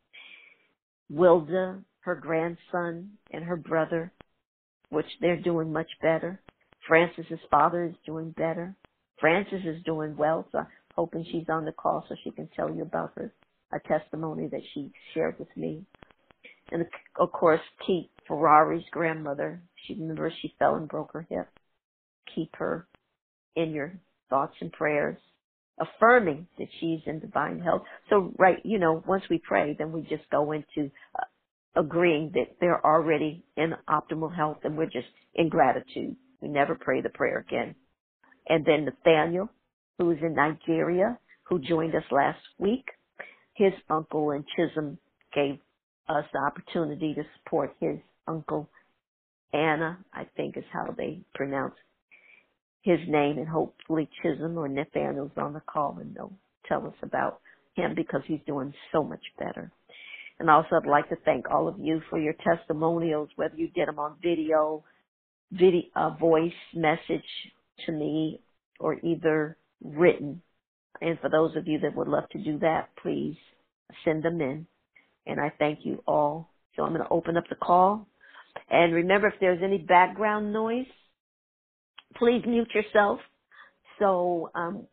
[1.10, 4.12] Wilda, her grandson, and her brother,
[4.90, 6.40] which they're doing much better.
[6.86, 8.74] Francis's father is doing better.
[9.20, 12.74] Francis is doing well, so I'm hoping she's on the call so she can tell
[12.74, 13.32] you about her
[13.72, 15.84] a testimony that she shared with me.
[16.70, 16.84] And
[17.18, 19.60] of course, keep Ferrari's grandmother.
[19.86, 21.48] She remember she fell and broke her hip.
[22.34, 22.86] Keep her
[23.56, 23.92] in your
[24.30, 25.18] thoughts and prayers,
[25.80, 27.82] affirming that she's in divine health.
[28.10, 31.24] So, right, you know, once we pray, then we just go into uh,
[31.80, 36.16] agreeing that they're already in optimal health and we're just in gratitude.
[36.40, 37.74] We never pray the prayer again.
[38.48, 39.48] And then Nathaniel,
[39.98, 42.84] who is in Nigeria, who joined us last week,
[43.54, 44.98] his uncle in Chisholm
[45.34, 45.58] gave
[46.08, 48.68] us the opportunity to support his uncle
[49.52, 51.74] Anna, I think is how they pronounce
[52.88, 56.32] his name, and hopefully Chisholm or Nathaniel's on the call and they'll
[56.66, 57.40] tell us about
[57.74, 59.70] him because he's doing so much better.
[60.40, 63.88] And also, I'd like to thank all of you for your testimonials, whether you did
[63.88, 64.84] them on video,
[65.52, 67.28] video, uh, voice message
[67.84, 68.40] to me,
[68.80, 70.40] or either written.
[71.02, 73.36] And for those of you that would love to do that, please
[74.02, 74.66] send them in.
[75.26, 76.48] And I thank you all.
[76.74, 78.06] So I'm going to open up the call.
[78.70, 80.86] And remember, if there's any background noise,
[82.16, 83.20] please mute yourself
[83.98, 84.86] so um,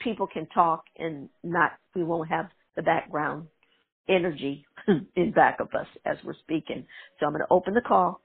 [0.00, 3.46] people can talk and not we won't have the background
[4.08, 4.64] energy
[5.16, 6.86] in back of us as we're speaking.
[7.18, 8.20] So I'm going to open the call.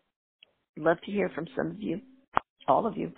[0.77, 2.01] Love to hear from some of you,
[2.67, 3.11] all of you.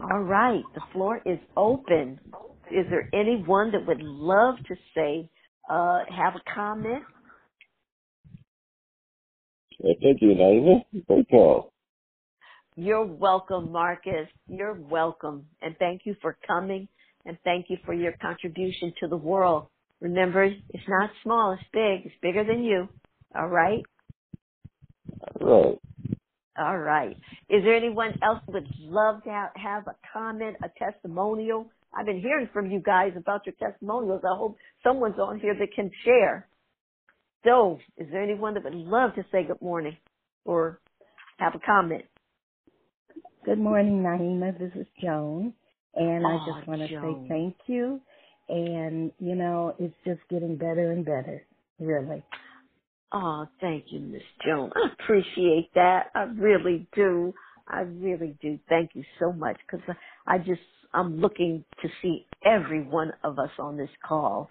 [0.00, 2.20] All right, the floor is open.
[2.70, 5.28] Is there anyone that would love to say,
[5.70, 7.02] uh, have a comment?
[9.82, 10.84] Thank you, Naimah.
[11.06, 11.72] Great call.
[12.76, 14.28] You're welcome, Marcus.
[14.48, 15.46] You're welcome.
[15.62, 16.88] And thank you for coming
[17.24, 19.66] and thank you for your contribution to the world.
[20.00, 22.06] Remember, it's not small, it's big.
[22.06, 22.88] It's bigger than you.
[23.34, 23.82] All right?
[25.40, 25.78] All right.
[26.58, 27.16] All right.
[27.50, 31.66] Is there anyone else that would love to have, have a comment, a testimonial?
[31.94, 34.22] I've been hearing from you guys about your testimonials.
[34.24, 36.46] I hope someone's on here that can share.
[37.46, 39.98] So, is there anyone that would love to say good morning
[40.46, 40.80] or
[41.38, 42.04] have a comment?
[43.46, 44.58] Good morning, Naimah.
[44.58, 45.54] This is Joan.
[45.94, 48.00] And I just ah, want to say thank you.
[48.50, 51.46] And, you know, it's just getting better and better,
[51.80, 52.22] really.
[53.12, 54.72] Oh, thank you, Miss Joan.
[54.76, 56.10] I appreciate that.
[56.14, 57.34] I really do.
[57.68, 58.58] I really do.
[58.68, 59.86] Thank you so much because
[60.26, 60.60] I just,
[60.94, 64.50] I'm looking to see every one of us on this call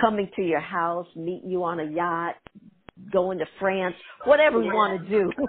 [0.00, 2.36] coming to your house, meeting you on a yacht,
[3.12, 5.32] going to France, whatever we want to do.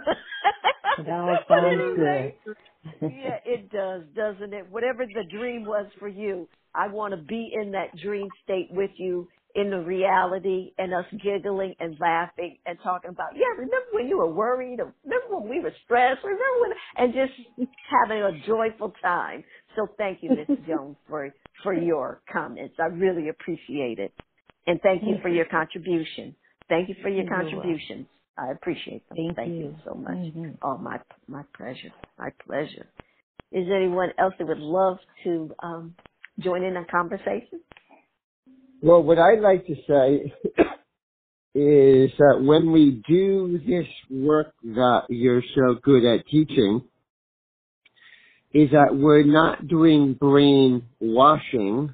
[0.98, 2.58] It all But sounds anyway, good.
[3.08, 4.70] yeah, it does, doesn't it?
[4.72, 8.92] Whatever the dream was for you, I want to be in that dream state with
[8.98, 14.08] you in the reality and us giggling and laughing and talking about, yeah, remember when
[14.08, 17.34] you were worried or remember when we were stressed, remember when, and just
[17.90, 19.44] having a joyful time.
[19.78, 21.34] So thank you, Miss Jones, for,
[21.64, 22.76] for your comments.
[22.80, 24.14] I really appreciate it.
[24.68, 26.36] And thank you for your contribution.
[26.70, 28.08] Thank you for your You're contributions.
[28.38, 29.34] I appreciate them.
[29.36, 29.76] Thank you you.
[29.86, 30.18] so much.
[30.18, 30.58] Mhm.
[30.64, 31.94] Oh, my my pleasure.
[32.20, 32.88] My pleasure.
[33.52, 35.96] Is there anyone else that would love to um,
[36.40, 37.62] join in a conversation?
[38.82, 40.34] Well, what I'd like to say
[41.56, 46.84] is that when we do this work that you're so good at teaching,
[48.54, 51.94] is that we're not doing brain washing,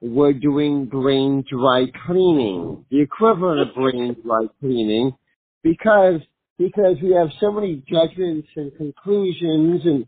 [0.00, 5.12] we're doing brain dry cleaning, the equivalent of brain dry cleaning,
[5.62, 6.20] because
[6.58, 10.06] because we have so many judgments and conclusions and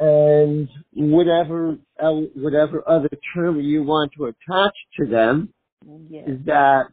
[0.00, 1.76] and whatever
[2.34, 5.52] whatever other term you want to attach to them,
[6.08, 6.28] Yes.
[6.46, 6.84] that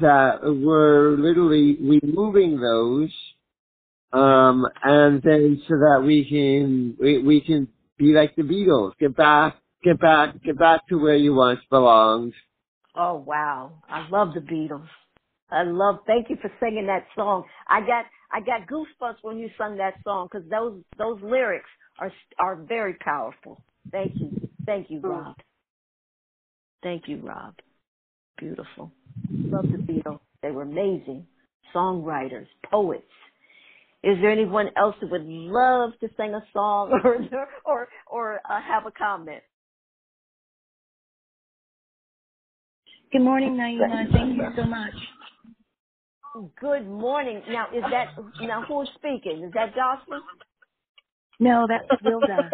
[0.00, 3.10] that we're literally removing those
[4.12, 7.68] um and then so that we can we, we can
[7.98, 12.34] be like the Beatles, get back get back get back to where you once belonged.
[12.96, 14.88] Oh wow, I love the Beatles.
[15.50, 15.98] I love.
[16.06, 17.44] Thank you for singing that song.
[17.68, 21.68] I got I got goosebumps when you sung that song because those those lyrics
[21.98, 23.60] are are very powerful.
[23.92, 24.32] Thank you,
[24.66, 25.36] thank you, Rob.
[26.82, 27.54] Thank you, Rob.
[28.38, 28.92] Beautiful.
[29.50, 30.20] Love the Beatles.
[30.42, 31.26] They were amazing
[31.74, 33.04] songwriters, poets.
[34.02, 37.18] Is there anyone else who would love to sing a song or
[37.66, 39.42] or or uh, have a comment?
[43.12, 44.12] Good morning, Naimah.
[44.12, 44.94] Thank you so much.
[46.60, 47.42] Good morning.
[47.50, 49.42] Now, is that now who's speaking?
[49.44, 50.22] Is that Jocelyn?
[51.40, 52.50] No, that's Wilda.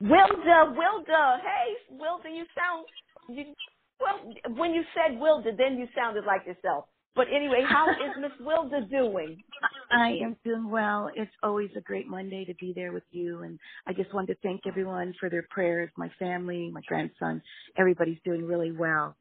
[0.00, 1.40] Wilda, Wilda.
[1.42, 2.86] Hey, Wilda, you sound
[3.28, 3.54] you,
[4.00, 4.54] well.
[4.56, 6.84] When you said Wilda, then you sounded like yourself.
[7.16, 9.42] But anyway, how is Miss Wilda doing?
[9.90, 11.10] I am doing well.
[11.14, 13.42] It's always a great Monday to be there with you.
[13.42, 17.42] And I just wanted to thank everyone for their prayers, my family, my grandson.
[17.78, 19.16] Everybody's doing really well.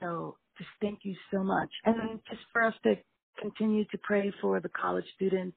[0.00, 1.70] So just thank you so much.
[1.84, 2.94] And just for us to
[3.40, 5.56] continue to pray for the college students.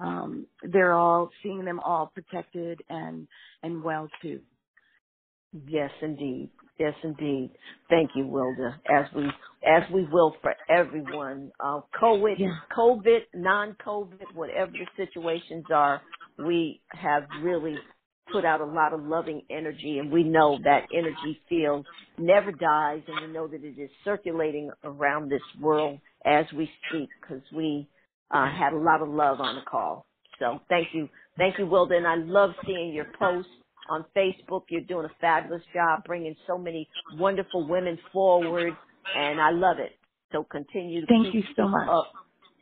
[0.00, 3.28] Um, they're all seeing them all protected and
[3.62, 4.40] and well too.
[5.52, 6.50] Yes, indeed.
[6.78, 7.50] Yes, indeed.
[7.90, 8.80] Thank you, Wilda.
[8.88, 9.26] As we
[9.64, 12.56] as we will for everyone, uh, COVID, Yeah.
[12.76, 16.02] COVID, non-COVID, whatever the situations are,
[16.38, 17.78] we have really
[18.32, 21.86] put out a lot of loving energy, and we know that energy field
[22.18, 27.08] never dies, and we know that it is circulating around this world as we speak
[27.20, 27.86] because we
[28.30, 30.06] uh, had a lot of love on the call.
[30.38, 33.50] So thank you, thank you, Wilda, and I love seeing your posts
[33.90, 34.62] on Facebook.
[34.70, 38.78] You're doing a fabulous job bringing so many wonderful women forward,
[39.14, 39.92] and I love it.
[40.32, 41.88] So continue to Thank you so much.
[41.90, 42.12] up.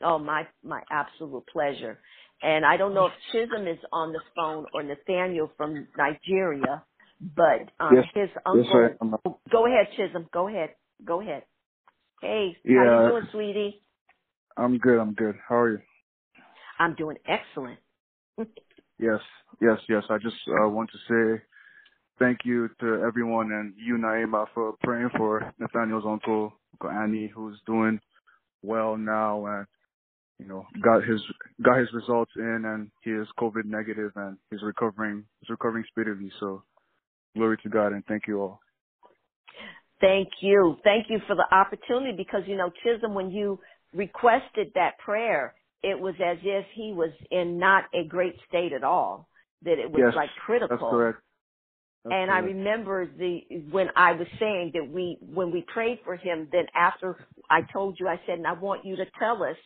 [0.02, 2.00] Oh, my my absolute pleasure.
[2.42, 6.84] And I don't know if Chisholm is on the phone or Nathaniel from Nigeria,
[7.20, 8.06] but um, Yes.
[8.14, 8.96] his uncle.
[9.00, 9.16] I am.
[9.50, 10.28] Go ahead, Chisholm.
[10.32, 10.76] Go ahead.
[11.04, 11.44] Go ahead.
[12.20, 13.00] Hey, how Yeah.
[13.00, 13.82] you doing, sweetie?
[14.56, 14.98] I'm good.
[15.00, 15.36] I'm good.
[15.48, 15.78] How are you?
[16.78, 17.80] I'm doing excellent.
[19.00, 19.20] Yes,
[19.62, 20.02] yes, yes.
[20.10, 21.42] I just uh, want to say
[22.18, 27.58] thank you to everyone and you, Naimah, for praying for Nathaniel's uncle, Uncle Annie, who's
[27.66, 27.98] doing
[28.62, 29.66] well now and
[30.38, 31.20] you know got his
[31.62, 36.30] got his results in and he is COVID negative and he's recovering he's recovering speedily.
[36.38, 36.62] So
[37.34, 38.60] glory to God and thank you all.
[40.00, 40.76] Thank you.
[40.82, 43.60] Thank you for the opportunity because, you know, Chisholm, when you
[43.92, 48.84] requested that prayer, it was as if he was in not a great state at
[48.84, 49.28] all,
[49.62, 50.76] that it was yes, like critical.
[50.76, 51.18] That's correct.
[52.04, 53.40] That's and I remember the
[53.70, 57.98] when I was saying that we when we prayed for him, then after I told
[58.00, 59.56] you, I said, and I want you to tell us,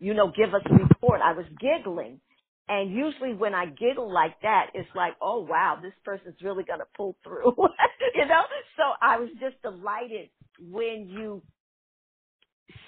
[0.00, 1.20] you know, give us a report.
[1.22, 2.20] I was giggling.
[2.68, 6.84] And usually when I giggle like that, it's like, oh wow, this person's really gonna
[6.96, 7.52] pull through.
[8.14, 8.42] you know?
[8.76, 10.30] So I was just delighted
[10.60, 11.42] when you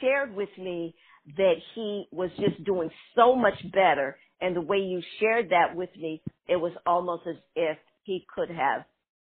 [0.01, 0.94] shared with me
[1.39, 5.91] that he was just doing so much better and the way you shared that with
[5.97, 8.85] me, it was almost as if he could have,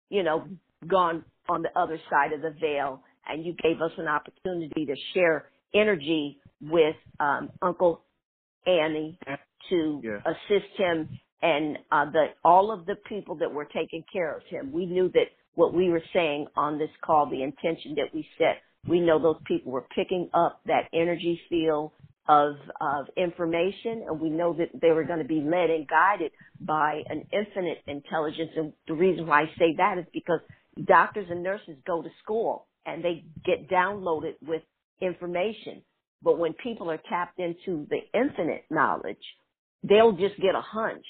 [0.09, 0.47] you know,
[0.87, 4.95] gone on the other side of the veil and you gave us an opportunity to
[5.13, 8.03] share energy with um Uncle
[8.67, 9.19] Annie
[9.69, 10.21] to Yeah.
[10.25, 14.71] assist him and uh the all of the people that were taking care of him.
[14.73, 18.63] We knew that what we were saying on this call, the intention that we set,
[18.87, 21.91] we know those people were picking up that energy field
[22.27, 26.31] of of information and we know that they were going to be led and guided
[26.61, 28.51] by an infinite intelligence.
[28.55, 30.39] And the reason why I say that is because
[30.85, 34.61] doctors and nurses go to school and they get downloaded with
[35.01, 35.81] information.
[36.21, 39.17] But when people are tapped into the infinite knowledge
[39.83, 41.05] they'll just get a hunch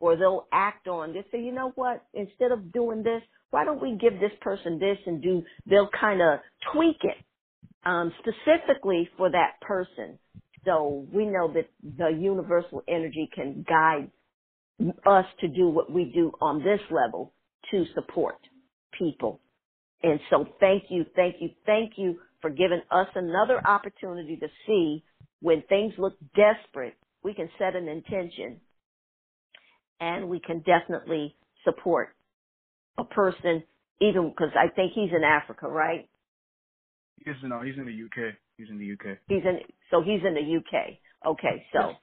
[0.00, 2.04] or they'll act on this say you know what?
[2.14, 3.22] Instead of doing this
[3.54, 6.40] why don't we give this person this and do they'll kind of
[6.74, 7.16] tweak it
[7.86, 10.18] um, specifically for that person
[10.64, 14.10] so we know that the universal energy can guide
[15.06, 17.34] us to do what we do on this level
[17.70, 18.36] to support
[18.98, 19.40] people.
[20.02, 25.04] And so thank you, thank you, thank you for giving us another opportunity to see
[25.40, 26.94] when things look desperate,
[27.24, 28.60] we can set an intention
[30.00, 32.10] and we can definitely support
[32.98, 33.64] a person
[34.00, 36.08] even because I think he's in Africa, right?
[37.18, 38.34] He's no, he's in the UK.
[38.58, 39.18] He's in the UK.
[39.28, 39.60] He's in,
[39.90, 40.98] so he's in the UK.
[41.26, 41.94] Okay, so,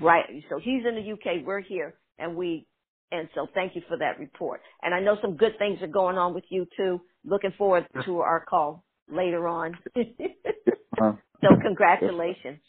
[0.00, 2.66] right, so he's in the UK, we're here, and we,
[3.10, 4.62] and so thank you for that report.
[4.82, 7.02] And I know some good things are going on with you too.
[7.24, 9.78] Looking forward to our call later on.
[11.00, 11.12] Uh,
[11.42, 12.60] so congratulations.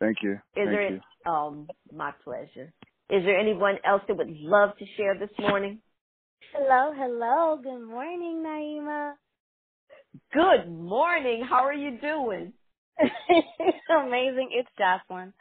[0.00, 0.34] thank you.
[0.56, 1.00] Is thank there, you.
[1.26, 2.72] um, my pleasure.
[3.10, 5.80] Is there anyone else that would love to share this morning?
[6.38, 7.58] Hello, hello.
[7.62, 9.14] Good morning, Naimah.
[10.32, 11.44] Good morning.
[11.48, 12.54] How are you doing?
[13.88, 14.50] Amazing.
[14.52, 15.34] It's Jocelyn.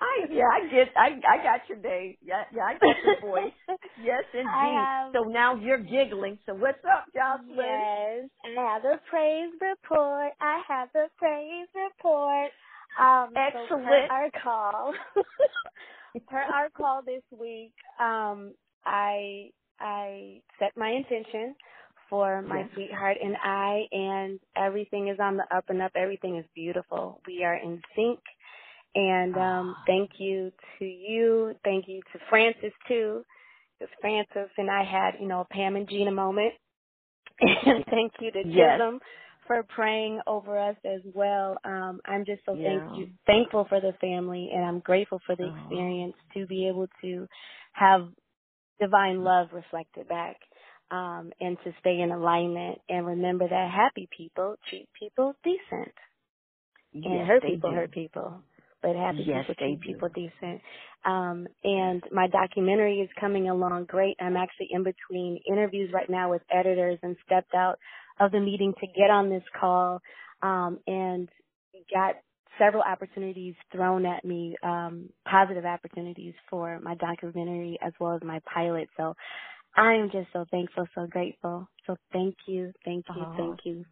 [0.00, 2.18] I yeah, I get I I got your day.
[2.22, 3.52] Yeah, yeah, I got your voice.
[3.96, 4.88] Yes, indeed.
[4.94, 6.38] have, so now you're giggling.
[6.46, 7.86] So what's up, Jocelyn?
[7.86, 10.32] Yes, I have a praise report.
[10.40, 12.52] I have a praise report.
[12.98, 13.72] Um, Excellent.
[13.78, 14.94] So per our call,
[16.28, 18.54] per our call this week, um,
[18.84, 19.50] I
[19.80, 21.54] I set my intention
[22.10, 25.92] for my sweetheart and I, and everything is on the up and up.
[25.96, 27.20] Everything is beautiful.
[27.26, 28.20] We are in sync.
[28.94, 29.84] And um, Ah.
[29.86, 31.54] thank you to you.
[31.64, 33.24] Thank you to Francis too,
[33.78, 36.54] because Francis and I had, you know, a Pam and Gina moment.
[37.40, 38.80] And thank you to Yes.
[38.80, 39.00] Chisholm
[39.46, 41.58] for praying over us as well.
[41.64, 42.80] Um, I'm just so Yeah.
[42.80, 45.56] thank you, thankful for the family, and I'm grateful for the Oh.
[45.58, 47.28] experience to be able to
[47.74, 48.08] have
[48.80, 50.36] divine love reflected back,
[50.90, 55.94] um, and to stay in alignment and remember that happy people treat people decent,
[57.04, 57.72] and Yes, hurt they people do.
[57.72, 58.42] hurt people,
[58.82, 60.02] but happy Yes, people treat do.
[60.02, 60.62] people decent.
[61.04, 64.16] Um, and my documentary is coming along great.
[64.20, 67.78] I'm actually in between interviews right now with editors and stepped out
[68.20, 70.00] of the meeting to get on this call,
[70.42, 71.28] um, and
[71.92, 72.16] got
[72.58, 78.40] several opportunities thrown at me, um, positive opportunities for my documentary as well as my
[78.52, 78.88] pilot.
[78.96, 79.14] So
[79.76, 81.68] I am just so thankful, so grateful.
[81.86, 83.36] So thank you, thank you, Oh.
[83.36, 83.86] thank you.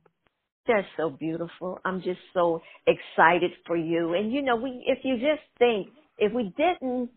[0.67, 1.79] They're so beautiful.
[1.85, 4.15] I'm just so excited for you.
[4.15, 5.89] And you know, we if you just think
[6.19, 7.11] if we didn't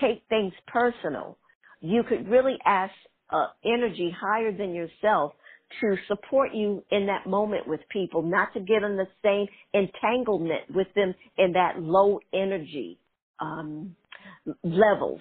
[0.00, 1.38] take things personal,
[1.80, 2.94] you could really ask
[3.30, 5.34] uh, energy higher than yourself
[5.80, 10.62] to support you in that moment with people, not to get in the same entanglement
[10.74, 12.98] with them in that low energy
[13.40, 13.94] um,
[14.62, 15.20] levels.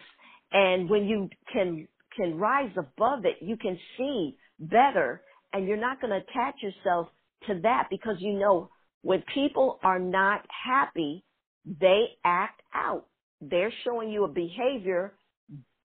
[0.51, 5.99] And when you can can rise above it, you can see better, and you're not
[5.99, 7.09] going to attach yourself
[7.47, 8.69] to that because you know
[9.01, 11.23] when people are not happy,
[11.65, 13.05] they act out.
[13.41, 15.13] They're showing you a behavior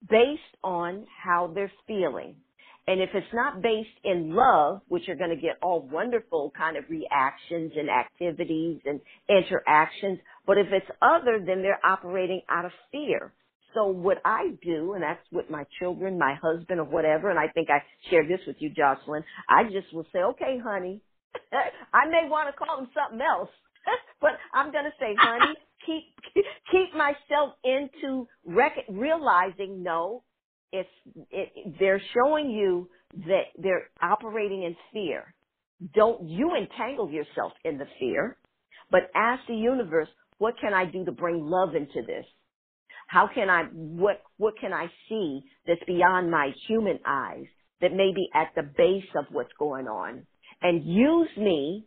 [0.09, 2.37] based on how they're feeling.
[2.87, 6.77] And if it's not based in love, which you're going to get all wonderful kind
[6.77, 12.73] of reactions and activities and interactions, but if it's other, then they're operating out of
[12.93, 13.33] fear.
[13.75, 17.49] So what I do, and that's with my children, my husband or whatever, and I
[17.49, 21.01] think I shared this with you, Jocelyn, I just will say, okay, honey,
[21.95, 23.51] I may want to call them something else,
[24.21, 25.55] but I'm going to say, honey,
[25.87, 26.05] keep,
[26.73, 30.25] keep myself into rec- realizing, no,
[30.73, 30.89] it's,
[31.31, 32.89] it, they're showing you
[33.27, 35.35] that they're operating in fear.
[35.95, 38.37] Don't you entangle yourself in the fear,
[38.91, 42.27] but ask the universe, what can I do to bring love into this?
[43.09, 47.47] How can I, what, what can I see that's beyond my human eyes
[47.81, 50.27] that may be at the base of what's going on?
[50.63, 51.87] And use me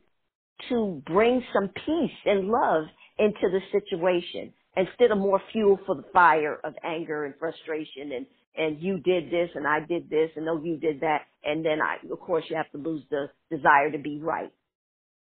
[0.70, 2.86] to bring some peace and love
[3.18, 8.26] into the situation instead of more fuel for the fire of anger and frustration and,
[8.56, 11.22] and you did this and I did this and no, you did that.
[11.44, 14.52] And then I, of course, you have to lose the desire to be right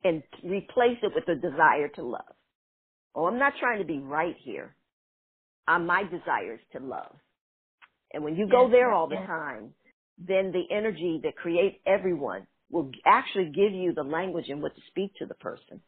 [0.05, 2.35] and replace it with the desire to love.
[3.15, 4.75] Oh, I'm not trying to be right here.
[5.67, 7.17] I'm my desire is to love.
[8.13, 9.27] And when you go Yes, there yes, all the yes.
[9.27, 9.75] time,
[10.19, 14.81] then the energy that creates everyone will actually give you the language in what to
[14.89, 15.83] speak to the person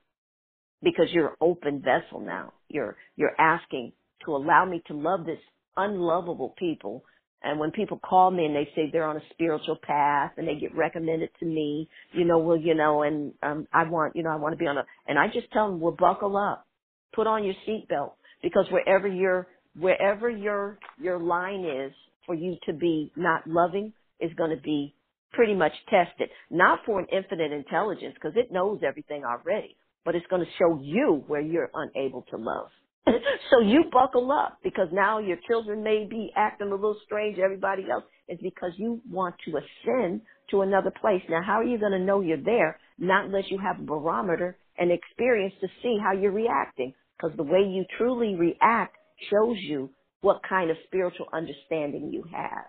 [0.83, 2.55] because you're an open vessel now.
[2.69, 3.93] You're, you're asking
[4.27, 5.41] to allow me to love this
[5.77, 7.05] unlovable people.
[7.43, 10.57] And when people call me and they say they're on a spiritual path and they
[10.57, 14.31] get recommended to me, you know, well, you know, and um, I want, you know,
[14.31, 16.67] I want to be on a, and I just tell them, well, buckle up,
[17.15, 18.13] put on your seatbelt
[18.43, 19.49] because wherever your,
[19.79, 21.93] wherever your, your line is
[22.27, 24.95] for you to be not loving is going to be
[25.33, 30.27] pretty much tested, not for an infinite intelligence because it knows everything already, but it's
[30.29, 32.69] going to show you where you're unable to love.
[33.51, 37.39] so you buckle up because now your children may be acting a little strange.
[37.39, 40.21] Everybody else is because you want to ascend
[40.51, 41.23] to another place.
[41.29, 42.79] Now, how are you going to know you're there?
[42.99, 46.95] Not unless you have a barometer and experience to see how you're reacting.
[47.17, 48.97] Because the way you truly react
[49.31, 52.67] shows you what kind of spiritual understanding you have.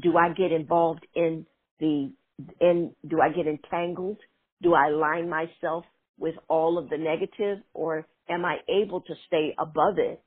[0.00, 1.46] Do I get involved in
[1.80, 2.12] the,
[2.60, 4.18] in, do I get entangled?
[4.62, 5.84] Do I align myself
[6.18, 10.22] with all of the negative or am I able to stay above it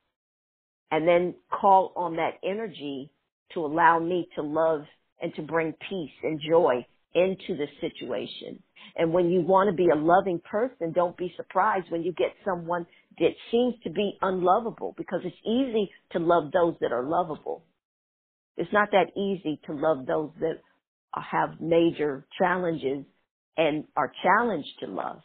[0.92, 3.12] and then call on that energy
[3.54, 4.82] to allow me to love
[5.22, 8.62] and to bring peace and joy into the situation.
[8.96, 12.34] And when you want to be a loving person, don't be surprised when you get
[12.46, 12.86] someone
[13.20, 17.64] that seems to be unlovable because it's easy to love those that are lovable.
[18.58, 20.60] It's not that easy to love those that
[21.14, 23.06] have major challenges
[23.58, 25.22] and are challenged to love.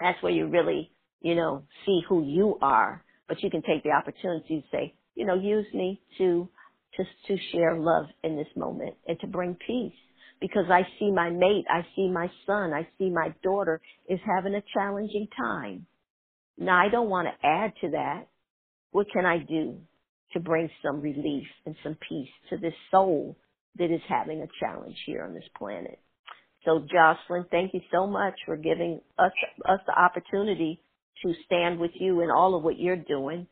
[0.00, 0.90] That's where you really,
[1.22, 3.04] you know, see who you are.
[3.28, 6.48] but you can take the opportunity to say, you know, use me to
[6.96, 9.94] to to share love in this moment and to bring peace
[10.40, 14.54] because I see my mate, I see my son, I see my daughter is having
[14.54, 15.86] a challenging time.
[16.58, 18.28] Now I don't want to add to that.
[18.92, 19.78] What can I do
[20.34, 23.36] to bring some relief and some peace to this soul
[23.78, 26.00] that is having a challenge here on this planet?
[26.64, 29.32] So Jocelyn, thank you so much for giving us
[29.68, 30.82] us the opportunity
[31.24, 33.46] to stand with you in all of what you're doing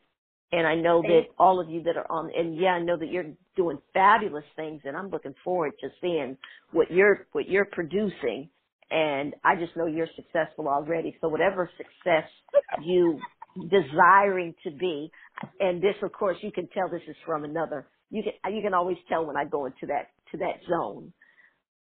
[0.52, 3.10] and I know that all of you that are on, and yeah, I know that
[3.10, 6.38] you're doing fabulous things, and I'm looking forward to seeing
[6.72, 8.50] what you're what you're producing.
[8.90, 11.18] And I just know you're successful already.
[11.20, 12.30] So whatever success
[12.78, 13.20] you
[13.68, 15.12] desiring to be,
[15.60, 17.90] and this, of course, you can tell this is from another.
[18.10, 21.12] You can you can always tell when I go into that to that zone.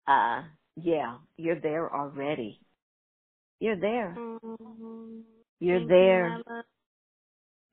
[0.07, 0.43] Uh,
[0.75, 2.61] yeah, you're there already.
[3.59, 4.17] You're there.
[4.17, 5.40] Mm-hmm.
[5.61, 6.38] You're Thank there.
[6.38, 6.43] You,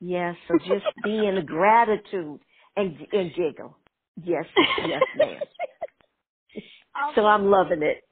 [0.00, 2.40] Yes, so just be in gratitude
[2.76, 3.76] and and giggle.
[4.22, 4.44] Yes,
[4.86, 5.42] yes, ma'am.
[7.14, 8.04] so I'm loving it.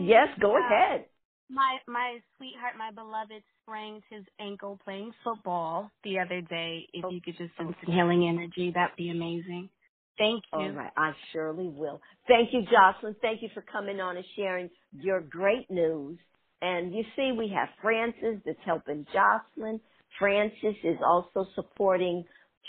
[0.00, 1.06] Yes, go uh, ahead.
[1.50, 6.86] My my sweetheart, my beloved, sprained his ankle playing football the other day.
[6.92, 9.70] If Oh, you could just send some healing energy, that'd be amazing.
[10.18, 10.60] Thank you.
[10.60, 12.00] All right, I surely will.
[12.28, 13.16] Thank you, Jocelyn.
[13.22, 16.18] Thank you for coming on and sharing your great news.
[16.62, 19.80] And you see, we have Francis that's helping Jocelyn.
[20.18, 22.24] Francis is also supporting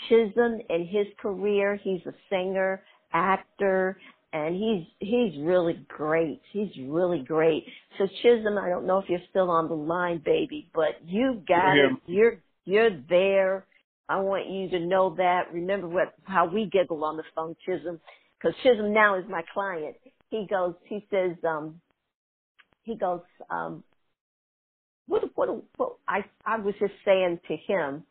[0.08, 1.78] Chisholm in his career.
[1.82, 3.96] He's a singer, actor,
[4.32, 6.40] and he's he's really great.
[6.52, 7.64] He's really great.
[7.96, 11.76] So Chisholm, I don't know if you're still on the line, baby, but you got
[11.76, 11.92] it.
[12.06, 13.64] You're you're there.
[14.08, 15.52] I want you to know that.
[15.52, 18.00] Remember what how we giggle on the phone, Chisholm,
[18.36, 19.94] because Chisholm now is my client.
[20.30, 21.80] He goes, he says, um,
[22.84, 23.82] he goes, um,
[25.06, 28.04] what what what I I was just saying to him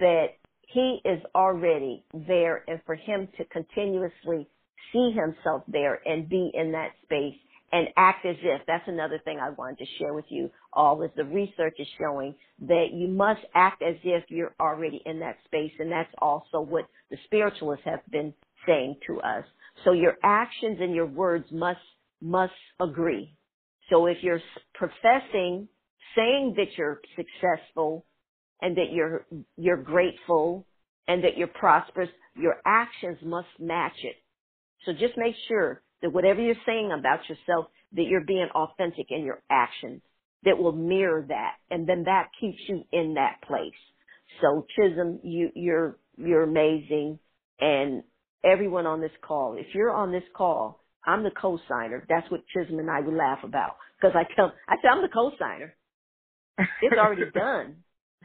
[0.00, 0.26] that
[0.66, 4.48] he is already there and for him to continuously
[4.92, 7.36] see himself there and be in that space
[7.72, 11.10] and act as if that's another thing I wanted to share with you all is
[11.16, 15.72] the research is showing that you must act as if you're already in that space
[15.78, 18.34] and that's also what the spiritualists have been
[18.66, 19.44] saying to us.
[19.84, 21.80] So your actions and your words must
[22.20, 23.37] must agree.
[23.90, 24.40] So if you're
[24.74, 25.68] professing
[26.16, 28.04] saying that you're successful
[28.60, 30.66] and that you're you're grateful
[31.06, 34.16] and that you're prosperous, your actions must match it.
[34.84, 39.24] So just make sure that whatever you're saying about yourself, that you're being authentic in
[39.24, 40.02] your actions
[40.44, 43.72] that will mirror that, and then that keeps you in that place.
[44.40, 47.18] So Chisholm, you you're you're amazing,
[47.60, 48.02] and
[48.44, 52.06] everyone on this call, if you're on this call, I'm the co-signer.
[52.08, 55.08] That's what Chisholm and I would laugh about because I tell I say I'm the
[55.08, 55.74] co-signer.
[56.80, 57.84] It's already done.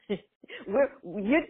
[0.68, 1.42] we're you,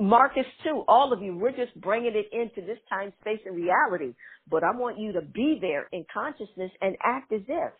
[0.00, 0.84] Marcus too.
[0.88, 4.14] All of you, we're just bringing it into this time, space, and reality.
[4.50, 7.72] But I want you to be there in consciousness and act as if.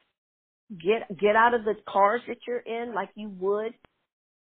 [0.72, 3.74] Get get out of the cars that you're in like you would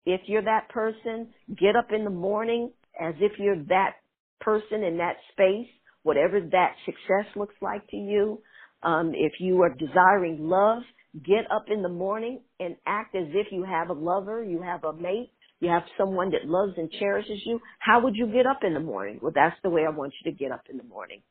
[0.06, 1.34] if you're that person.
[1.49, 3.95] Get up in the morning as if you're that
[4.41, 5.69] person in that space,
[6.07, 8.41] whatever that success looks like to you.
[8.81, 10.84] Um, if you are desiring love,
[11.25, 14.85] get up in the morning and act as if you have a lover, you have
[14.85, 17.59] a mate, you have someone that loves and cherishes you.
[17.79, 19.19] How would you get up in the morning?
[19.21, 21.23] Well, that's the way I want you to get up in the morning.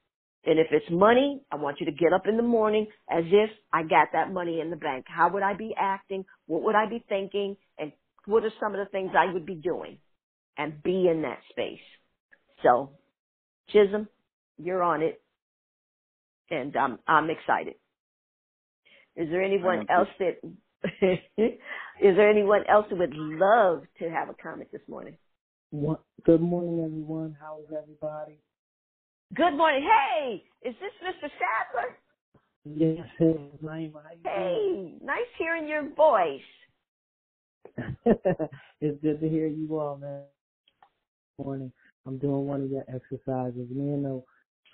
[0.44, 3.50] And if it's money, I want you to get up in the morning as if
[3.72, 5.06] I got that money in the bank.
[5.08, 6.26] How would I be acting?
[6.46, 7.56] What would I be thinking?
[7.78, 7.92] And
[8.26, 9.98] what are some of the things I would be doing?
[10.58, 11.80] And be in that space.
[12.62, 12.90] So,
[13.70, 14.08] Chisholm,
[14.58, 15.20] you're on it.
[16.50, 17.74] And I'm, I'm excited.
[19.16, 20.36] Is there anyone else that,
[21.02, 25.16] is there anyone else who would love to have a comment this morning?
[26.24, 27.36] Good morning, everyone.
[27.40, 28.38] How is everybody?
[29.34, 29.82] Good morning.
[29.82, 31.28] Hey, is this Mr.
[31.40, 31.96] Sadler?
[32.64, 36.40] Yes, hey, Naimah, Hey, nice hearing your voice.
[38.80, 40.22] it's good to hear you all, man.
[41.38, 41.72] Morning.
[42.06, 43.68] I'm doing one of your exercises.
[43.70, 44.22] Me and the,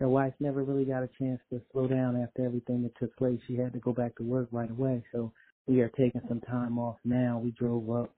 [0.03, 3.39] the wife never really got a chance to slow down after everything that took place.
[3.47, 5.05] She had to go back to work right away.
[5.13, 5.33] So
[5.69, 7.41] we are taking some time off now.
[7.43, 8.13] We drove up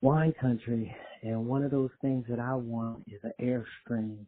[0.00, 4.24] wine country and one of those things that I want is an airstream.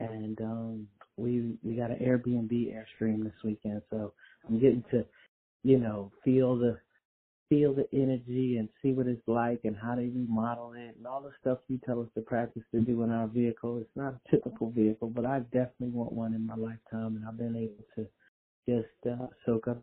[0.00, 4.12] And um we we got an Airbnb airstream this weekend, so
[4.48, 5.06] I'm getting to,
[5.62, 6.78] you know, feel the
[7.48, 11.20] feel the energy and see what it's like and how they remodel it and all
[11.20, 13.78] the stuff you tell us to practice to do in our vehicle.
[13.78, 17.38] It's not a typical vehicle, but I definitely want one in my lifetime and I've
[17.38, 18.06] been able to
[18.68, 19.82] just uh, soak up.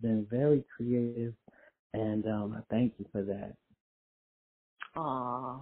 [0.00, 1.34] Been very creative
[1.94, 3.54] and um I thank you for that.
[4.96, 5.60] Aw.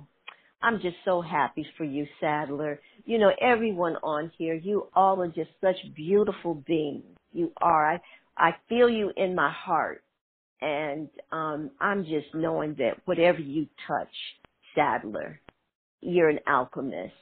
[0.63, 2.81] I'm just so happy for you, Sadler.
[3.07, 7.05] You know, everyone on here, you all are just such beautiful beings.
[7.33, 7.95] You are.
[7.95, 8.01] I,
[8.37, 10.03] I feel you in my heart.
[10.63, 14.15] And um, I'm just knowing that whatever you touch,
[14.75, 15.41] Sadler,
[16.01, 17.15] you're an alchemist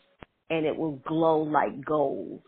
[0.50, 2.42] and it will glow like gold.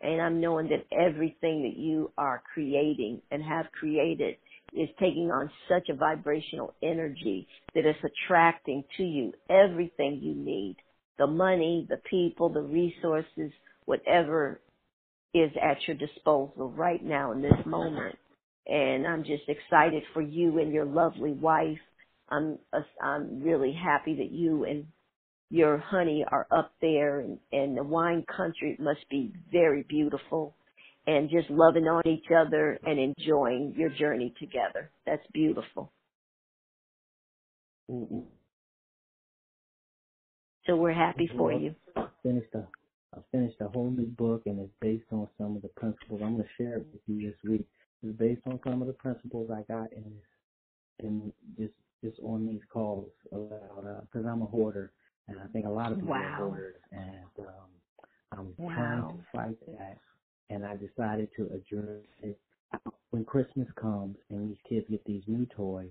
[0.00, 4.36] And I'm knowing that everything that you are creating and have created
[4.74, 10.76] is taking on such a vibrational energy that it's attracting to you everything you need.
[11.18, 13.52] The money, the people, the resources,
[13.84, 14.60] whatever
[15.34, 18.16] is at your disposal right now in this moment.
[18.66, 21.78] And I'm just excited for you and your lovely wife.
[22.28, 22.58] I'm,
[23.02, 24.86] I'm really happy that you and
[25.50, 30.56] your honey are up there and, and the wine country must be very beautiful
[31.06, 34.90] and just loving on each other and enjoying your journey together.
[35.06, 35.92] That's beautiful.
[37.90, 38.20] Mm-hmm.
[40.66, 41.74] So we're happy for you.
[41.96, 42.66] I finished a
[43.14, 46.20] I finished a whole new book and it's based on some of the principles.
[46.24, 47.66] I'm gonna share it with you this week.
[48.02, 51.74] It's based on some of the principles I got in this in just
[52.04, 54.92] just on these calls about because uh, I'm a hoarder
[55.28, 56.18] and I think a lot of people wow.
[56.18, 57.70] are hoarders and um
[58.32, 58.74] I'm wow.
[58.74, 59.98] trying to fight that
[60.50, 62.38] and I decided to address it.
[63.10, 65.90] When Christmas comes and these kids get these new toys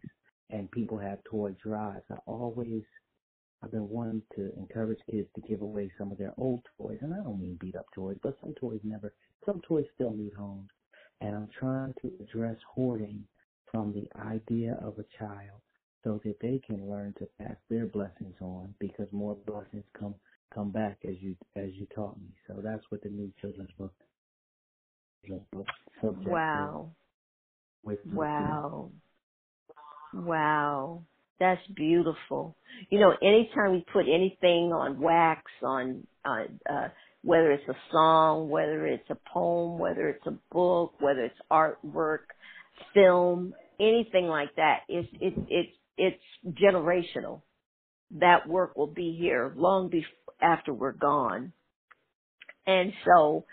[0.49, 2.83] and people have toy drives, I always
[3.63, 7.13] I've been wanting to encourage kids to give away some of their old toys, and
[7.13, 9.13] I don't mean beat up toys, but some toys never,
[9.45, 10.69] some toys still need homes.
[11.22, 13.23] And I'm trying to address hoarding
[13.72, 15.61] from the idea of a child
[16.03, 20.15] so that they can learn to pass their blessings on because more blessings come
[20.53, 22.30] come back as you as you taught me.
[22.48, 23.93] So that's what the new children's book
[26.03, 26.91] Wow.
[28.06, 28.91] Wow.
[30.14, 31.03] Wow.
[31.39, 32.56] That's beautiful.
[32.89, 36.89] You know, anytime we put anything on wax, on uh, uh,
[37.23, 42.19] whether it's a song, whether it's a poem, whether it's a book, whether it's artwork,
[42.93, 47.41] film, anything like that, it's it's it's it's generational.
[48.19, 49.91] That work will be here long
[50.41, 51.53] after we're gone.
[52.68, 53.45] And so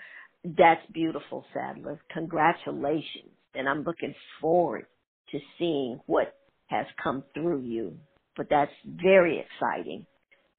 [0.44, 2.00] that's beautiful, Sadler.
[2.12, 3.30] Congratulations.
[3.54, 4.86] And I'm looking forward
[5.32, 6.34] to seeing what
[6.66, 7.98] has come through you.
[8.36, 10.06] But that's very exciting.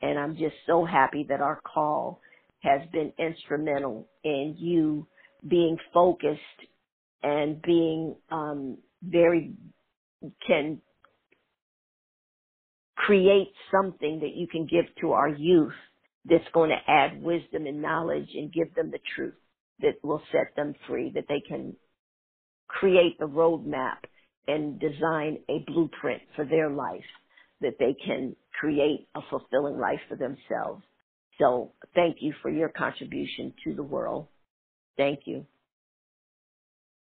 [0.02, 2.22] And I'm just so happy that our call
[2.62, 5.08] has been instrumental in you
[5.48, 6.40] being focused
[7.24, 9.54] and being um, very
[10.46, 10.82] can
[12.96, 15.74] create something that you can give to our youth
[16.26, 19.36] that's going to add wisdom and knowledge and give them the truth
[19.82, 21.74] that will set them free, that they can
[22.68, 23.98] create the roadmap
[24.48, 27.00] and design a blueprint for their life,
[27.62, 30.84] that they can create a fulfilling life for themselves.
[31.40, 34.28] So thank you for your contribution to the world.
[34.98, 35.46] Thank you.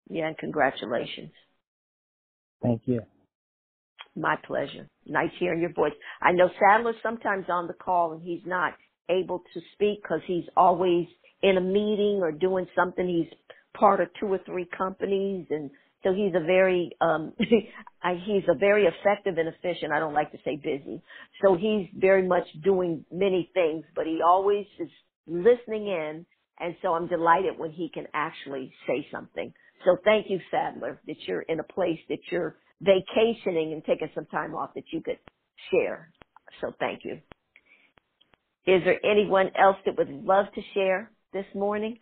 [0.10, 1.32] Yeah, and congratulations.
[2.62, 3.02] Thank you.
[4.16, 4.88] My pleasure.
[5.06, 5.94] Nice hearing your voice.
[6.22, 8.74] I know Sadler's sometimes on the call and he's not
[9.10, 11.06] able to speak because he's always
[11.44, 13.08] in a meeting or doing something.
[13.08, 13.32] He's
[13.78, 15.70] part of two or three companies and
[16.06, 19.92] so he's a very um he's a very effective and efficient.
[19.94, 21.04] I don't like to say busy.
[21.44, 24.90] So he's very much doing many things, but he always is
[25.28, 26.26] listening in
[26.62, 29.54] and so I'm delighted when he can actually say something.
[29.86, 34.28] So thank you, Sadler, that you're in a place that you're vacationing and taking some
[34.28, 35.20] time off that you could
[35.72, 36.12] share.
[36.62, 37.20] So thank you.
[38.68, 41.12] Is there anyone else that would love to share?
[41.36, 42.00] this morning?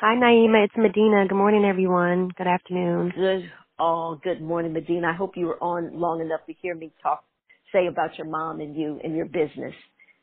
[0.00, 0.64] Hi, Naimah.
[0.64, 1.26] It's Medina.
[1.28, 2.30] Good morning, everyone.
[2.38, 3.12] Good afternoon.
[3.14, 3.52] Good.
[3.78, 5.08] Oh, good morning, Medina.
[5.08, 7.22] I hope you were on long enough to hear me talk,
[7.70, 9.74] say about your mom and you and your business.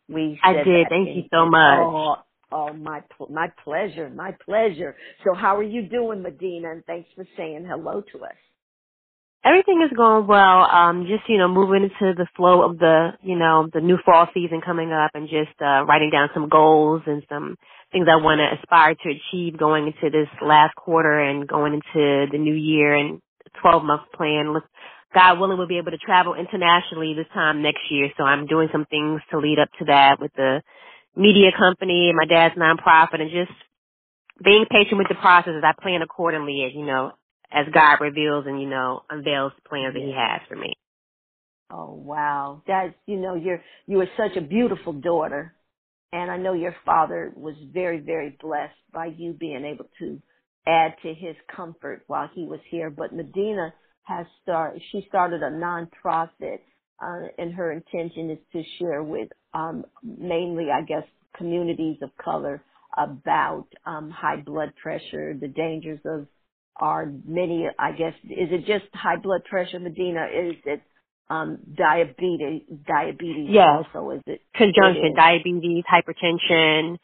[0.09, 0.39] We.
[0.43, 0.87] I did.
[0.89, 1.77] Thank you so much.
[1.79, 2.15] Oh,
[2.51, 4.95] oh, my my pleasure, my pleasure.
[5.23, 6.71] So, how are you doing, Medina?
[6.71, 8.35] And thanks for saying hello to us.
[9.45, 10.63] Everything is going well.
[10.63, 14.27] Um, just you know, moving into the flow of the you know the new fall
[14.33, 17.57] season coming up, and just uh, writing down some goals and some
[17.91, 22.27] things I want to aspire to achieve going into this last quarter and going into
[22.31, 23.21] the new year and
[23.61, 24.55] 12 month plan.
[25.13, 28.09] God willing, we'll be able to travel internationally this time next year.
[28.17, 30.61] So I'm doing some things to lead up to that with the
[31.15, 33.51] media company and my dad's nonprofit and just
[34.43, 37.13] being patient with the process as I plan accordingly as, you know,
[37.51, 40.73] as God reveals and, you know, unveils the plans that he has for me.
[41.69, 42.61] Oh wow.
[42.65, 45.53] That's you know, you're you are such a beautiful daughter.
[46.13, 50.21] And I know your father was very, very blessed by you being able to
[50.65, 52.89] add to his comfort while he was here.
[52.89, 53.73] But Medina
[54.03, 56.59] has started, she started a nonprofit
[57.01, 61.03] uh, and her intention is to share with um, mainly, I guess,
[61.37, 62.63] communities of color
[62.97, 66.27] about um, high blood pressure, the dangers of
[66.77, 70.25] our many, I guess, is it just high blood pressure, Medina?
[70.25, 70.81] Is it
[71.29, 72.63] um, diabetes?
[72.87, 73.85] Diabetes yes.
[73.93, 75.13] also is it conjunction?
[75.15, 76.97] diabetes, hypertension.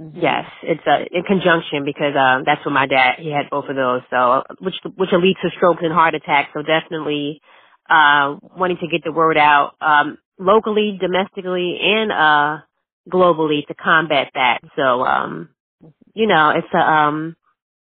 [0.00, 0.18] Mm-hmm.
[0.18, 3.76] Yes, it's a in conjunction because um, that's what my dad he had both of
[3.76, 4.00] those.
[4.10, 6.50] So which which leads to strokes and heart attacks.
[6.54, 7.42] So definitely
[7.90, 12.58] uh, wanting to get the word out um, locally, domestically, and uh,
[13.10, 14.60] globally to combat that.
[14.76, 15.50] So, um,
[16.14, 17.36] you know, it's a um,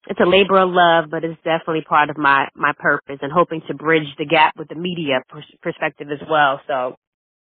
[0.07, 3.61] it's a labor of love, but it's definitely part of my my purpose and hoping
[3.68, 6.61] to bridge the gap with the media pers- perspective as well.
[6.68, 6.98] So,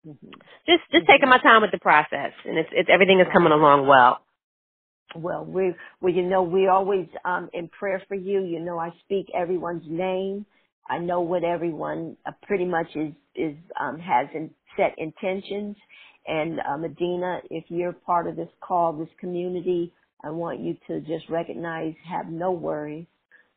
[0.06, 0.30] mm-hmm.
[0.66, 3.86] just just taking my time with the process, and it's it's everything is coming along
[3.86, 4.20] well.
[5.16, 8.42] Well, we well, you know, we always um in prayer for you.
[8.44, 10.46] You know, I speak everyone's name
[10.88, 15.76] I know what everyone uh, pretty much is is um, has in, set intentions.
[16.26, 19.92] And uh, Medina, if you're part of this call, this community,
[20.24, 23.06] I want you to just recognize, have no worries,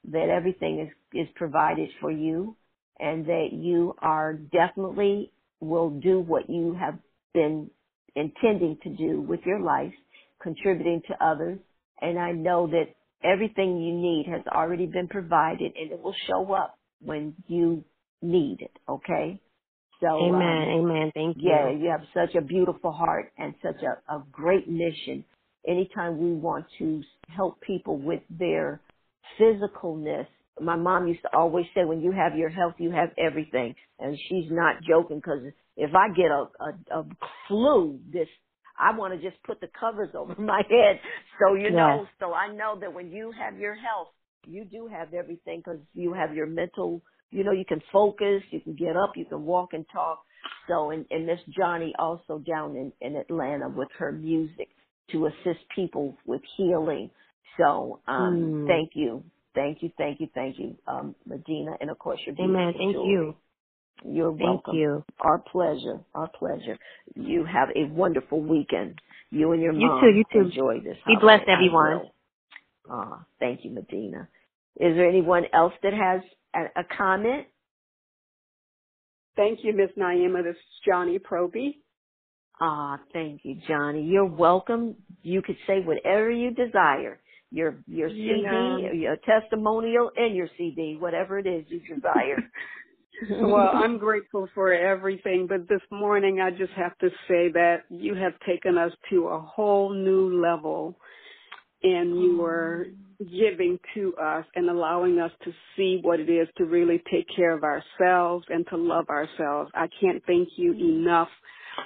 [0.05, 2.57] that everything is is provided for you,
[2.99, 6.99] and that you are definitely will do what you have
[7.33, 7.71] been
[8.15, 9.93] intending to do with your life,
[10.41, 11.59] contributing to others.
[12.01, 16.53] And I know that everything you need has already been provided, and it will show
[16.53, 17.85] up when you
[18.21, 19.41] need it, okay?
[20.01, 21.11] So Amen, um, amen.
[21.15, 21.51] Thank you.
[21.51, 25.25] Yeah, you have such a beautiful heart and such a, a great mission.
[25.67, 28.81] Anytime we want to help people with their
[29.39, 30.27] physicalness,
[30.59, 33.75] my mom used to always say, when you have your health, you have everything.
[33.99, 35.43] And she's not joking because
[35.75, 37.05] if I get a, a, a
[37.47, 38.27] flu this
[38.79, 40.99] I want to just put the covers over my head.
[41.39, 44.09] So, you know, so I know that when you have your health,
[44.45, 48.61] you do have everything because you have your mental, you know, you can focus, you
[48.61, 50.23] can get up, you can walk and talk.
[50.67, 54.69] So, and, and Miss Johnny also down in, in Atlanta with her music
[55.11, 57.09] to assist people with healing.
[57.57, 58.67] So, um, mm.
[58.67, 59.23] thank you.
[59.55, 62.73] Thank you, thank you, thank you, um, Medina, and of course your Amen.
[62.77, 63.11] Thank jewelry.
[63.11, 63.35] you.
[64.05, 64.61] You're welcome.
[64.65, 65.03] Thank you.
[65.21, 65.99] Our pleasure.
[66.13, 66.77] Our pleasure.
[67.15, 69.01] You have a wonderful weekend.
[69.31, 70.03] You and your mom.
[70.03, 70.17] You too.
[70.17, 70.49] You too.
[70.49, 70.97] Enjoy this.
[71.07, 72.03] Be blessed, everyone.
[72.89, 74.29] Ah, thank you, Medina.
[74.79, 76.21] Is there anyone else that has
[76.55, 77.47] a, a comment?
[79.35, 80.43] Thank you, Miss Naimah.
[80.43, 81.77] This is Johnny Proby.
[82.59, 84.03] Ah, thank you, Johnny.
[84.03, 84.95] You're welcome.
[85.21, 87.19] You could say whatever you desire.
[87.49, 88.91] Your your CD, yeah.
[88.91, 92.37] your testimonial, and your CD, whatever it is you desire.
[93.29, 98.13] well, I'm grateful for everything, but this morning I just have to say that you
[98.13, 100.95] have taken us to a whole new level
[101.81, 102.87] and you were
[103.19, 107.55] giving to us and allowing us to see what it is to really take care
[107.55, 109.71] of ourselves and to love ourselves.
[109.73, 111.29] I can't thank you enough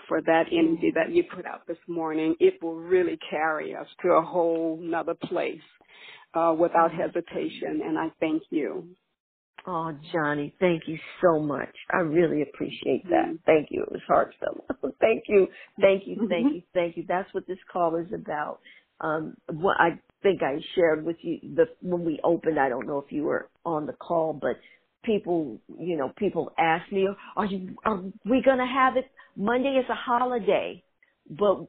[0.07, 2.35] for that energy that you put out this morning.
[2.39, 5.61] It will really carry us to a whole nother place
[6.34, 8.89] uh, without hesitation, and I thank you.
[9.68, 11.73] Oh, Johnny, thank you so much.
[11.91, 13.26] I really appreciate that.
[13.27, 13.35] Mm-hmm.
[13.45, 13.84] Thank you.
[13.84, 14.65] It was heartfelt.
[15.01, 15.47] thank you,
[15.80, 17.05] thank you, thank you, thank you.
[17.07, 18.59] That's what this call is about.
[19.01, 22.59] Um, what I think I shared with you the when we opened.
[22.59, 24.57] I don't know if you were on the call, but
[25.03, 27.76] people, you know, people ask me, "Are you?
[27.85, 29.05] Are we going to have it?
[29.35, 30.83] Monday is a holiday,
[31.29, 31.67] but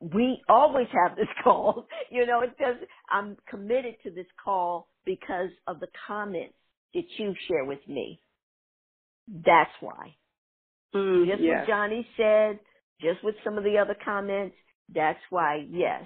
[0.00, 1.86] we always have this call.
[2.10, 2.76] You know, it does.
[3.10, 6.54] I'm committed to this call because of the comments
[6.94, 8.20] that you share with me.
[9.28, 10.16] That's why.
[10.94, 11.60] Mm, just yes.
[11.60, 12.58] what Johnny said,
[13.00, 14.56] just with some of the other comments.
[14.92, 16.04] That's why, yes,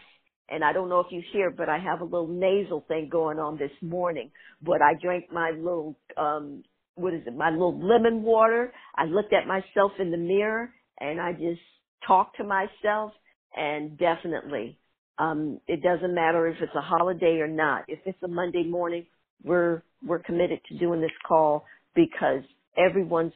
[0.51, 3.39] and I don't know if you hear, but I have a little nasal thing going
[3.39, 4.31] on this morning.
[4.63, 6.65] But I drank my little, um,
[6.97, 8.73] what is it, my little lemon water.
[8.95, 11.61] I looked at myself in the mirror and I just
[12.07, 13.13] talk to myself
[13.57, 14.79] and definitely,
[15.19, 17.85] um, it doesn't matter if it's a holiday or not.
[17.89, 19.07] If it's a Monday morning,
[19.43, 21.65] we're, we're committed to doing this call
[21.95, 22.43] because
[22.77, 23.33] everyone's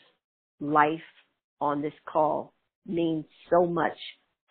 [0.61, 1.01] life
[1.61, 2.53] on this call
[2.87, 3.97] means so much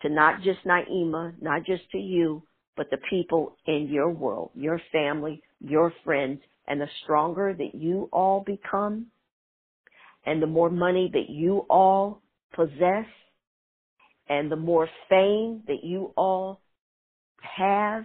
[0.02, 2.42] to not just Naimah, not just to you,
[2.76, 8.08] but the people in your world, your family, your friends, and the stronger that you
[8.12, 9.06] all become,
[10.24, 12.22] and the more money that you all
[12.54, 13.06] possess,
[14.28, 16.60] and the more fame that you all
[17.40, 18.04] have,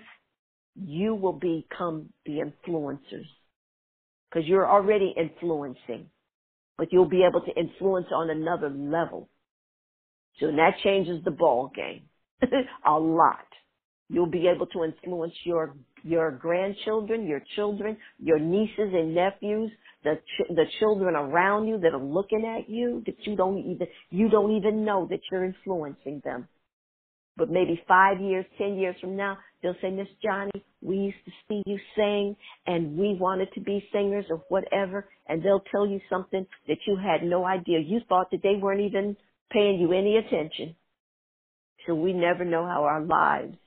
[0.76, 3.28] you will become the influencers.
[4.30, 6.10] Because you're already influencing,
[6.78, 9.30] but you'll be able to influence on another level.
[10.40, 12.03] So that changes the ball game
[12.86, 13.45] a lot
[14.14, 19.72] You'll be able to influence your your grandchildren, your children, your nieces and nephews,
[20.06, 23.88] the ch- the children around you that are looking at you that you don't even
[24.11, 26.48] you don't even know that you're influencing them.
[27.38, 30.52] But maybe five years, ten years from now, they'll say, Miss Johnny,
[30.84, 32.38] we used to see you sing
[32.68, 35.10] and we wanted to be singers or whatever.
[35.27, 37.80] And they'll tell you something that you had no idea.
[37.80, 39.18] You thought that they weren't even
[39.52, 40.76] paying you any attention.
[41.88, 43.57] So we never know how our lives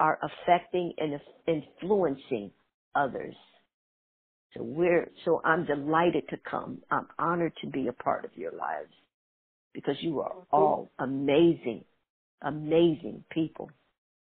[0.00, 2.52] are affecting and influencing
[2.96, 3.36] others.
[4.54, 6.82] So we're, so I'm delighted to come.
[6.90, 8.92] I'm honored to be a part of your lives
[9.74, 11.84] because you are all amazing,
[12.42, 13.70] amazing people.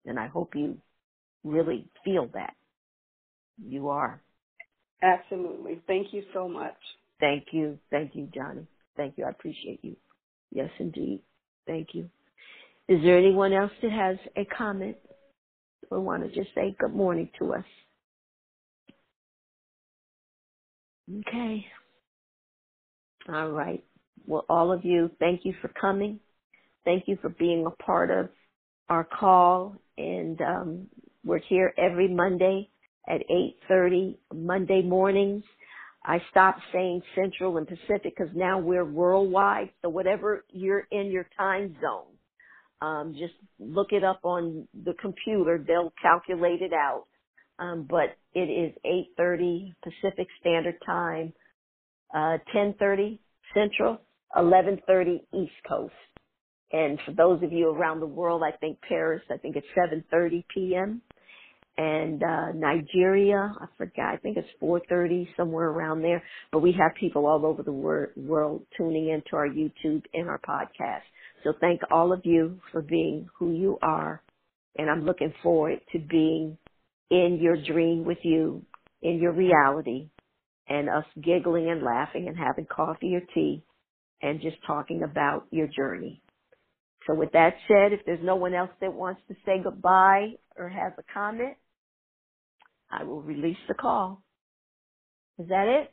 [0.04, 0.78] And I hope you
[1.44, 2.54] really feel that.
[3.62, 4.22] You are.
[5.02, 5.80] Absolutely.
[5.86, 6.76] Thank you so much.
[7.20, 7.78] Thank you.
[7.90, 8.66] Thank you, Johnny.
[8.96, 9.24] Thank you.
[9.24, 9.96] I appreciate you.
[10.50, 11.22] Yes, indeed.
[11.66, 12.10] Thank you.
[12.88, 14.96] Is there anyone else that has a comment
[15.90, 17.64] or want to just say good morning to us?
[21.28, 21.66] Okay.
[23.28, 23.84] All right.
[24.26, 26.20] Well, all of you, thank you for coming.
[26.84, 28.30] Thank you for being a part of
[28.88, 29.76] our call.
[29.98, 30.86] And um,
[31.24, 32.70] we're here every Monday
[33.08, 33.22] at
[33.70, 35.44] 8.30, Monday mornings.
[36.04, 39.70] I stopped saying Central and Pacific because now we're worldwide.
[39.82, 42.09] So whatever you're in your time zone,
[42.82, 45.62] um, just look it up on the computer.
[45.64, 47.04] They'll calculate it out.
[47.58, 48.72] Um, but it is
[49.18, 51.32] 8:30 Pacific Standard Time,
[52.14, 53.18] uh, 10:30
[53.52, 54.00] Central,
[54.34, 55.94] 11:30 East Coast.
[56.72, 60.44] And for those of you around the world, I think Paris, I think it's 7:30
[60.54, 61.02] p.m.
[61.76, 66.22] And uh, Nigeria, I forgot, I think it's 4:30 somewhere around there.
[66.52, 70.38] But we have people all over the wor- world tuning into our YouTube and our
[70.40, 71.02] podcast.
[71.44, 74.22] So thank all of you for being who you are.
[74.76, 76.58] And I'm looking forward to being
[77.10, 78.64] in your dream with you,
[79.02, 80.10] in your reality,
[80.68, 83.64] and us giggling and laughing and having coffee or tea
[84.22, 86.22] and just talking about your journey.
[87.06, 90.68] So with that said, if there's no one else that wants to say goodbye or
[90.68, 91.56] has a comment,
[92.90, 94.22] I will release the call.
[95.38, 95.92] Is that it?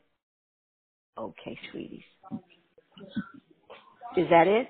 [1.17, 2.03] Okay, sweeties.
[4.17, 4.67] Is that it?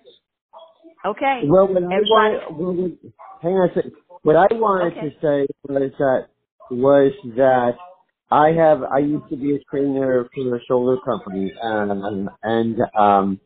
[1.06, 1.42] Okay.
[1.46, 2.98] Well, what I wanted,
[3.42, 3.94] hang on a second.
[4.24, 5.10] What I wanted Okay.
[5.10, 6.28] to say was that
[6.72, 7.76] was that
[8.32, 13.40] I have I used to be a trainer for a solar company, um, and um,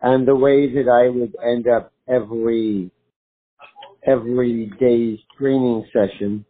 [0.00, 2.90] and the way that I would end up every
[4.06, 6.44] every day's training session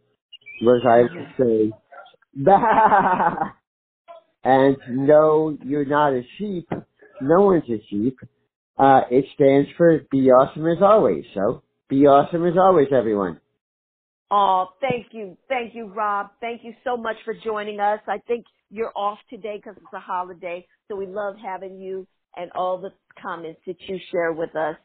[0.61, 1.71] was I would say,
[2.35, 3.51] bah!
[4.43, 6.69] and no, you're not a sheep.
[7.21, 8.17] No one's a sheep.
[8.77, 11.25] Uh, it stands for be awesome as always.
[11.33, 13.39] So be awesome as always, everyone.
[14.31, 15.37] Oh, thank you.
[15.47, 16.31] Thank you, Rob.
[16.41, 17.99] Thank you so much for joining us.
[18.07, 20.65] I think you're off today because it's a holiday.
[20.87, 22.89] So we love having you and all the
[23.21, 24.75] comments that you share with us.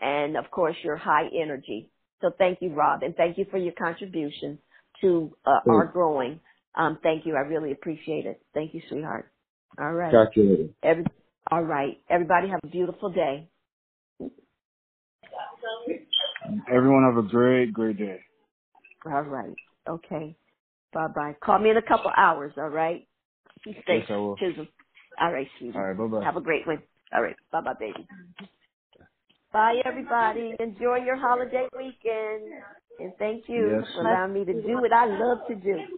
[0.00, 1.88] And of course, your high energy.
[2.20, 3.04] So thank you, Rob.
[3.04, 4.58] And thank you for your contribution
[5.02, 6.40] to uh, our growing.
[6.74, 7.36] Um, thank you.
[7.36, 8.40] I really appreciate it.
[8.54, 9.30] Thank you, sweetheart.
[9.78, 10.12] All right.
[10.12, 10.68] Talk to you later.
[10.82, 11.04] Every,
[11.50, 12.02] all right.
[12.10, 13.50] Everybody have a beautiful day.
[16.72, 18.20] Everyone have a great, great day.
[19.06, 19.56] All right.
[19.88, 20.38] Okay.
[20.92, 21.34] Bye bye.
[21.44, 23.08] Call me in a couple hours, all right?
[23.86, 24.36] Safe, Yes, I will.
[24.38, 24.68] Chisholm.
[25.20, 25.76] All right, sweetie.
[25.76, 26.24] All right, bye bye.
[26.24, 26.82] Have a great one.
[27.14, 27.36] All right.
[27.52, 28.10] Bye bye, baby.
[29.52, 30.54] Bye, everybody.
[30.60, 32.54] Enjoy your holiday weekend.
[32.98, 33.88] And thank you Yes.
[33.94, 35.88] for allowing me to do what I love to do.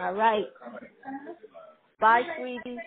[0.00, 0.46] All right.
[2.00, 2.82] Bye, sweeties.